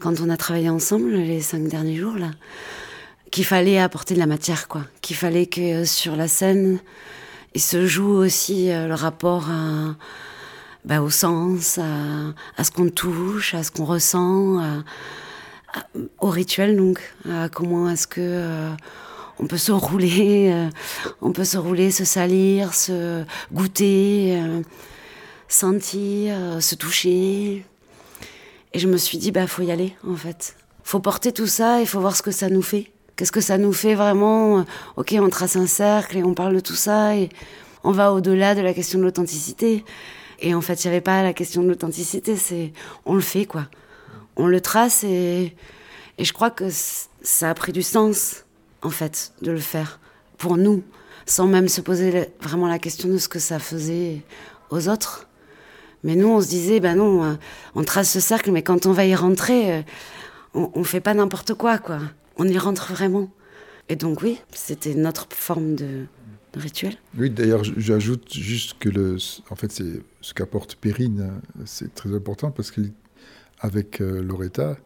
quand 0.00 0.20
on 0.20 0.28
a 0.30 0.36
travaillé 0.36 0.68
ensemble 0.68 1.12
les 1.12 1.42
cinq 1.42 1.68
derniers 1.68 1.94
jours 1.94 2.16
là, 2.16 2.32
qu'il 3.30 3.44
fallait 3.44 3.78
apporter 3.78 4.14
de 4.14 4.18
la 4.18 4.26
matière, 4.26 4.66
quoi. 4.66 4.84
Qu'il 5.00 5.14
fallait 5.14 5.46
que 5.46 5.84
sur 5.84 6.16
la 6.16 6.26
scène, 6.26 6.80
il 7.54 7.60
se 7.60 7.86
joue 7.86 8.12
aussi 8.12 8.70
euh, 8.70 8.86
le 8.86 8.94
rapport 8.94 9.48
bah, 10.84 11.02
au 11.02 11.10
sens, 11.10 11.78
à, 11.78 12.64
ce 12.64 12.70
qu'on 12.70 12.88
touche, 12.88 13.54
à 13.54 13.62
ce 13.62 13.70
qu'on 13.70 13.84
ressent, 13.84 14.82
au 16.20 16.28
rituel 16.28 16.76
donc, 16.76 17.00
à 17.28 17.48
comment 17.48 17.88
est-ce 17.90 18.06
que 18.06 18.20
euh, 18.20 18.70
on 19.38 19.46
peut 19.46 19.58
se 19.58 19.72
rouler, 19.72 20.50
euh, 20.52 20.68
on 21.20 21.32
peut 21.32 21.44
se 21.44 21.58
rouler, 21.58 21.90
se 21.90 22.04
salir, 22.04 22.74
se 22.74 23.24
goûter, 23.52 24.40
sentir, 25.48 26.62
se 26.62 26.74
toucher. 26.74 27.64
Et 28.72 28.78
je 28.78 28.86
me 28.86 28.96
suis 28.96 29.18
dit, 29.18 29.32
bah, 29.32 29.46
faut 29.46 29.62
y 29.62 29.72
aller, 29.72 29.94
en 30.06 30.16
fait. 30.16 30.56
Faut 30.84 31.00
porter 31.00 31.32
tout 31.32 31.46
ça, 31.46 31.80
il 31.80 31.86
faut 31.86 32.00
voir 32.00 32.16
ce 32.16 32.22
que 32.22 32.30
ça 32.30 32.48
nous 32.48 32.62
fait. 32.62 32.90
Qu'est-ce 33.20 33.32
que 33.32 33.42
ça 33.42 33.58
nous 33.58 33.74
fait 33.74 33.94
vraiment 33.94 34.64
Ok, 34.96 35.14
on 35.20 35.28
trace 35.28 35.54
un 35.54 35.66
cercle 35.66 36.16
et 36.16 36.22
on 36.22 36.32
parle 36.32 36.54
de 36.54 36.60
tout 36.60 36.74
ça 36.74 37.14
et 37.14 37.28
on 37.84 37.92
va 37.92 38.14
au-delà 38.14 38.54
de 38.54 38.62
la 38.62 38.72
question 38.72 38.98
de 38.98 39.04
l'authenticité. 39.04 39.84
Et 40.38 40.54
en 40.54 40.62
fait, 40.62 40.82
il 40.82 40.86
n'y 40.86 40.94
avait 40.94 41.02
pas 41.02 41.22
la 41.22 41.34
question 41.34 41.62
de 41.62 41.68
l'authenticité, 41.68 42.34
c'est 42.34 42.72
on 43.04 43.14
le 43.14 43.20
fait, 43.20 43.44
quoi. 43.44 43.66
On 44.36 44.46
le 44.46 44.62
trace 44.62 45.04
et, 45.04 45.54
et 46.16 46.24
je 46.24 46.32
crois 46.32 46.50
que 46.50 46.64
ça 46.70 47.50
a 47.50 47.52
pris 47.52 47.72
du 47.72 47.82
sens, 47.82 48.46
en 48.80 48.88
fait, 48.88 49.34
de 49.42 49.50
le 49.50 49.58
faire 49.58 50.00
pour 50.38 50.56
nous, 50.56 50.82
sans 51.26 51.46
même 51.46 51.68
se 51.68 51.82
poser 51.82 52.30
vraiment 52.40 52.68
la 52.68 52.78
question 52.78 53.10
de 53.10 53.18
ce 53.18 53.28
que 53.28 53.38
ça 53.38 53.58
faisait 53.58 54.22
aux 54.70 54.88
autres. 54.88 55.28
Mais 56.04 56.16
nous, 56.16 56.28
on 56.28 56.40
se 56.40 56.48
disait, 56.48 56.80
ben 56.80 56.96
non, 56.96 57.22
euh, 57.22 57.34
on 57.74 57.84
trace 57.84 58.10
ce 58.10 58.20
cercle, 58.20 58.50
mais 58.50 58.62
quand 58.62 58.86
on 58.86 58.92
va 58.92 59.04
y 59.04 59.14
rentrer, 59.14 59.74
euh, 59.74 59.82
on, 60.54 60.70
on 60.74 60.84
fait 60.84 61.02
pas 61.02 61.12
n'importe 61.12 61.52
quoi, 61.52 61.76
quoi. 61.76 61.98
On 62.42 62.48
y 62.48 62.56
rentre 62.56 62.90
vraiment. 62.90 63.28
Et 63.90 63.96
donc 63.96 64.22
oui, 64.22 64.40
c'était 64.54 64.94
notre 64.94 65.26
forme 65.28 65.74
de, 65.74 66.06
rituel. 66.54 66.94
Oui, 67.18 67.28
d'ailleurs, 67.28 67.62
j'ajoute 67.62 68.32
juste 68.32 68.78
que 68.78 68.88
le, 68.88 69.18
en 69.50 69.56
fait, 69.56 69.70
c'est 69.70 70.00
ce 70.22 70.32
qu'apporte 70.32 70.76
Perrine, 70.76 71.20
euh, 71.20 71.62
c'est 71.66 71.94
très 71.94 72.14
important 72.14 72.50
parce 72.50 72.70
qu'avec 72.70 74.00
euh, 74.00 74.22
Loretta, 74.22 74.78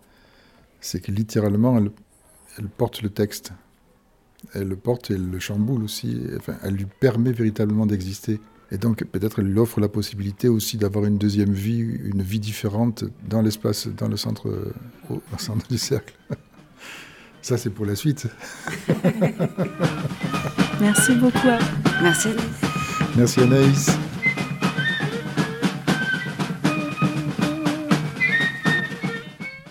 c'est 0.81 1.01
que 1.01 1.13
littéralement, 1.13 1.79
elle, 1.79 2.69
porte 2.77 3.03
le 3.03 3.09
texte. 3.09 3.53
Elle 4.53 4.67
le 4.67 4.77
porte 4.77 5.13
et 5.13 5.15
elle 5.15 5.31
le 5.31 5.39
chamboule 5.39 5.85
aussi. 5.85 6.23
Enfin, 6.37 6.57
elle 6.65 6.75
lui 6.75 6.89
permet 6.99 7.31
véritablement 7.31 7.87
d'exister. 7.87 8.41
Et 8.73 8.79
donc, 8.79 9.05
peut-être 9.05 9.39
elle 9.39 9.47
lui 9.47 9.61
offre 9.61 9.79
la 9.79 9.89
possibilité 9.89 10.49
aussi 10.49 10.77
d'avoir 10.77 11.05
une 11.05 11.19
deuxième 11.19 11.53
vie, 11.53 11.79
une 11.79 12.23
vie 12.23 12.41
différente 12.41 13.05
dans 13.29 13.43
l'espace, 13.43 13.87
dans 13.87 14.09
le 14.09 14.17
centre, 14.17 14.73
centre 15.39 15.69
du 15.69 15.79
cercle. 15.79 16.17
Ça, 17.45 17.59
c'est 17.59 17.69
pour 17.69 17.85
la 17.85 17.95
suite. 17.95 18.27
Merci 20.81 21.15
beaucoup. 21.17 21.47
Merci 22.03 22.29
Anaïs. 22.29 22.41
Merci 23.19 23.41
Anaïs. 23.41 23.91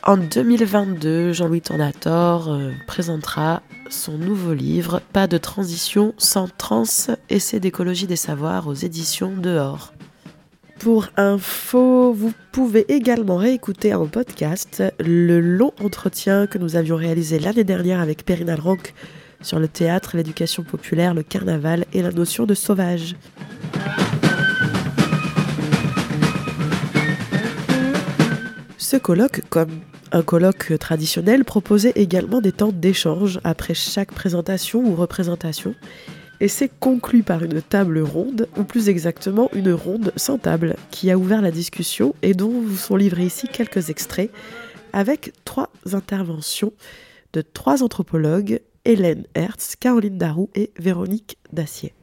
En 0.04 0.18
2022, 0.18 1.34
Jean-Louis 1.34 1.62
Tornator 1.62 2.48
euh, 2.48 2.74
présentera 2.86 3.64
son 3.90 4.20
nouveau 4.20 4.54
livre 4.54 5.02
Pas 5.12 5.26
de 5.26 5.40
transition 5.40 6.14
sans 6.20 6.48
trans, 6.56 6.84
essai 7.32 7.60
d'écologie 7.60 8.06
des 8.06 8.18
savoirs 8.18 8.68
aux 8.68 8.76
éditions 8.76 9.36
Dehors. 9.36 9.94
Pour 10.84 11.08
info, 11.16 12.12
vous 12.12 12.34
pouvez 12.52 12.84
également 12.92 13.38
réécouter 13.38 13.94
en 13.94 14.06
podcast 14.06 14.84
le 15.00 15.40
long 15.40 15.72
entretien 15.82 16.46
que 16.46 16.58
nous 16.58 16.76
avions 16.76 16.98
réalisé 16.98 17.40
l'année 17.40 17.64
dernière 17.64 18.02
avec 18.02 18.26
Perrine 18.26 18.50
Alranc 18.50 18.80
sur 19.42 19.60
le 19.60 19.70
théâtre, 19.70 20.18
l'éducation 20.18 20.64
populaire, 20.64 21.14
le 21.14 21.24
carnaval 21.24 21.86
et 21.94 22.02
la 22.02 22.12
notion 22.12 22.46
de 22.46 22.54
sauvage. 22.54 23.16
Ce 28.78 28.98
colloque, 28.98 29.40
comme 29.50 29.80
un 30.12 30.22
colloque 30.22 30.74
traditionnel, 30.82 31.46
proposait 31.46 31.94
également 31.96 32.42
des 32.42 32.52
temps 32.52 32.74
d'échange 32.74 33.40
après 33.46 33.74
chaque 33.74 34.12
présentation 34.12 34.82
ou 34.82 34.96
représentation, 34.96 35.76
et 36.44 36.50
s'est 36.50 36.70
conclu 36.82 37.24
par 37.24 37.42
une 37.46 37.62
table 37.62 38.00
ronde, 38.00 38.50
ou 38.58 38.66
plus 38.66 38.90
exactement 38.90 39.50
une 39.54 39.72
ronde 39.72 40.12
sans 40.18 40.38
table, 40.38 40.76
qui 40.92 41.10
a 41.10 41.18
ouvert 41.18 41.42
la 41.42 41.52
discussion 41.52 42.16
et 42.22 42.34
dont 42.34 42.50
vous 42.50 42.76
sont 42.76 42.98
livrés 42.98 43.24
ici 43.24 43.48
quelques 43.48 43.90
extraits, 43.90 44.30
avec 44.92 45.32
trois 45.46 45.70
interventions 45.94 46.74
de 47.32 47.42
trois 47.42 47.82
anthropologues, 47.82 48.60
Hélène 48.84 49.24
Hertz, 49.36 49.78
Caroline 49.78 50.18
Darou 50.18 50.50
et 50.54 50.72
Véronique 50.78 51.38
Dacier. 51.54 51.94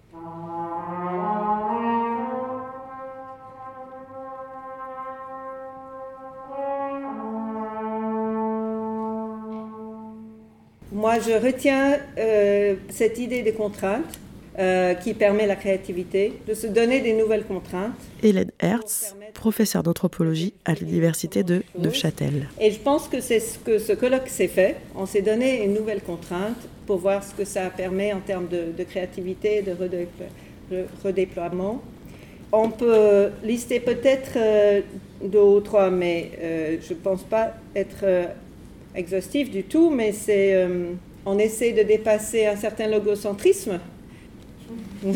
Moi, 10.93 11.18
je 11.18 11.32
retiens 11.32 11.99
euh, 12.18 12.76
cette 12.88 13.18
idée 13.18 13.43
des 13.43 13.53
contraintes 13.53 14.18
euh, 14.59 14.94
qui 14.94 15.14
permet 15.14 15.46
la 15.46 15.57
créativité, 15.57 16.32
de 16.46 16.55
se 16.55 16.66
donner 16.66 17.01
des 17.01 17.12
nouvelles 17.12 17.44
contraintes. 17.44 17.92
Hélène 18.22 18.51
Hertz, 18.61 19.14
professeure 19.32 19.82
d'anthropologie 19.82 20.53
à 20.64 20.74
l'université 20.74 21.42
de 21.42 21.62
Neuchâtel. 21.78 22.48
Et 22.61 22.70
je 22.72 22.78
pense 22.80 23.09
que 23.09 23.20
c'est 23.20 23.40
ce 23.40 23.59
que 23.59 23.78
ce 23.78 23.92
colloque 23.92 24.28
s'est 24.28 24.48
fait. 24.48 24.76
On 24.96 25.07
s'est 25.07 25.22
donné 25.22 25.64
une 25.64 25.72
nouvelle 25.74 26.01
contrainte 26.03 26.57
pour 26.86 26.98
voir 26.98 27.22
ce 27.22 27.32
que 27.34 27.44
ça 27.44 27.70
permet 27.70 28.12
en 28.12 28.20
termes 28.20 28.48
de, 28.48 28.72
de 28.76 28.84
créativité, 28.84 29.62
de 29.62 29.70
redéplo- 29.72 30.28
de 30.70 30.84
redéploiement. 31.05 31.80
On 32.53 32.70
peut 32.70 33.30
lister 33.44 33.78
peut-être 33.78 34.32
euh, 34.36 34.80
deux 35.22 35.38
ou 35.38 35.61
trois, 35.61 35.90
mais 35.90 36.32
euh, 36.42 36.76
je 36.82 36.92
ne 36.92 36.98
pense 36.98 37.22
pas 37.22 37.55
être 37.76 38.05
exhaustif 38.96 39.51
du 39.51 39.62
tout, 39.62 39.90
mais 39.90 40.11
c'est 40.11 40.66
on 41.26 41.38
essaie 41.38 41.72
de 41.72 41.82
dépasser 41.82 42.46
un 42.46 42.57
certain 42.57 42.88
logocentrisme 42.88 43.78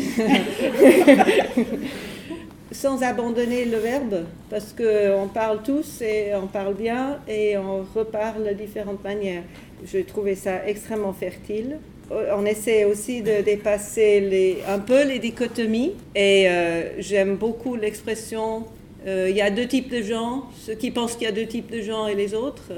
sans 2.71 3.01
abandonner 3.03 3.65
le 3.65 3.77
verbe, 3.77 4.25
parce 4.49 4.73
qu'on 4.73 5.27
parle 5.27 5.63
tous 5.63 6.01
et 6.01 6.33
on 6.35 6.47
parle 6.47 6.73
bien 6.75 7.19
et 7.27 7.57
on 7.57 7.85
reparle 7.95 8.47
de 8.47 8.53
différentes 8.53 9.03
manières. 9.03 9.43
Je 9.85 9.99
trouvais 9.99 10.35
ça 10.35 10.67
extrêmement 10.67 11.13
fertile. 11.13 11.77
On 12.11 12.45
essaie 12.45 12.85
aussi 12.85 13.21
de 13.21 13.41
dépasser 13.41 14.57
un 14.67 14.79
peu 14.79 15.05
les 15.05 15.19
dichotomies 15.19 15.93
et 16.13 16.47
euh, 16.47 16.99
j'aime 16.99 17.35
beaucoup 17.35 17.75
l'expression 17.75 18.65
euh, 19.07 19.27
il 19.29 19.35
y 19.35 19.41
a 19.41 19.51
deux 19.51 19.67
types 19.67 19.91
de 19.91 20.01
gens, 20.01 20.45
ceux 20.57 20.73
qui 20.73 20.89
pensent 20.89 21.13
qu'il 21.13 21.25
y 21.25 21.27
a 21.27 21.31
deux 21.31 21.45
types 21.45 21.71
de 21.71 21.81
gens 21.81 22.07
et 22.07 22.15
les 22.15 22.33
autres. 22.33 22.71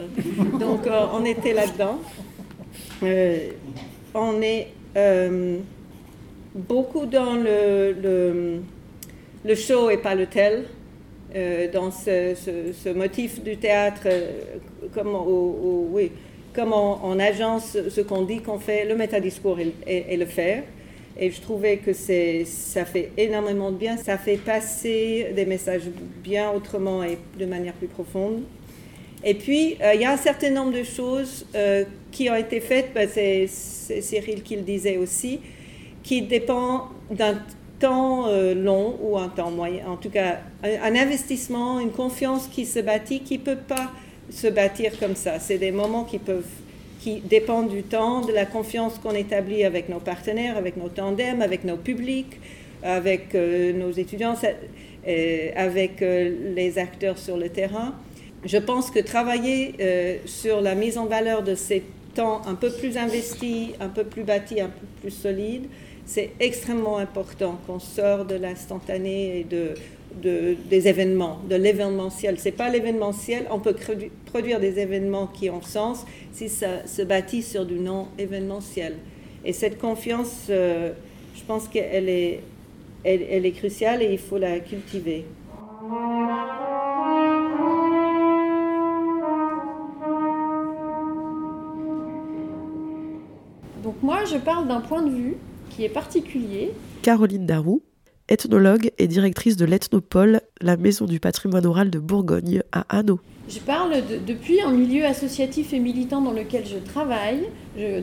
Donc 0.59 0.85
euh, 0.85 1.05
on 1.13 1.23
était 1.25 1.53
là-dedans. 1.53 1.99
On 4.13 4.41
est 4.41 4.67
beaucoup 6.57 7.05
dans 7.05 7.35
le, 7.35 7.95
le, 9.45 9.55
show 9.55 9.89
et 9.89 9.97
pas 9.97 10.15
le 10.15 10.25
tel, 10.25 10.65
euh, 11.35 11.71
dans 11.71 11.91
ce, 11.91 12.93
motif 12.93 13.41
du 13.41 13.57
théâtre, 13.57 14.01
euh, 14.05 14.31
comme, 14.93 15.13
au- 15.15 15.89
on, 17.03 17.19
agence 17.19 17.77
ce 17.89 18.01
qu'on 18.01 18.23
dit 18.23 18.41
qu'on 18.41 18.59
fait, 18.59 18.85
le 18.85 18.95
métadiscours 18.95 19.59
et, 19.59 19.73
et- 19.85 20.05
et 20.13 20.17
le 20.17 20.25
faire. 20.25 20.63
Et 21.19 21.31
je 21.31 21.41
trouvais 21.41 21.77
que 21.77 21.93
ça 21.93 22.85
fait 22.85 23.11
énormément 23.17 23.71
de 23.71 23.77
bien, 23.77 23.97
ça 23.97 24.17
fait 24.17 24.37
passer 24.37 25.27
des 25.35 25.45
messages 25.45 25.83
bien 26.23 26.51
autrement 26.51 27.03
et 27.03 27.17
de 27.39 27.45
manière 27.45 27.73
plus 27.73 27.87
profonde. 27.87 28.41
Et 29.23 29.33
puis, 29.33 29.77
euh, 29.81 29.93
il 29.95 30.01
y 30.01 30.05
a 30.05 30.11
un 30.11 30.17
certain 30.17 30.51
nombre 30.51 30.73
de 30.73 30.83
choses 30.83 31.45
qui 32.11 32.29
ont 32.29 32.35
été 32.35 32.59
faites, 32.59 32.89
ben, 32.93 33.09
c'est 33.11 33.47
Cyril 33.47 34.43
qui 34.43 34.55
le 34.55 34.61
disait 34.61 34.97
aussi, 34.97 35.39
qui 36.07 36.21
dépend 36.21 36.87
d'un 37.11 37.37
temps 37.79 38.27
euh, 38.29 38.55
long 38.55 38.97
ou 39.01 39.17
un 39.17 39.27
temps 39.27 39.51
moyen. 39.51 39.87
En 39.87 39.97
tout 39.97 40.09
cas, 40.09 40.37
un, 40.63 40.95
investissement, 40.95 41.81
une 41.81 41.91
confiance 41.91 42.47
qui 42.47 42.65
se 42.65 42.79
bâtit, 42.79 43.19
qui 43.19 43.37
ne 43.37 43.43
peut 43.43 43.57
pas 43.57 43.91
se 44.31 44.47
bâtir 44.47 44.97
comme 44.99 45.15
ça. 45.15 45.39
C'est 45.39 45.57
des 45.57 45.71
moments 45.71 46.05
qui 46.05 46.17
peuvent 46.17 46.45
qui 47.01 47.19
dépendent 47.19 47.69
du 47.69 47.83
temps, 47.83 48.21
de 48.21 48.31
la 48.31 48.45
confiance 48.45 48.97
qu'on 48.97 49.11
établit 49.11 49.63
avec 49.63 49.87
nos 49.87 49.99
partenaires, 49.99 50.57
avec 50.57 50.77
nos 50.77 50.89
tandems, 50.89 51.41
avec 51.41 51.63
nos 51.63 51.77
publics, 51.77 52.39
avec 52.81 53.35
euh, 53.35 53.71
nos 53.73 53.91
étudiants, 53.91 54.33
euh, 54.43 55.49
avec 55.55 55.99
les 55.99 56.79
acteurs 56.79 57.17
sur 57.17 57.37
le 57.37 57.49
terrain. 57.49 57.93
Je 58.45 58.57
pense 58.57 58.91
que 58.91 58.99
travailler 58.99 59.75
sur 60.25 60.61
la 60.61 60.73
mise 60.73 60.97
en 60.97 61.05
valeur 61.05 61.43
de 61.43 61.53
ces 61.53 61.83
temps 62.15 62.41
un 62.47 62.55
peu 62.55 62.71
plus 62.71 62.97
investi, 62.97 63.73
un 63.79 63.89
peu 63.89 64.03
plus 64.03 64.23
bâti, 64.23 64.59
un 64.59 64.69
peu 64.69 64.85
plus 65.01 65.11
solide, 65.11 65.65
c'est 66.07 66.31
extrêmement 66.39 66.97
important 66.97 67.59
qu'on 67.67 67.79
sort 67.79 68.23
de 68.23 68.35
l'instantané 68.35 69.39
et 69.39 69.43
de, 69.43 69.75
des 70.69 70.87
événements, 70.87 71.39
de 71.49 71.55
l'événementiel. 71.55 72.39
C'est 72.39 72.53
pas 72.53 72.69
l'événementiel, 72.69 73.45
on 73.51 73.59
peut 73.59 73.75
produire 74.25 74.61
des 74.61 74.79
événements 74.79 75.27
qui 75.27 75.49
ont 75.49 75.61
sens 75.61 76.05
si 76.31 76.47
ça 76.47 76.87
se 76.87 77.01
bâtit 77.01 77.43
sur 77.43 77.65
du 77.65 77.75
non 77.75 78.07
événementiel. 78.17 78.95
Et 79.43 79.51
cette 79.51 79.77
confiance, 79.77 80.47
euh, 80.49 80.93
je 81.35 81.43
pense 81.43 81.67
qu'elle 81.67 82.07
est, 82.07 82.41
elle 83.03 83.45
est 83.45 83.51
cruciale 83.51 84.01
et 84.01 84.13
il 84.13 84.17
faut 84.17 84.37
la 84.37 84.61
cultiver. 84.61 85.25
Donc 93.83 93.95
moi, 94.01 94.23
je 94.23 94.37
parle 94.37 94.69
d'un 94.69 94.81
point 94.81 95.01
de 95.01 95.11
vue 95.11 95.37
qui 95.77 95.85
est 95.85 95.89
particulier. 95.89 96.71
Caroline 97.03 97.45
Darou, 97.45 97.83
ethnologue 98.29 98.89
et 98.97 99.07
directrice 99.07 99.55
de 99.57 99.65
l'Ethnopole, 99.65 100.41
la 100.59 100.75
maison 100.75 101.05
du 101.05 101.19
patrimoine 101.19 101.67
oral 101.67 101.91
de 101.91 101.99
Bourgogne 101.99 102.63
à 102.71 102.83
Hanau. 102.89 103.19
Je 103.47 103.59
parle 103.59 103.93
depuis 104.25 104.59
un 104.59 104.71
milieu 104.71 105.05
associatif 105.05 105.71
et 105.73 105.79
militant 105.79 106.19
dans 106.19 106.33
lequel 106.33 106.65
je 106.65 106.79
travaille, 106.79 107.43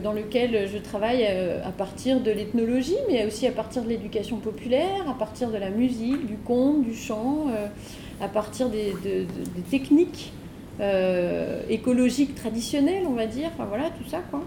dans 0.01 0.13
lequel 0.13 0.69
je 0.73 0.77
travaille 0.77 1.25
euh, 1.29 1.59
à 1.67 1.71
partir 1.71 2.21
de 2.21 2.31
l'ethnologie, 2.31 2.95
mais 3.11 3.25
aussi 3.27 3.45
à 3.45 3.51
partir 3.51 3.83
de 3.83 3.89
l'éducation 3.89 4.37
populaire, 4.37 5.07
à 5.07 5.13
partir 5.13 5.51
de 5.51 5.57
la 5.57 5.69
musique, 5.69 6.25
du 6.25 6.37
conte, 6.37 6.83
du 6.83 6.95
chant, 6.95 7.47
euh, 7.49 7.67
à 8.21 8.29
partir 8.29 8.69
des, 8.69 8.93
techniques 9.69 10.31
euh, 10.79 11.61
écologiques 11.69 12.35
traditionnelles, 12.35 13.03
on 13.05 13.13
va 13.13 13.27
dire, 13.27 13.49
enfin 13.53 13.65
voilà, 13.65 13.89
tout 13.89 14.09
ça 14.09 14.21
quoi 14.31 14.41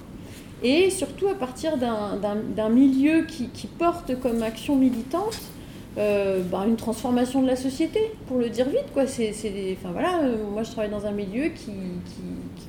et 0.62 0.90
surtout 0.90 1.28
à 1.28 1.34
partir 1.34 1.76
d'un 1.76 2.68
milieu 2.68 3.24
qui, 3.24 3.66
porte 3.78 4.18
comme 4.20 4.42
action 4.42 4.76
militante 4.76 5.38
euh, 5.96 6.42
bah, 6.42 6.64
une 6.66 6.76
transformation 6.76 7.42
de 7.42 7.48
la 7.48 7.56
société, 7.56 7.98
pour 8.28 8.38
le 8.38 8.48
dire 8.50 8.68
vite. 8.68 8.92
Quoi. 8.94 9.06
C'est, 9.06 9.32
enfin, 9.72 9.90
voilà, 9.92 10.20
euh, 10.20 10.36
moi 10.52 10.62
je 10.62 10.70
travaille 10.70 10.90
dans 10.90 11.06
un 11.06 11.10
milieu 11.10 11.48
qui, 11.48 11.72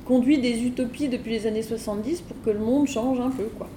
conduit 0.04 0.38
des 0.38 0.64
utopies 0.64 1.08
depuis 1.08 1.30
les 1.30 1.46
années 1.46 1.62
70 1.62 2.22
pour 2.22 2.36
que 2.42 2.50
le 2.50 2.58
monde 2.58 2.88
change 2.88 3.20
un 3.20 3.30
peu. 3.30 3.44
Quoi. 3.56 3.68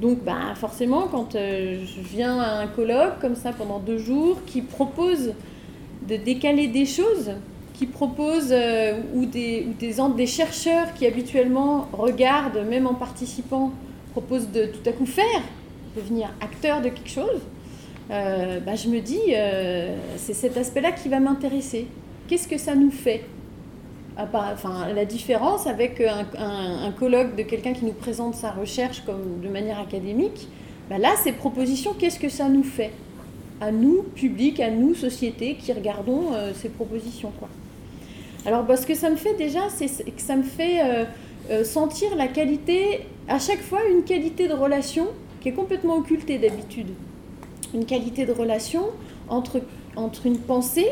Donc 0.00 0.24
bah, 0.24 0.54
forcément, 0.56 1.06
quand 1.06 1.36
euh, 1.36 1.84
je 1.84 2.00
viens 2.00 2.40
à 2.40 2.58
un 2.58 2.66
colloque 2.66 3.20
comme 3.20 3.36
ça 3.36 3.52
pendant 3.52 3.78
deux 3.78 3.98
jours 3.98 4.38
qui 4.46 4.62
propose 4.62 5.34
de 6.08 6.16
décaler 6.16 6.66
des 6.66 6.86
choses, 6.86 7.30
qui 7.78 7.86
proposent, 7.86 8.52
euh, 8.52 9.00
ou, 9.14 9.26
des, 9.26 9.66
ou 9.68 9.74
des, 9.74 9.94
des, 10.16 10.26
chercheurs 10.26 10.94
qui 10.94 11.06
habituellement 11.06 11.88
regardent, 11.92 12.64
même 12.68 12.86
en 12.86 12.94
participant, 12.94 13.70
proposent 14.12 14.50
de 14.50 14.66
tout 14.66 14.88
à 14.88 14.92
coup 14.92 15.06
faire, 15.06 15.42
devenir 15.94 16.32
acteur 16.40 16.80
de 16.80 16.88
quelque 16.88 17.10
chose, 17.10 17.40
euh, 18.10 18.60
bah, 18.60 18.76
je 18.76 18.88
me 18.88 19.00
dis, 19.00 19.20
euh, 19.34 19.96
c'est 20.16 20.32
cet 20.32 20.56
aspect-là 20.56 20.92
qui 20.92 21.08
va 21.08 21.20
m'intéresser. 21.20 21.86
Qu'est-ce 22.28 22.48
que 22.48 22.56
ça 22.56 22.74
nous 22.74 22.90
fait? 22.90 23.24
Enfin, 24.18 24.88
La 24.94 25.04
différence 25.04 25.66
avec 25.66 26.00
un, 26.00 26.90
colloque 26.92 27.36
de 27.36 27.42
quelqu'un 27.42 27.74
qui 27.74 27.84
nous 27.84 27.92
présente 27.92 28.34
sa 28.34 28.50
recherche 28.50 29.02
comme 29.04 29.40
de 29.42 29.48
manière 29.48 29.78
académique, 29.78 30.48
bah, 30.88 30.96
là, 30.96 31.10
ces 31.22 31.32
propositions, 31.32 31.92
qu'est-ce 31.92 32.18
que 32.18 32.30
ça 32.30 32.48
nous 32.48 32.62
fait? 32.62 32.92
À 33.60 33.70
nous, 33.70 34.02
public, 34.14 34.60
à 34.60 34.70
nous, 34.70 34.94
société, 34.94 35.56
qui 35.56 35.72
regardons 35.74 36.30
ces 36.54 36.70
propositions. 36.70 37.32
Quoi. 37.38 37.48
Alors, 38.46 38.62
bah, 38.62 38.76
ce 38.76 38.86
que 38.86 38.94
ça 38.94 39.10
me 39.10 39.16
fait 39.16 39.34
déjà, 39.34 39.68
c'est 39.68 39.88
que 39.88 40.22
ça 40.22 40.36
me 40.36 40.44
fait 40.44 40.80
euh, 40.80 41.04
euh, 41.50 41.64
sentir 41.64 42.14
la 42.14 42.28
qualité, 42.28 43.00
à 43.28 43.40
chaque 43.40 43.60
fois, 43.60 43.80
une 43.92 44.04
qualité 44.04 44.46
de 44.46 44.52
relation 44.54 45.08
qui 45.40 45.48
est 45.48 45.52
complètement 45.52 45.96
occultée 45.96 46.38
d'habitude. 46.38 46.90
Une 47.74 47.84
qualité 47.84 48.24
de 48.24 48.30
relation 48.30 48.84
entre, 49.28 49.60
une 50.24 50.38
pensée 50.38 50.86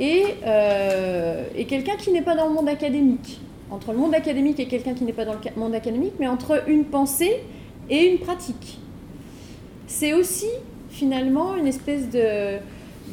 euh, 0.00 1.44
et 1.56 1.64
quelqu'un 1.66 1.94
qui 1.96 2.10
n'est 2.10 2.22
pas 2.22 2.34
dans 2.34 2.48
le 2.48 2.54
monde 2.54 2.68
académique. 2.68 3.40
Entre 3.70 3.92
le 3.92 3.98
monde 3.98 4.14
académique 4.14 4.58
et 4.58 4.66
quelqu'un 4.66 4.94
qui 4.94 5.04
n'est 5.04 5.12
pas 5.12 5.24
dans 5.24 5.34
le 5.34 5.40
monde 5.56 5.76
académique, 5.76 6.14
mais 6.18 6.26
entre 6.26 6.68
une 6.68 6.86
pensée 6.86 7.36
et 7.88 8.04
une 8.06 8.18
pratique. 8.18 8.80
C'est 9.86 10.12
aussi 10.12 10.48
finalement 10.90 11.54
une 11.54 11.68
espèce 11.68 12.10
de, 12.10 12.58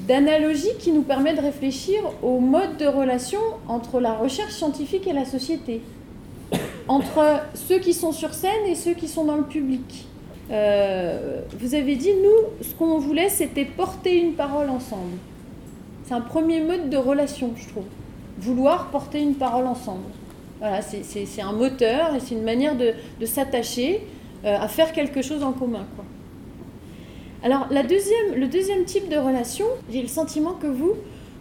d'analogie 0.07 0.75
qui 0.79 0.91
nous 0.91 1.03
permet 1.03 1.33
de 1.33 1.41
réfléchir 1.41 1.99
au 2.23 2.39
mode 2.39 2.77
de 2.77 2.85
relation 2.85 3.39
entre 3.67 3.99
la 3.99 4.13
recherche 4.13 4.53
scientifique 4.53 5.07
et 5.07 5.13
la 5.13 5.25
société, 5.25 5.81
entre 6.87 7.41
ceux 7.53 7.79
qui 7.79 7.93
sont 7.93 8.11
sur 8.11 8.33
scène 8.33 8.65
et 8.67 8.75
ceux 8.75 8.93
qui 8.93 9.07
sont 9.07 9.25
dans 9.25 9.37
le 9.37 9.43
public. 9.43 10.07
Euh, 10.51 11.41
vous 11.59 11.75
avez 11.75 11.95
dit, 11.95 12.11
nous, 12.13 12.65
ce 12.65 12.73
qu'on 12.75 12.97
voulait, 12.99 13.29
c'était 13.29 13.65
porter 13.65 14.17
une 14.19 14.33
parole 14.33 14.69
ensemble. 14.69 15.17
C'est 16.05 16.13
un 16.13 16.21
premier 16.21 16.61
mode 16.61 16.89
de 16.89 16.97
relation, 16.97 17.51
je 17.55 17.69
trouve. 17.69 17.85
Vouloir 18.39 18.87
porter 18.87 19.21
une 19.21 19.35
parole 19.35 19.65
ensemble. 19.65 20.09
Voilà, 20.59 20.81
c'est 20.81 21.41
un 21.41 21.53
moteur 21.53 22.15
et 22.15 22.19
c'est 22.19 22.35
une 22.35 22.43
manière 22.43 22.75
de, 22.75 22.93
s'attacher 23.25 24.05
euh, 24.45 24.57
à 24.59 24.67
faire 24.67 24.91
quelque 24.93 25.21
chose 25.21 25.43
en 25.43 25.53
commun. 25.53 25.85
Quoi. 25.95 26.05
Alors, 27.43 27.67
la 27.71 27.83
deuxième, 27.83 28.35
le 28.35 28.47
deuxième 28.47 28.85
type 28.85 29.09
de 29.09 29.17
relation, 29.17 29.65
j'ai 29.91 30.01
le 30.01 30.07
sentiment 30.07 30.53
que 30.53 30.67
vous, 30.67 30.93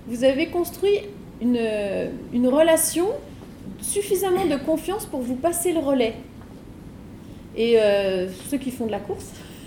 vous 0.06 0.24
avez 0.24 0.48
construit 0.48 0.98
une, 1.42 1.60
une 2.32 2.48
relation 2.48 3.08
suffisamment 3.82 4.46
de 4.46 4.56
confiance 4.56 5.04
pour 5.04 5.20
vous 5.20 5.34
passer 5.34 5.72
le 5.72 5.80
relais. 5.80 6.14
Et 7.56 7.78
euh, 7.78 8.28
ceux 8.48 8.58
qui 8.58 8.70
font 8.70 8.86
de 8.86 8.92
la 8.92 9.00
course, 9.00 9.26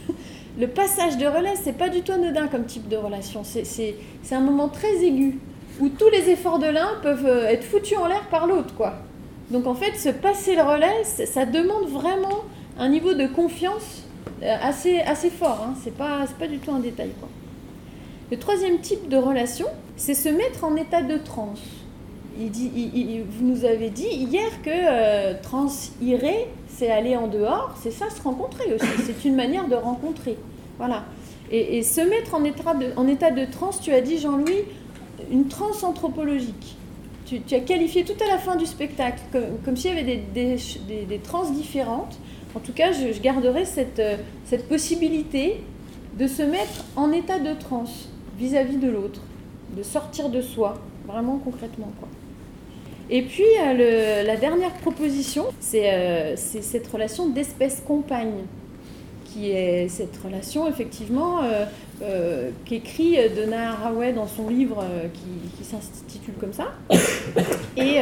le 0.60 0.68
passage 0.68 1.18
de 1.18 1.26
relais, 1.26 1.54
c'est 1.62 1.78
pas 1.78 1.90
du 1.90 2.02
tout 2.02 2.12
anodin 2.12 2.48
comme 2.48 2.66
type 2.66 2.88
de 2.88 2.98
relation. 2.98 3.44
C'est 3.44 3.96
un 4.32 4.42
moment 4.42 4.70
très 4.70 5.04
aigu 5.04 5.40
où 5.80 5.90
tous 5.90 6.10
les 6.10 6.30
efforts 6.30 6.60
de 6.60 6.68
l'un 6.68 6.90
peuvent 7.02 7.26
euh, 7.26 7.48
être 7.48 7.64
foutus 7.64 7.98
en 7.98 8.08
l'air 8.08 8.28
par 8.30 8.48
l'autre, 8.48 8.74
quoi. 8.76 8.94
Donc 9.52 9.68
en 9.68 9.76
fait, 9.76 9.96
se 9.98 10.10
passer 10.10 10.56
le 10.56 10.62
relais, 10.62 11.04
ça 11.04 11.46
demande 11.46 11.88
vraiment 11.90 12.44
un 12.80 12.90
niveau 12.90 13.14
de 13.14 13.28
confiance 13.28 14.03
assez, 14.50 15.00
assez 15.02 15.30
fort, 15.30 15.66
hein. 15.68 15.74
c'est 15.84 15.96
pas, 15.96 16.26
pas 16.40 16.48
du 16.48 16.58
tout 16.60 16.72
un 16.72 16.80
détail. 16.80 17.12
Quoi. 17.20 17.30
Le 18.32 18.38
troisième 18.38 18.80
type 18.80 19.10
de 19.10 19.18
relation, 19.18 19.68
c'est 19.96 20.16
se 20.16 20.30
mettre 20.30 20.64
en 20.64 20.76
état 20.76 21.02
de 21.02 21.18
transe. 21.18 21.62
Il 22.40 22.50
dit, 22.50 23.22
vous 23.30 23.46
nous 23.46 23.64
avez 23.64 23.90
dit 23.90 24.08
hier 24.08 24.50
que 24.64 24.72
euh, 24.72 25.36
transirer, 25.42 26.48
c'est 26.68 26.90
aller 26.90 27.16
en 27.16 27.28
dehors, 27.28 27.76
c'est 27.82 27.92
ça 27.92 28.10
se 28.10 28.22
rencontrer 28.22 28.74
aussi. 28.74 28.88
C'est 29.06 29.28
une 29.28 29.36
manière 29.36 29.68
de 29.68 29.76
rencontrer. 29.76 30.38
Voilà. 30.80 31.04
Et, 31.52 31.84
se 31.84 32.02
mettre 32.02 32.34
en 32.34 32.44
état 32.44 32.74
de, 32.74 32.88
en 32.96 33.08
état 33.08 33.30
de 33.30 33.46
transe, 33.46 33.80
tu 33.80 33.94
as 33.94 34.02
dit, 34.02 34.18
Jean-Louis, 34.18 34.64
une 35.32 35.48
transe 35.48 35.84
anthropologique. 35.84 36.76
Tu, 37.28 37.40
as 37.54 37.60
qualifié 37.60 38.04
tout 38.04 38.22
à 38.24 38.28
la 38.28 38.40
fin 38.40 38.56
du 38.56 38.66
spectacle 38.66 39.22
comme, 39.32 39.60
comme 39.64 39.78
s'il 39.78 39.92
y 39.92 39.94
avait 39.94 40.04
des, 40.04 40.18
des, 40.34 40.58
des, 40.88 41.06
des 41.06 41.20
trans 41.20 41.50
différentes 41.52 42.18
en 42.56 42.60
tout 42.60 42.74
cas, 42.74 42.92
je, 42.92 43.20
garderai 43.20 43.66
cette, 43.66 44.00
euh, 44.00 44.18
cette, 44.46 44.68
possibilité 44.68 45.62
de 46.18 46.28
se 46.28 46.44
mettre 46.44 46.86
en 46.96 47.12
état 47.12 47.40
de 47.40 47.54
transe 47.54 48.10
vis-à-vis 48.38 48.78
de 48.78 48.90
l'autre, 48.90 49.22
de 49.76 49.82
sortir 49.82 50.30
de 50.30 50.42
soi, 50.42 50.76
vraiment 51.08 51.40
concrètement. 51.44 51.92
Et 53.10 53.24
puis, 53.24 53.44
euh, 53.60 54.24
la 54.24 54.38
dernière 54.38 54.74
proposition, 54.74 55.46
euh, 55.74 56.34
c'est 56.36 56.62
cette 56.62 56.88
relation 56.88 57.30
d'espèce 57.30 57.82
compagne, 57.86 58.44
qui 59.26 59.50
est 59.50 59.88
cette 59.88 60.16
relation, 60.24 60.70
effectivement, 60.70 61.40
qu'écrit 62.66 63.18
Donna 63.36 63.72
Haraway 63.72 64.14
dans 64.14 64.28
son 64.28 64.48
livre 64.48 64.84
qui 65.58 65.64
s'intitule 65.64 66.36
comme 66.40 66.54
ça, 66.54 66.74
et 67.76 68.00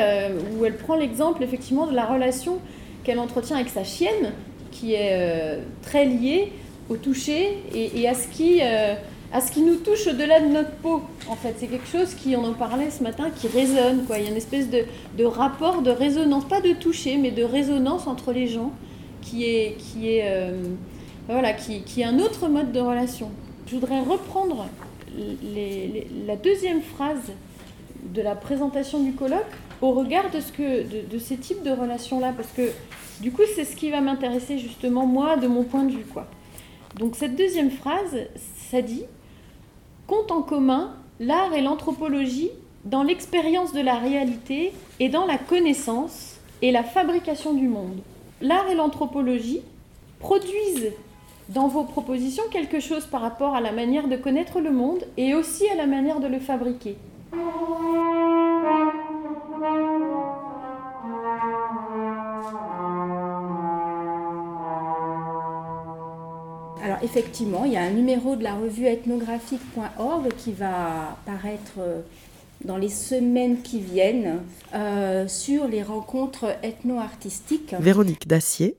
où 0.53 0.65
elle 0.65 0.75
prend 0.75 0.97
l'exemple, 0.97 1.41
effectivement, 1.41 1.87
de 1.87 1.95
la 1.95 2.05
relation 2.05 2.59
qu'elle 3.03 3.19
entretient 3.19 3.55
avec 3.55 3.69
sa 3.69 3.83
chienne, 3.83 4.33
qui 4.71 4.93
est 4.93 5.11
euh, 5.11 5.61
très 5.81 6.05
liée 6.05 6.51
au 6.89 6.97
toucher 6.97 7.57
et, 7.73 8.07
à, 8.07 8.13
ce 8.13 8.27
qui, 8.27 8.59
euh, 8.61 8.95
à 9.31 9.39
ce 9.39 9.51
qui 9.51 9.61
nous 9.61 9.75
touche 9.75 10.07
au-delà 10.07 10.39
de 10.39 10.47
notre 10.47 10.71
peau. 10.71 11.01
En 11.29 11.35
fait, 11.35 11.55
c'est 11.57 11.67
quelque 11.67 11.87
chose 11.87 12.13
qui, 12.15 12.35
on 12.35 12.43
en 12.43 12.53
parlait 12.53 12.89
ce 12.89 13.03
matin, 13.03 13.29
qui 13.35 13.47
résonne. 13.47 14.03
Il 14.09 14.23
y 14.23 14.27
a 14.27 14.29
une 14.29 14.35
espèce 14.35 14.67
de, 14.69 15.23
rapport, 15.23 15.81
de 15.81 15.91
résonance, 15.91 16.45
pas 16.45 16.61
de 16.61 16.73
toucher, 16.73 17.17
mais 17.17 17.31
de 17.31 17.43
résonance 17.43 18.07
entre 18.07 18.33
les 18.33 18.47
gens 18.47 18.71
qui 19.21 19.45
est, 19.45 19.77
qui 19.77 20.09
est, 20.09 20.23
euh, 20.25 20.63
voilà, 21.29 21.53
qui, 21.53 21.83
qui, 21.83 22.01
est 22.01 22.05
un 22.05 22.19
autre 22.19 22.47
mode 22.49 22.71
de 22.71 22.79
relation. 22.79 23.29
Je 23.67 23.75
voudrais 23.75 24.01
reprendre 24.01 24.65
la 26.25 26.35
deuxième 26.35 26.81
phrase 26.81 27.31
de 28.03 28.21
la 28.21 28.35
présentation 28.35 29.01
du 29.01 29.13
colloque 29.13 29.45
au 29.81 29.91
regard 29.91 30.29
de, 30.31 30.39
ce 30.39 30.51
que, 30.51 31.07
de, 31.07 31.17
ces 31.17 31.37
types 31.37 31.63
de 31.63 31.71
relations-là, 31.71 32.33
parce 32.35 32.51
que 32.51 32.71
du 33.21 33.31
coup, 33.31 33.41
c'est 33.55 33.65
ce 33.65 33.75
qui 33.75 33.91
va 33.91 34.01
m'intéresser 34.01 34.57
justement, 34.57 35.05
moi, 35.05 35.37
de 35.37 35.47
mon 35.47 35.63
point 35.63 35.83
de 35.83 35.91
vue. 35.91 36.05
Quoi. 36.05 36.27
Donc 36.97 37.15
cette 37.15 37.35
deuxième 37.35 37.71
phrase, 37.71 38.17
ça 38.69 38.81
dit 38.81 39.03
Compte 40.07 40.31
en 40.31 40.41
commun 40.41 40.95
l'art 41.19 41.53
et 41.53 41.61
l'anthropologie 41.61 42.49
dans 42.85 43.03
l'expérience 43.03 43.73
de 43.73 43.81
la 43.81 43.95
réalité 43.95 44.73
et 44.99 45.09
dans 45.09 45.25
la 45.25 45.37
connaissance 45.37 46.37
et 46.61 46.71
la 46.71 46.83
fabrication 46.83 47.53
du 47.53 47.67
monde. 47.67 47.99
l'art 48.41 48.67
et 48.69 48.75
l'anthropologie 48.75 49.61
produisent 50.19 50.91
dans 51.49 51.67
vos 51.67 51.83
propositions 51.83 52.43
quelque 52.51 52.79
chose 52.79 53.05
par 53.05 53.21
rapport 53.21 53.55
à 53.55 53.61
la 53.61 53.71
manière 53.71 54.07
de 54.07 54.15
connaître 54.15 54.59
le 54.59 54.71
monde 54.71 55.03
et 55.17 55.35
aussi 55.35 55.67
à 55.69 55.75
la 55.75 55.85
manière 55.85 56.19
de 56.19 56.27
le 56.27 56.39
fabriquer. 56.39 56.95
Alors 66.83 66.97
effectivement, 67.03 67.65
il 67.65 67.73
y 67.73 67.77
a 67.77 67.83
un 67.83 67.91
numéro 67.91 68.35
de 68.35 68.43
la 68.43 68.55
revue 68.55 68.87
ethnographique.org 68.87 70.29
qui 70.37 70.51
va 70.53 71.15
paraître 71.27 71.73
euh, 71.77 72.01
dans 72.65 72.77
les 72.77 72.89
semaines 72.89 73.61
qui 73.61 73.81
viennent 73.81 74.39
euh, 74.73 75.27
sur 75.27 75.67
les 75.67 75.83
rencontres 75.83 76.55
ethno-artistiques. 76.63 77.75
Véronique 77.79 78.27
Dacier, 78.27 78.77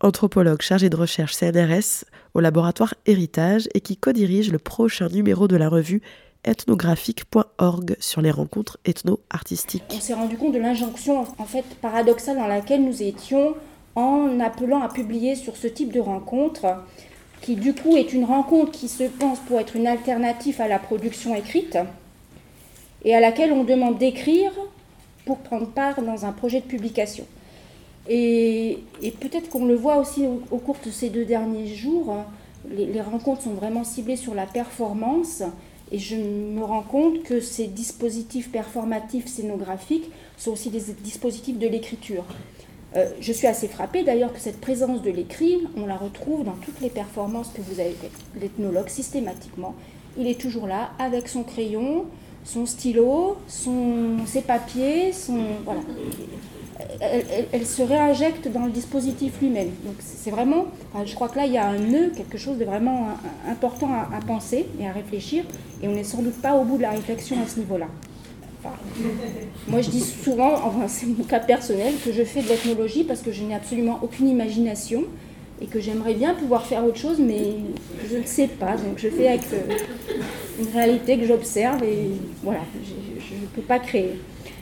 anthropologue 0.00 0.60
chargée 0.60 0.90
de 0.90 0.96
recherche 0.96 1.36
CNRS 1.36 2.04
au 2.34 2.40
laboratoire 2.40 2.94
Héritage 3.06 3.68
et 3.74 3.80
qui 3.80 3.96
co-dirige 3.96 4.50
le 4.50 4.58
prochain 4.58 5.08
numéro 5.08 5.46
de 5.46 5.56
la 5.56 5.68
revue 5.68 6.02
ethnographique.org 6.44 7.96
sur 7.98 8.20
les 8.20 8.30
rencontres 8.30 8.78
ethno-artistiques. 8.84 9.84
On 9.90 10.00
s'est 10.00 10.14
rendu 10.14 10.36
compte 10.36 10.52
de 10.52 10.58
l'injonction 10.58 11.26
en 11.38 11.44
fait 11.44 11.64
paradoxale 11.80 12.36
dans 12.36 12.46
laquelle 12.46 12.84
nous 12.84 13.02
étions 13.02 13.54
en 13.94 14.40
appelant 14.40 14.82
à 14.82 14.88
publier 14.88 15.34
sur 15.34 15.56
ce 15.56 15.66
type 15.66 15.92
de 15.92 16.00
rencontre 16.00 16.66
qui 17.40 17.56
du 17.56 17.74
coup 17.74 17.96
est 17.96 18.12
une 18.12 18.24
rencontre 18.24 18.72
qui 18.72 18.88
se 18.88 19.04
pense 19.04 19.38
pour 19.40 19.60
être 19.60 19.76
une 19.76 19.86
alternative 19.86 20.60
à 20.60 20.68
la 20.68 20.78
production 20.78 21.34
écrite 21.34 21.78
et 23.04 23.14
à 23.14 23.20
laquelle 23.20 23.52
on 23.52 23.64
demande 23.64 23.98
d'écrire 23.98 24.52
pour 25.24 25.38
prendre 25.38 25.66
part 25.66 26.02
dans 26.02 26.24
un 26.24 26.32
projet 26.32 26.60
de 26.60 26.66
publication. 26.66 27.26
Et, 28.08 28.78
peut-être 29.20 29.48
qu'on 29.48 29.64
le 29.64 29.74
voit 29.74 29.96
aussi 29.96 30.24
au, 30.26 30.58
cours 30.58 30.76
de 30.84 30.90
ces 30.90 31.10
deux 31.10 31.24
derniers 31.24 31.74
jours, 31.74 32.16
les, 32.70 32.86
les, 32.86 33.00
rencontres 33.00 33.42
sont 33.42 33.54
vraiment 33.54 33.84
ciblées 33.84 34.16
sur 34.16 34.34
la 34.34 34.46
performance 34.46 35.42
et 35.92 35.98
je 35.98 36.16
me 36.16 36.64
rends 36.64 36.82
compte 36.82 37.22
que 37.22 37.40
ces 37.40 37.66
dispositifs 37.66 38.50
performatifs 38.50 39.26
scénographiques 39.26 40.10
sont 40.36 40.52
aussi 40.52 40.70
des 40.70 40.80
dispositifs 41.02 41.58
de 41.58 41.68
l'écriture. 41.68 42.24
Euh, 42.96 43.08
je 43.20 43.32
suis 43.32 43.46
assez 43.46 43.68
frappée 43.68 44.02
d'ailleurs 44.02 44.32
que 44.32 44.40
cette 44.40 44.60
présence 44.60 45.02
de 45.02 45.10
l'écrit, 45.10 45.58
on 45.76 45.86
la 45.86 45.96
retrouve 45.96 46.44
dans 46.44 46.56
toutes 46.64 46.80
les 46.80 46.90
performances 46.90 47.50
que 47.54 47.60
vous 47.60 47.80
avez 47.80 47.92
faites. 47.92 48.12
L'ethnologue, 48.40 48.88
systématiquement, 48.88 49.74
il 50.18 50.26
est 50.26 50.40
toujours 50.40 50.66
là 50.66 50.90
avec 50.98 51.28
son 51.28 51.42
crayon, 51.42 52.06
son 52.44 52.64
stylo, 52.64 53.36
son, 53.48 54.24
ses 54.26 54.40
papiers, 54.40 55.12
son, 55.12 55.40
voilà. 55.64 55.80
Elle, 57.52 57.66
se 57.66 57.82
réinjecte 57.82 58.48
dans 58.48 58.66
le 58.66 58.70
dispositif 58.70 59.34
lui-même. 59.40 59.70
Donc 59.84 59.94
c'est 60.00 60.30
vraiment, 60.30 60.66
je 61.04 61.14
crois 61.14 61.28
que 61.28 61.36
là 61.36 61.46
il 61.46 61.52
y 61.52 61.58
a 61.58 61.66
un 61.66 61.78
nœud, 61.78 62.12
quelque 62.16 62.38
chose 62.38 62.58
de 62.58 62.64
vraiment 62.64 63.08
important 63.48 63.88
à, 63.92 64.20
penser 64.26 64.66
et 64.80 64.86
à 64.86 64.92
réfléchir, 64.92 65.44
et 65.82 65.88
on 65.88 65.92
n'est 65.92 66.04
sans 66.04 66.22
doute 66.22 66.40
pas 66.42 66.54
au 66.54 66.64
bout 66.64 66.76
de 66.76 66.82
la 66.82 66.90
réflexion 66.90 67.36
à 67.42 67.48
ce 67.48 67.58
niveau-là 67.58 67.86
moi, 69.68 69.80
je 69.80 69.90
dis 69.90 70.00
souvent, 70.00 70.54
enfin, 70.54 70.88
c'est 70.88 71.06
mon 71.06 71.24
cas 71.24 71.40
personnel, 71.40 71.94
que 72.04 72.12
je 72.12 72.22
fais 72.22 72.42
de 72.42 72.48
l'ethnologie 72.48 73.04
parce 73.04 73.20
que 73.20 73.32
je 73.32 73.42
n'ai 73.42 73.54
absolument 73.54 73.98
aucune 74.02 74.28
imagination 74.28 75.04
et 75.60 75.66
que 75.66 75.80
j'aimerais 75.80 76.14
bien 76.14 76.34
pouvoir 76.34 76.66
faire 76.66 76.84
autre 76.84 76.98
chose, 76.98 77.18
mais 77.18 77.54
je 78.10 78.18
ne 78.18 78.24
sais 78.24 78.46
pas. 78.46 78.76
Donc, 78.76 78.98
je 78.98 79.08
fais 79.08 79.28
avec 79.28 79.42
euh, 79.52 79.74
une 80.60 80.68
réalité 80.68 81.18
que 81.18 81.26
j'observe 81.26 81.82
et 81.82 82.10
voilà, 82.42 82.60
je 82.84 83.34
ne 83.34 83.46
peux 83.54 83.62
pas 83.62 83.78
créer. 83.78 84.18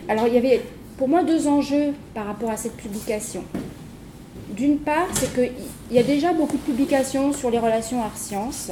Alors, 0.09 0.27
il 0.29 0.35
y 0.35 0.39
avait 0.39 0.61
pour 0.97 1.09
moi 1.09 1.23
deux 1.23 1.49
enjeux 1.49 1.93
par 2.15 2.27
rapport 2.27 2.51
à 2.51 2.57
cette 2.57 2.77
publication. 2.77 3.43
D'une 4.51 4.79
part, 4.79 5.09
c'est 5.15 5.33
qu'il 5.35 5.53
y 5.91 5.99
a 5.99 6.03
déjà 6.03 6.33
beaucoup 6.33 6.57
de 6.57 6.63
publications 6.63 7.33
sur 7.33 7.51
les 7.51 7.59
relations 7.59 8.03
art-sciences 8.03 8.71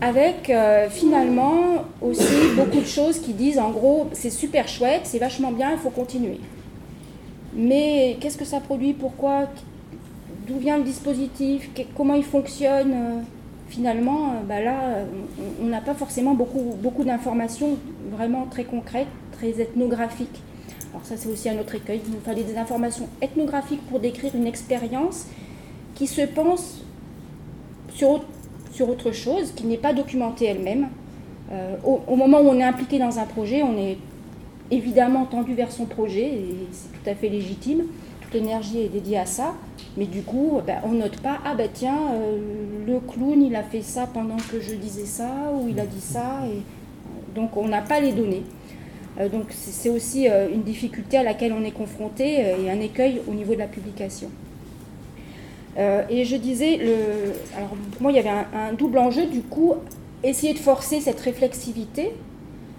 avec 0.00 0.50
euh, 0.50 0.90
finalement 0.90 1.84
aussi 2.02 2.50
beaucoup 2.54 2.80
de 2.80 2.86
choses 2.86 3.18
qui 3.18 3.32
disent 3.32 3.58
en 3.58 3.70
gros 3.70 4.08
c'est 4.12 4.30
super 4.30 4.68
chouette, 4.68 5.02
c'est 5.04 5.18
vachement 5.18 5.52
bien, 5.52 5.72
il 5.72 5.78
faut 5.78 5.90
continuer. 5.90 6.38
Mais 7.54 8.18
qu'est-ce 8.20 8.36
que 8.36 8.44
ça 8.44 8.60
produit? 8.60 8.92
Pourquoi? 8.92 9.48
D'où 10.46 10.58
vient 10.58 10.76
le 10.76 10.84
dispositif? 10.84 11.70
Comment 11.96 12.14
il 12.14 12.24
fonctionne? 12.24 13.24
Finalement, 13.68 14.26
euh, 14.26 14.42
bah 14.46 14.60
là, 14.60 15.06
on 15.60 15.66
n'a 15.66 15.80
pas 15.80 15.94
forcément 15.94 16.34
beaucoup, 16.34 16.76
beaucoup 16.80 17.02
d'informations 17.02 17.78
vraiment 18.12 18.46
très 18.48 18.64
concrètes, 18.64 19.08
très 19.32 19.60
ethnographiques. 19.60 20.40
Alors 20.96 21.04
ça, 21.04 21.18
c'est 21.18 21.28
aussi 21.28 21.50
un 21.50 21.58
autre 21.58 21.74
écueil. 21.74 22.00
Il 22.06 22.14
nous 22.14 22.20
fallait 22.20 22.42
des 22.42 22.56
informations 22.56 23.06
ethnographiques 23.20 23.86
pour 23.90 24.00
décrire 24.00 24.34
une 24.34 24.46
expérience 24.46 25.26
qui 25.94 26.06
se 26.06 26.22
pense 26.22 26.80
sur 27.90 28.24
sur 28.72 28.88
autre 28.88 29.12
chose 29.12 29.52
qui 29.52 29.64
n'est 29.64 29.76
pas 29.76 29.92
documentée 29.92 30.46
elle-même. 30.46 30.88
Euh, 31.52 31.76
au, 31.84 32.16
moment 32.16 32.40
où 32.40 32.48
on 32.48 32.58
est 32.58 32.64
impliqué 32.64 32.98
dans 32.98 33.18
un 33.18 33.24
projet, 33.24 33.62
on 33.62 33.76
est 33.76 33.98
évidemment 34.70 35.26
tendu 35.26 35.52
vers 35.52 35.70
son 35.70 35.84
projet 35.84 36.24
et 36.28 36.66
c'est 36.72 36.88
tout 36.92 37.10
à 37.10 37.14
fait 37.14 37.28
légitime. 37.28 37.84
Toute 38.22 38.32
l'énergie 38.32 38.80
est 38.80 38.88
dédiée 38.88 39.18
à 39.18 39.26
ça, 39.26 39.52
mais 39.98 40.06
du 40.06 40.22
coup, 40.22 40.60
ben, 40.66 40.78
on 40.82 40.92
note 40.92 41.20
pas 41.20 41.40
ah 41.44 41.54
ben 41.54 41.68
tiens, 41.72 41.98
euh, 42.14 42.38
le 42.86 43.00
clown 43.00 43.42
il 43.42 43.54
a 43.54 43.62
fait 43.62 43.82
ça 43.82 44.06
pendant 44.06 44.38
que 44.50 44.60
je 44.60 44.74
disais 44.74 45.04
ça 45.04 45.28
ou 45.54 45.68
il 45.68 45.78
a 45.78 45.84
dit 45.84 46.00
ça 46.00 46.40
et 46.46 46.62
donc 47.34 47.54
on 47.58 47.68
n'a 47.68 47.82
pas 47.82 48.00
les 48.00 48.12
données. 48.12 48.44
Euh, 49.18 49.28
donc 49.28 49.46
c'est 49.50 49.88
aussi 49.88 50.26
une 50.26 50.62
difficulté 50.62 51.16
à 51.16 51.22
laquelle 51.22 51.52
on 51.52 51.64
est 51.64 51.72
confronté 51.72 52.40
et 52.40 52.70
un 52.70 52.80
écueil 52.80 53.20
au 53.28 53.34
niveau 53.34 53.54
de 53.54 53.60
la 53.60 53.68
publication. 53.68 54.30
Euh, 55.78 56.02
et 56.08 56.24
je 56.24 56.36
disais, 56.36 56.80
alors 57.56 57.70
pour 57.92 58.02
moi 58.02 58.12
il 58.12 58.16
y 58.16 58.18
avait 58.18 58.30
un, 58.30 58.72
double 58.72 58.98
enjeu, 58.98 59.26
du 59.26 59.42
coup, 59.42 59.74
essayer 60.22 60.54
de 60.54 60.58
forcer 60.58 61.00
cette 61.00 61.20
réflexivité, 61.20 62.12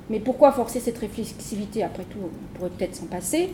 mais 0.10 0.20
pourquoi 0.20 0.52
forcer 0.52 0.80
cette 0.80 0.98
réflexivité? 0.98 1.84
Après 1.84 2.04
tout, 2.04 2.18
on 2.24 2.58
pourrait 2.58 2.72
peut-être 2.72 2.96
s'en 2.96 3.06
passer, 3.06 3.50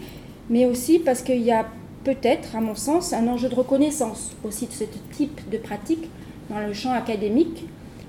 mais 0.49 0.65
aussi 0.65 0.99
parce 0.99 1.21
qu'il 1.21 1.41
y 1.41 1.51
a 1.51 1.65
peut-être, 2.03 2.55
à 2.55 2.61
mon 2.61 2.75
sens, 2.75 3.13
un 3.13 3.27
enjeu 3.27 3.49
de 3.49 3.55
reconnaissance 3.55 4.35
aussi 4.43 4.67
de 4.67 4.71
ce 4.71 4.83
type 5.11 5.49
de 5.49 5.57
pratique 5.57 6.09
dans 6.49 6.59
le 6.59 6.73
champ 6.73 6.91
académique, 6.91 7.65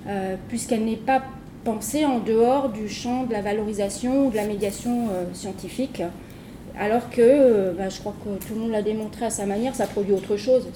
euh, 0.07 0.37
puisqu'elle 0.49 0.85
n'est 0.85 0.97
pas 0.97 1.23
pensée 1.65 2.05
en 2.05 2.21
dehors 2.21 2.69
du 2.69 2.89
champ 2.89 3.25
de 3.25 3.33
la 3.33 3.41
valorisation 3.41 4.27
ou 4.27 4.31
de 4.31 4.37
la 4.37 4.47
médiation 4.47 5.09
euh, 5.11 5.25
scientifique. 5.33 6.03
Alors 6.79 7.09
que, 7.11 7.21
euh, 7.23 7.73
bah, 7.73 7.89
je 7.89 7.99
crois 8.01 8.15
que 8.25 8.45
tout 8.45 8.55
le 8.55 8.61
monde 8.61 8.71
l'a 8.71 8.83
démontré 8.83 9.25
à 9.25 9.31
sa 9.31 9.47
manière, 9.47 9.75
ça 9.75 9.87
produit 9.87 10.13
autre 10.13 10.37
chose. 10.37 10.67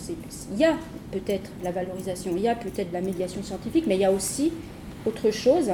Il 0.52 0.58
y 0.58 0.64
a 0.64 0.74
peut-être 1.12 1.50
la 1.62 1.72
valorisation, 1.72 2.32
il 2.36 2.42
y 2.42 2.48
a 2.48 2.54
peut-être 2.54 2.92
la 2.92 3.00
médiation 3.00 3.42
scientifique, 3.42 3.84
mais 3.86 3.96
il 3.96 4.00
y 4.00 4.04
a 4.04 4.12
aussi 4.12 4.52
autre 5.06 5.30
chose. 5.30 5.70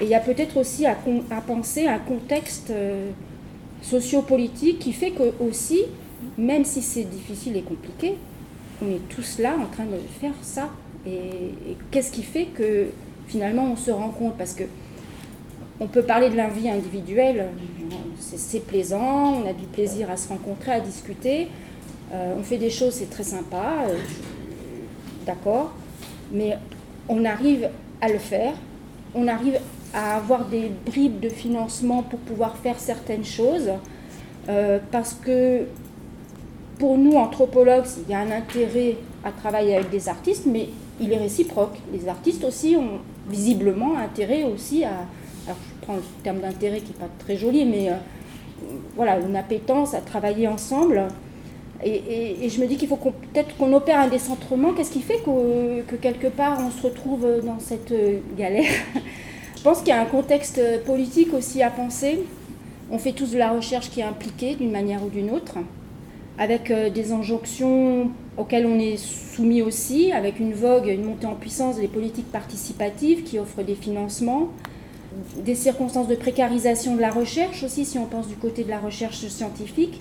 Et 0.00 0.04
il 0.04 0.08
y 0.08 0.14
a 0.14 0.20
peut-être 0.20 0.58
aussi 0.58 0.86
à, 0.86 0.94
penser 1.46 1.86
un 1.86 1.98
contexte 1.98 2.70
euh, 2.70 3.10
sociopolitique 3.82 4.78
qui 4.78 4.92
fait 4.92 5.10
que 5.10 5.32
aussi, 5.40 5.80
même 6.36 6.64
si 6.64 6.82
c'est 6.82 7.04
difficile 7.04 7.56
et 7.56 7.62
compliqué, 7.62 8.14
on 8.82 8.90
est 8.90 9.08
tous 9.08 9.38
là 9.38 9.54
en 9.58 9.66
train 9.66 9.84
de 9.84 9.98
faire 10.20 10.34
ça. 10.42 10.68
et 11.06 11.30
qu'est-ce 11.90 12.12
qui 12.12 12.22
fait 12.22 12.46
que 12.46 12.88
finalement 13.26 13.64
on 13.72 13.76
se 13.76 13.90
rend 13.90 14.10
compte 14.10 14.36
Parce 14.36 14.54
que 14.54 14.64
on 15.78 15.86
peut 15.86 16.02
parler 16.02 16.30
de 16.30 16.36
la 16.36 16.48
vie 16.48 16.70
individuelle, 16.70 17.48
c'est 18.18 18.66
plaisant, 18.66 19.42
on 19.42 19.46
a 19.46 19.52
du 19.52 19.66
plaisir 19.66 20.10
à 20.10 20.16
se 20.16 20.28
rencontrer, 20.28 20.72
à 20.72 20.80
discuter, 20.80 21.48
euh, 22.12 22.34
on 22.38 22.42
fait 22.42 22.56
des 22.56 22.70
choses, 22.70 22.94
c'est 22.94 23.10
très 23.10 23.24
sympa, 23.24 23.84
euh, 23.88 23.98
d'accord, 25.26 25.74
mais 26.32 26.56
on 27.08 27.24
arrive 27.26 27.68
à 28.00 28.08
le 28.08 28.18
faire, 28.18 28.54
on 29.14 29.28
arrive 29.28 29.58
à 29.92 30.16
avoir 30.16 30.46
des 30.46 30.70
bribes 30.86 31.20
de 31.20 31.28
financement 31.28 32.02
pour 32.02 32.20
pouvoir 32.20 32.56
faire 32.56 32.78
certaines 32.78 33.24
choses, 33.24 33.70
euh, 34.48 34.78
parce 34.90 35.12
que 35.12 35.66
pour 36.78 36.96
nous, 36.96 37.16
anthropologues, 37.16 37.86
il 38.06 38.12
y 38.12 38.14
a 38.14 38.20
un 38.20 38.30
intérêt 38.30 38.96
à 39.24 39.30
travailler 39.30 39.76
avec 39.76 39.90
des 39.90 40.08
artistes, 40.08 40.46
mais 40.46 40.68
il 41.00 41.12
est 41.12 41.18
réciproque. 41.18 41.76
Les 41.92 42.08
artistes 42.08 42.44
aussi 42.44 42.76
ont 42.76 43.00
visiblement 43.28 43.96
intérêt 43.98 44.44
aussi 44.44 44.84
à, 44.84 44.90
alors 45.46 45.58
je 45.58 45.86
prends 45.86 45.96
le 45.96 46.02
terme 46.22 46.40
d'intérêt 46.40 46.80
qui 46.80 46.92
n'est 46.92 46.98
pas 46.98 47.10
très 47.18 47.36
joli, 47.36 47.64
mais 47.64 47.90
euh, 47.90 47.94
voilà, 48.96 49.18
une 49.18 49.36
appétence 49.36 49.94
à 49.94 50.00
travailler 50.00 50.48
ensemble. 50.48 51.08
Et, 51.84 52.48
je 52.48 52.60
me 52.60 52.66
dis 52.66 52.78
qu'il 52.78 52.88
faut 52.88 52.96
peut-être 52.96 53.54
qu'on 53.58 53.72
opère 53.74 54.00
un 54.00 54.08
décentrement. 54.08 54.72
Qu'est-ce 54.72 54.90
qui 54.90 55.02
fait 55.02 55.18
que, 55.18 55.82
que, 55.82 55.96
quelque 55.96 56.28
part 56.28 56.58
on 56.66 56.70
se 56.70 56.82
retrouve 56.82 57.26
dans 57.44 57.58
cette 57.58 57.92
galère? 58.36 58.72
Je 59.56 59.62
pense 59.62 59.80
qu'il 59.80 59.88
y 59.88 59.92
a 59.92 60.00
un 60.00 60.06
contexte 60.06 60.60
politique 60.84 61.34
aussi 61.34 61.62
à 61.62 61.70
penser. 61.70 62.20
On 62.90 62.98
fait 62.98 63.12
tous 63.12 63.32
de 63.32 63.38
la 63.38 63.50
recherche 63.50 63.90
qui 63.90 64.00
est 64.00 64.04
impliquée 64.04 64.54
d'une 64.54 64.70
manière 64.70 65.04
ou 65.04 65.08
d'une 65.08 65.30
autre, 65.30 65.56
avec 66.38 66.70
euh, 66.70 66.90
des 66.90 67.12
injonctions 67.12 68.10
auxquelles 68.36 68.66
on 68.66 68.78
est 68.78 68.96
soumis 68.96 69.62
aussi, 69.62 70.12
avec 70.12 70.38
une 70.38 70.52
vogue, 70.52 70.86
une 70.86 71.04
montée 71.04 71.26
en 71.26 71.34
puissance 71.34 71.76
des 71.76 71.88
politiques 71.88 72.30
participatives 72.30 73.22
qui 73.22 73.38
offrent 73.38 73.62
des 73.62 73.74
financements, 73.74 74.50
des 75.42 75.54
circonstances 75.54 76.08
de 76.08 76.14
précarisation 76.14 76.96
de 76.96 77.00
la 77.00 77.10
recherche 77.10 77.62
aussi, 77.62 77.84
si 77.84 77.98
on 77.98 78.04
pense 78.04 78.28
du 78.28 78.34
côté 78.34 78.64
de 78.64 78.68
la 78.68 78.78
recherche 78.78 79.26
scientifique, 79.28 80.00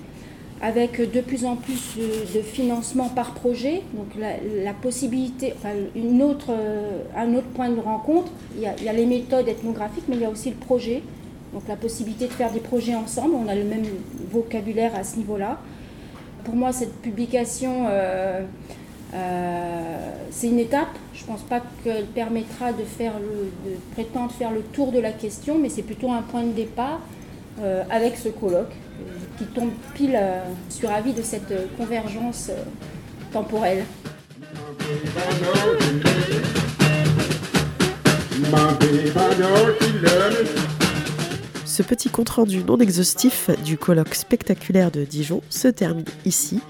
avec 0.62 1.00
de 1.12 1.22
plus 1.22 1.46
en 1.46 1.56
plus 1.56 1.96
de, 1.98 2.42
financement 2.42 3.10
par 3.10 3.34
projet, 3.34 3.82
donc 3.94 4.08
la, 4.18 4.74
possibilité, 4.74 5.54
enfin 5.58 5.70
euh, 5.70 7.04
un 7.16 7.34
autre 7.34 7.48
point 7.48 7.70
de 7.70 7.80
rencontre, 7.80 8.32
il 8.56 8.64
y, 8.64 8.90
a, 8.90 8.94
les 8.94 9.06
méthodes 9.06 9.48
ethnographiques, 9.48 10.06
mais 10.08 10.16
il 10.16 10.22
y 10.22 10.26
a 10.26 10.30
aussi 10.30 10.50
le 10.50 10.56
projet, 10.56 11.04
donc 11.54 11.64
la 11.68 11.76
possibilité 11.76 12.28
de 12.28 12.34
faire 12.34 12.52
des 12.52 12.60
projets 12.60 12.96
ensemble, 12.96 13.36
on 13.36 13.48
a 13.48 13.56
le 13.56 13.64
même 13.64 13.86
vocabulaire 14.32 14.96
à 14.96 15.04
ce 15.04 15.18
niveau-là. 15.18 15.60
Pour 16.46 16.56
moi, 16.56 16.72
cette 16.72 17.02
publication, 17.02 17.88
euh, 17.90 18.42
euh, 19.14 20.10
c'est 20.32 20.48
une 20.48 20.60
étape. 20.60 20.88
Je 21.14 21.22
ne 21.24 21.28
pense 21.28 21.42
pas 21.42 21.62
qu'elle 21.84 22.06
permettra 22.06 22.72
de, 22.72 22.84
faire 22.84 23.14
de 23.20 23.76
prétendre 23.94 24.32
faire 24.32 24.52
le 24.52 24.62
tour 24.62 24.92
de 24.92 25.00
la 25.00 25.12
question, 25.12 25.58
mais 25.60 25.70
c'est 25.70 25.84
plutôt 25.84 26.12
un 26.12 26.22
point 26.22 26.44
de 26.44 26.52
départ 26.52 27.02
avec 27.90 28.18
ce 28.18 28.28
colloque 28.28 28.74
qui 29.38 29.46
tombe 29.46 29.72
pile 29.94 30.16
euh, 30.16 30.42
sur 30.70 30.92
avis 30.92 31.14
de 31.14 31.22
cette 31.22 31.52
euh, 31.52 31.66
convergence 31.78 32.50
euh, 32.50 32.64
temporelle. 33.32 33.84
Ce 41.76 41.84
petit 41.84 42.08
compte-rendu 42.08 42.64
non 42.64 42.78
exhaustif 42.78 43.50
du 43.66 43.78
colloque 43.78 44.16
spectaculaire 44.16 44.92
de 44.92 45.04
Dijon 45.04 45.42
se 45.50 45.68
termine 45.68 46.06
ici. 46.24 46.62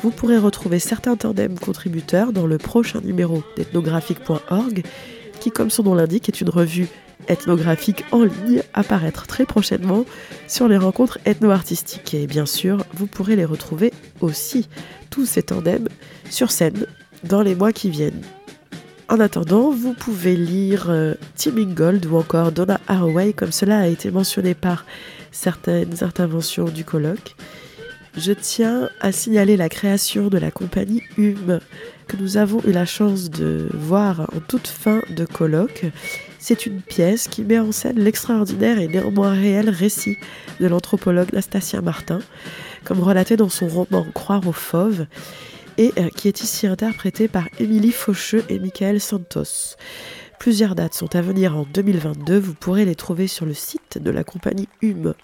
Vous 0.00 0.12
pourrez 0.12 0.38
retrouver 0.38 0.78
certains 0.78 1.16
tandems 1.16 1.58
contributeurs 1.58 2.32
dans 2.32 2.46
le 2.46 2.56
prochain 2.56 3.00
numéro 3.00 3.42
d'ethnographique.org, 3.56 4.84
qui, 5.40 5.50
comme 5.50 5.70
son 5.70 5.82
nom 5.82 5.96
l'indique, 5.96 6.28
est 6.28 6.40
une 6.40 6.50
revue 6.50 6.86
ethnographique 7.26 8.04
en 8.12 8.22
ligne 8.22 8.62
apparaître 8.74 9.26
très 9.26 9.44
prochainement 9.44 10.04
sur 10.46 10.68
les 10.68 10.78
rencontres 10.78 11.18
ethno-artistiques. 11.26 12.14
Et 12.14 12.28
bien 12.28 12.46
sûr, 12.46 12.84
vous 12.92 13.08
pourrez 13.08 13.34
les 13.34 13.44
retrouver 13.44 13.92
aussi, 14.20 14.68
tous 15.10 15.26
ces 15.26 15.42
tandems, 15.42 15.88
sur 16.30 16.52
scène 16.52 16.86
dans 17.24 17.42
les 17.42 17.56
mois 17.56 17.72
qui 17.72 17.90
viennent. 17.90 18.22
En 19.08 19.20
attendant, 19.20 19.70
vous 19.70 19.92
pouvez 19.92 20.34
lire 20.34 20.86
euh, 20.88 21.14
Tim 21.36 21.56
Ingold 21.58 22.06
ou 22.06 22.16
encore 22.16 22.52
Donna 22.52 22.80
Haraway, 22.88 23.32
comme 23.32 23.52
cela 23.52 23.80
a 23.80 23.86
été 23.86 24.10
mentionné 24.10 24.54
par 24.54 24.86
certaines 25.30 26.02
interventions 26.02 26.64
du 26.64 26.84
colloque. 26.84 27.36
Je 28.16 28.32
tiens 28.32 28.88
à 29.00 29.12
signaler 29.12 29.56
la 29.56 29.68
création 29.68 30.28
de 30.28 30.38
la 30.38 30.50
compagnie 30.50 31.02
Hume, 31.18 31.60
que 32.06 32.16
nous 32.16 32.36
avons 32.36 32.60
eu 32.66 32.72
la 32.72 32.86
chance 32.86 33.30
de 33.30 33.68
voir 33.74 34.20
en 34.34 34.40
toute 34.40 34.68
fin 34.68 35.02
de 35.10 35.24
colloque 35.24 35.86
c'est 36.44 36.66
une 36.66 36.82
pièce 36.82 37.26
qui 37.26 37.40
met 37.42 37.58
en 37.58 37.72
scène 37.72 37.98
l'extraordinaire 37.98 38.78
et 38.78 38.86
néanmoins 38.86 39.32
réel 39.32 39.70
récit 39.70 40.18
de 40.60 40.66
l'anthropologue 40.66 41.32
Nastasia 41.32 41.80
Martin, 41.80 42.18
comme 42.84 43.00
relaté 43.00 43.38
dans 43.38 43.48
son 43.48 43.66
roman 43.66 44.04
Croire 44.12 44.46
aux 44.46 44.52
fauves, 44.52 45.06
et 45.78 45.92
euh, 45.98 46.08
qui 46.08 46.28
est 46.28 46.42
ici 46.42 46.66
interprété 46.66 47.28
par 47.28 47.48
Émilie 47.58 47.92
Faucheux 47.92 48.44
et 48.48 48.58
Michael 48.58 49.00
Santos. 49.00 49.76
Plusieurs 50.38 50.74
dates 50.74 50.94
sont 50.94 51.14
à 51.16 51.22
venir 51.22 51.56
en 51.56 51.64
2022, 51.72 52.38
vous 52.38 52.54
pourrez 52.54 52.84
les 52.84 52.94
trouver 52.94 53.26
sur 53.26 53.46
le 53.46 53.54
site 53.54 53.98
de 53.98 54.10
la 54.10 54.24
compagnie 54.24 54.68
Hume. 54.82 55.14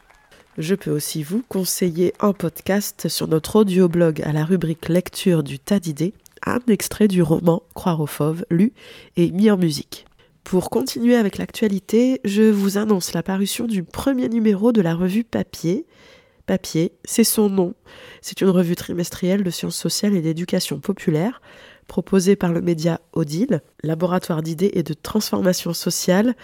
Je 0.58 0.74
peux 0.74 0.90
aussi 0.90 1.22
vous 1.22 1.42
conseiller 1.48 2.12
un 2.20 2.32
podcast 2.32 3.08
sur 3.08 3.28
notre 3.28 3.56
audioblog 3.56 4.22
à 4.22 4.32
la 4.32 4.44
rubrique 4.44 4.88
lecture 4.88 5.42
du 5.42 5.58
tas 5.58 5.78
d'idées, 5.78 6.14
un 6.46 6.60
extrait 6.68 7.08
du 7.08 7.22
roman 7.22 7.62
Croire 7.74 8.00
aux 8.00 8.06
fauves, 8.06 8.44
lu 8.50 8.72
et 9.16 9.30
mis 9.30 9.50
en 9.50 9.56
musique. 9.56 10.06
Pour 10.44 10.70
continuer 10.70 11.16
avec 11.16 11.38
l'actualité, 11.38 12.20
je 12.24 12.42
vous 12.42 12.78
annonce 12.78 13.12
la 13.12 13.22
parution 13.22 13.66
du 13.66 13.84
premier 13.84 14.28
numéro 14.28 14.72
de 14.72 14.80
la 14.80 14.94
revue 14.94 15.22
Papier. 15.22 15.86
C'est 17.04 17.24
son 17.24 17.48
nom. 17.48 17.74
C'est 18.22 18.40
une 18.40 18.48
revue 18.48 18.76
trimestrielle 18.76 19.44
de 19.44 19.50
sciences 19.50 19.76
sociales 19.76 20.16
et 20.16 20.20
d'éducation 20.20 20.80
populaire, 20.80 21.40
proposée 21.86 22.36
par 22.36 22.52
le 22.52 22.60
média 22.60 23.00
Odile, 23.12 23.62
laboratoire 23.82 24.42
d'idées 24.42 24.70
et 24.74 24.82
de 24.82 24.94
transformation 24.94 25.72
sociale. 25.72 26.34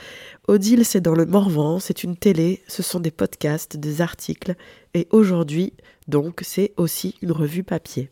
Odile, 0.49 0.85
c'est 0.85 1.01
dans 1.01 1.15
le 1.15 1.27
Morvan, 1.27 1.81
c'est 1.81 2.05
une 2.05 2.17
télé, 2.17 2.63
ce 2.69 2.83
sont 2.83 3.01
des 3.01 3.11
podcasts, 3.11 3.77
des 3.77 4.01
articles, 4.01 4.55
et 4.95 5.09
aujourd'hui, 5.11 5.73
donc, 6.09 6.41
c'est 6.43 6.73
aussi 6.77 7.17
une 7.23 7.33
revue 7.33 7.65
papier. 7.65 8.11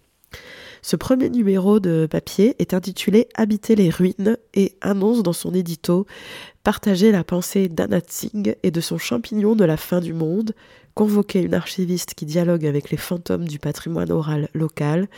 Ce 0.83 0.97
premier 0.97 1.31
numéro 1.31 1.81
de 1.81 2.07
papier 2.11 2.57
est 2.59 2.75
intitulé 2.75 3.29
Habiter 3.35 3.75
les 3.75 3.89
ruines 3.89 4.37
et 4.53 4.77
annonce 4.81 5.23
dans 5.23 5.33
son 5.33 5.55
édito 5.55 6.07
partager 6.63 7.11
la 7.11 7.25
pensée 7.25 7.69
d'Anna 7.69 8.01
Tsing 8.01 8.55
et 8.63 8.71
de 8.71 8.81
son 8.81 8.99
champignon 8.99 9.55
de 9.57 9.65
la 9.65 9.77
fin 9.77 10.01
du 10.01 10.13
monde, 10.13 10.53
convoquer 10.95 11.43
une 11.43 11.55
archiviste 11.55 12.15
qui 12.15 12.27
dialogue 12.27 12.67
avec 12.67 12.91
les 12.91 12.97
fantômes 12.97 13.47
du 13.47 13.59
patrimoine 13.59 14.13
oral 14.13 14.49
local, 14.55 15.09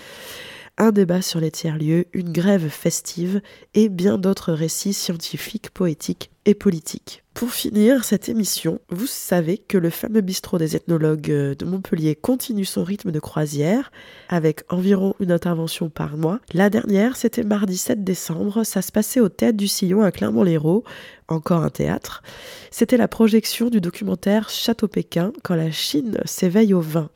un 0.79 0.93
débat 0.93 1.22
sur 1.22 1.41
les 1.41 1.51
tiers-lieux, 1.51 2.07
une 2.12 2.33
grève 2.33 2.68
festive 2.68 3.41
et 3.74 3.89
bien 3.89 4.18
d'autres 4.18 4.53
récits 4.53 4.93
scientifiques, 4.93 5.70
poétiques 5.70 6.31
et 6.45 6.55
politiques. 6.55 7.22
Pour 7.35 7.51
finir 7.51 8.05
cette 8.05 8.31
émission, 8.31 8.81
vous 8.89 9.07
savez 9.07 9.59
que 9.59 9.77
le 9.77 9.91
fameux 9.91 10.22
bistrot 10.22 10.57
des 10.57 10.74
ethnologues 10.74 11.31
de 11.31 11.64
Montpellier 11.64 12.14
continue 12.14 12.64
son 12.64 12.83
rythme 12.83 13.11
de 13.11 13.20
croisière 13.20 13.91
avec 14.29 14.62
environ 14.70 15.14
une 15.20 15.33
intervention 15.33 15.91
par 15.91 16.16
mois. 16.16 16.41
La 16.55 16.70
dernière, 16.70 17.16
c'était 17.16 17.43
mardi 17.43 17.77
7 17.77 18.05
décembre, 18.05 18.64
ça 18.64 18.81
se 18.81 18.91
passait 18.91 19.20
au 19.20 19.29
Théâtre 19.29 19.59
du 19.59 19.68
Sillon 19.68 20.03
à 20.03 20.12
Clermont-Lérault, 20.12 20.85
encore 21.29 21.62
un 21.62 21.70
théâtre. 21.70 22.22
C'était 22.70 22.97
la 22.97 23.09
projection 23.09 23.68
du 23.68 23.81
documentaire 23.81 24.49
Château 24.49 24.89
Pékin 24.89 25.33
quand 25.43 25.57
la 25.57 25.70
Chine 25.70 26.18
s'éveille 26.24 26.72
au 26.72 26.81
vin 26.81 27.11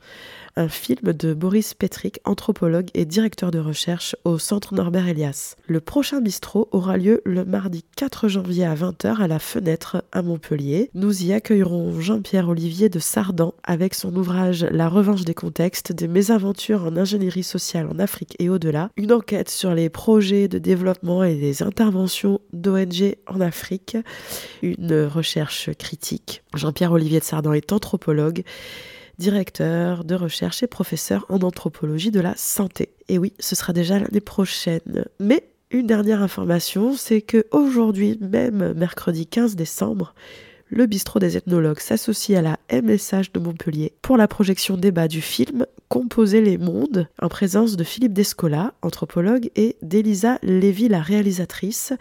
un 0.55 0.67
film 0.67 1.13
de 1.13 1.33
Boris 1.33 1.73
Petrick, 1.73 2.19
anthropologue 2.25 2.89
et 2.93 3.05
directeur 3.05 3.51
de 3.51 3.59
recherche 3.59 4.15
au 4.23 4.37
Centre 4.37 4.73
Norbert 4.73 5.07
Elias. 5.07 5.55
Le 5.67 5.79
prochain 5.79 6.21
bistrot 6.21 6.67
aura 6.71 6.97
lieu 6.97 7.21
le 7.25 7.45
mardi 7.45 7.83
4 7.95 8.27
janvier 8.27 8.65
à 8.65 8.75
20h 8.75 9.21
à 9.21 9.27
la 9.27 9.39
Fenêtre 9.39 10.03
à 10.11 10.21
Montpellier. 10.21 10.89
Nous 10.93 11.23
y 11.23 11.33
accueillerons 11.33 11.99
Jean-Pierre 11.99 12.49
Olivier 12.49 12.89
de 12.89 12.99
Sardan 12.99 13.53
avec 13.63 13.93
son 13.93 14.15
ouvrage 14.15 14.65
La 14.71 14.89
revanche 14.89 15.25
des 15.25 15.33
contextes, 15.33 15.91
des 15.91 16.07
mésaventures 16.07 16.85
en 16.85 16.97
ingénierie 16.97 17.43
sociale 17.43 17.87
en 17.91 17.99
Afrique 17.99 18.35
et 18.39 18.49
au-delà, 18.49 18.89
une 18.97 19.13
enquête 19.13 19.49
sur 19.49 19.73
les 19.73 19.89
projets 19.89 20.47
de 20.47 20.57
développement 20.57 21.23
et 21.23 21.35
les 21.35 21.63
interventions 21.63 22.41
d'ONG 22.53 23.15
en 23.27 23.41
Afrique, 23.41 23.97
une 24.61 25.03
recherche 25.03 25.69
critique. 25.77 26.43
Jean-Pierre 26.53 26.91
Olivier 26.91 27.19
de 27.19 27.25
Sardan 27.25 27.53
est 27.53 27.71
anthropologue 27.71 28.43
directeur 29.21 30.03
de 30.03 30.15
recherche 30.15 30.63
et 30.63 30.67
professeur 30.67 31.25
en 31.29 31.39
anthropologie 31.41 32.11
de 32.11 32.19
la 32.19 32.33
santé. 32.35 32.89
Et 33.07 33.19
oui, 33.19 33.33
ce 33.39 33.55
sera 33.55 33.71
déjà 33.71 33.99
l'année 33.99 34.19
prochaine. 34.19 35.05
Mais 35.19 35.43
une 35.69 35.85
dernière 35.85 36.23
information, 36.23 36.95
c'est 36.97 37.21
que 37.21 37.45
aujourd'hui 37.51 38.17
même, 38.19 38.73
mercredi 38.73 39.27
15 39.27 39.55
décembre, 39.55 40.15
le 40.71 40.85
bistrot 40.85 41.19
des 41.19 41.35
ethnologues 41.35 41.79
s'associe 41.79 42.37
à 42.37 42.41
la 42.41 42.57
MSH 42.71 43.33
de 43.33 43.39
Montpellier 43.39 43.93
pour 44.01 44.15
la 44.15 44.27
projection 44.29 44.77
débat 44.77 45.09
du 45.09 45.21
film 45.21 45.65
Composer 45.89 46.39
les 46.39 46.57
mondes 46.57 47.09
en 47.21 47.27
présence 47.27 47.75
de 47.75 47.83
Philippe 47.83 48.13
Descola, 48.13 48.73
anthropologue, 48.81 49.49
et 49.57 49.75
d'Elisa 49.81 50.39
Lévy, 50.41 50.87
la 50.87 51.01
réalisatrice. 51.01 51.91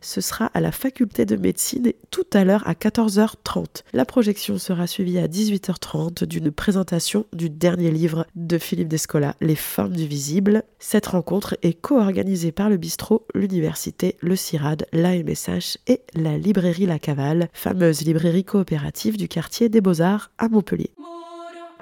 Ce 0.00 0.22
sera 0.22 0.46
à 0.54 0.62
la 0.62 0.72
faculté 0.72 1.26
de 1.26 1.36
médecine 1.36 1.92
tout 2.10 2.24
à 2.32 2.44
l'heure 2.44 2.66
à 2.66 2.72
14h30. 2.72 3.82
La 3.92 4.06
projection 4.06 4.56
sera 4.56 4.86
suivie 4.86 5.18
à 5.18 5.28
18h30 5.28 6.24
d'une 6.24 6.50
présentation 6.50 7.26
du 7.34 7.50
dernier 7.50 7.90
livre 7.90 8.26
de 8.34 8.56
Philippe 8.56 8.88
Descola, 8.88 9.36
Les 9.42 9.56
formes 9.56 9.92
du 9.92 10.06
visible. 10.06 10.62
Cette 10.78 11.06
rencontre 11.06 11.54
est 11.60 11.74
co-organisée 11.74 12.52
par 12.52 12.70
le 12.70 12.78
bistrot, 12.78 13.26
l'université, 13.34 14.16
le 14.22 14.36
CIRAD, 14.36 14.86
la 14.94 15.22
MSH 15.22 15.76
et 15.86 16.00
la 16.14 16.38
librairie 16.38 16.86
La 16.86 16.98
Cavale, 16.98 17.50
fameuse 17.52 18.00
librairie 18.00 18.13
coopérative 18.44 19.16
du 19.16 19.28
quartier 19.28 19.68
des 19.68 19.80
Beaux-Arts 19.80 20.30
à 20.38 20.48
Montpellier. 20.48 20.90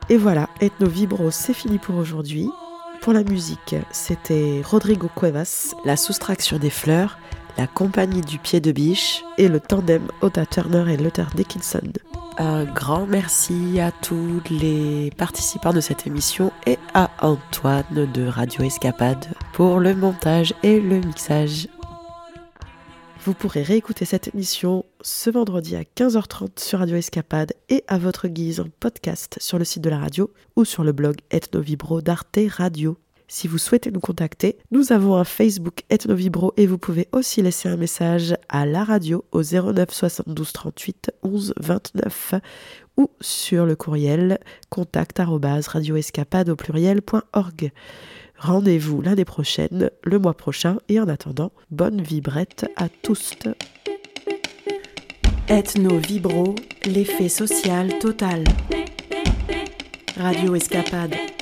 Et 0.08 0.16
voilà, 0.16 0.48
Ethno 0.60 0.88
Vibro, 0.88 1.30
c'est 1.30 1.54
fini 1.54 1.78
pour 1.78 1.96
aujourd'hui. 1.96 2.48
Pour 3.00 3.12
la 3.12 3.24
musique, 3.24 3.76
c'était 3.90 4.62
Rodrigo 4.64 5.08
Cuevas, 5.14 5.74
La 5.84 5.96
soustraction 5.96 6.58
des 6.58 6.70
fleurs, 6.70 7.18
La 7.58 7.66
compagnie 7.66 8.20
du 8.20 8.38
pied 8.38 8.60
de 8.60 8.72
biche 8.72 9.24
et 9.38 9.48
le 9.48 9.60
tandem 9.60 10.06
Oda 10.20 10.46
Turner 10.46 10.92
et 10.92 10.96
Luther 10.96 11.28
Dickinson. 11.34 11.92
Un 12.38 12.64
grand 12.64 13.06
merci 13.06 13.78
à 13.78 13.92
tous 13.92 14.40
les 14.50 15.10
participants 15.18 15.74
de 15.74 15.80
cette 15.80 16.06
émission 16.06 16.50
et 16.66 16.78
à 16.94 17.10
Antoine 17.20 18.10
de 18.12 18.26
Radio 18.26 18.64
Escapade 18.64 19.26
pour 19.52 19.80
le 19.80 19.94
montage 19.94 20.54
et 20.62 20.80
le 20.80 21.00
mixage. 21.00 21.68
Vous 23.24 23.34
pourrez 23.34 23.62
réécouter 23.62 24.04
cette 24.04 24.34
émission 24.34 24.84
ce 25.02 25.30
vendredi 25.30 25.76
à 25.76 25.82
15h30 25.82 26.60
sur 26.60 26.78
Radio 26.78 26.96
Escapade 26.96 27.52
et 27.68 27.84
à 27.88 27.98
votre 27.98 28.28
guise 28.28 28.60
en 28.60 28.66
podcast 28.80 29.36
sur 29.40 29.58
le 29.58 29.64
site 29.64 29.82
de 29.82 29.90
la 29.90 29.98
radio 29.98 30.30
ou 30.56 30.64
sur 30.64 30.84
le 30.84 30.92
blog 30.92 31.16
Ethno 31.30 31.60
Vibro 31.60 32.00
d'Arte 32.00 32.38
Radio. 32.48 32.96
Si 33.28 33.48
vous 33.48 33.58
souhaitez 33.58 33.90
nous 33.90 34.00
contacter, 34.00 34.58
nous 34.70 34.92
avons 34.92 35.16
un 35.16 35.24
Facebook 35.24 35.84
Ethnovibro 35.88 36.52
et 36.56 36.66
vous 36.66 36.76
pouvez 36.76 37.08
aussi 37.12 37.40
laisser 37.40 37.68
un 37.68 37.76
message 37.76 38.36
à 38.48 38.66
la 38.66 38.84
radio 38.84 39.24
au 39.32 39.42
09 39.42 39.90
72 39.90 40.52
38 40.52 41.10
11 41.22 41.54
29 41.58 42.34
ou 42.98 43.10
sur 43.20 43.64
le 43.64 43.74
courriel 43.74 44.38
contact 44.68 45.18
radioescapade 45.18 46.50
au 46.50 46.56
pluriel.org. 46.56 47.72
Rendez-vous 48.38 49.00
l'année 49.00 49.24
prochaine, 49.24 49.90
le 50.04 50.18
mois 50.18 50.34
prochain, 50.34 50.78
et 50.88 51.00
en 51.00 51.08
attendant, 51.08 51.52
bonne 51.70 52.02
vibrette 52.02 52.66
à 52.76 52.88
tous. 52.88 53.34
Ethno 55.46 55.98
Vibro, 55.98 56.54
l'effet 56.84 57.28
social 57.28 57.98
total. 57.98 58.44
Radio 60.16 60.54
Escapade. 60.54 61.41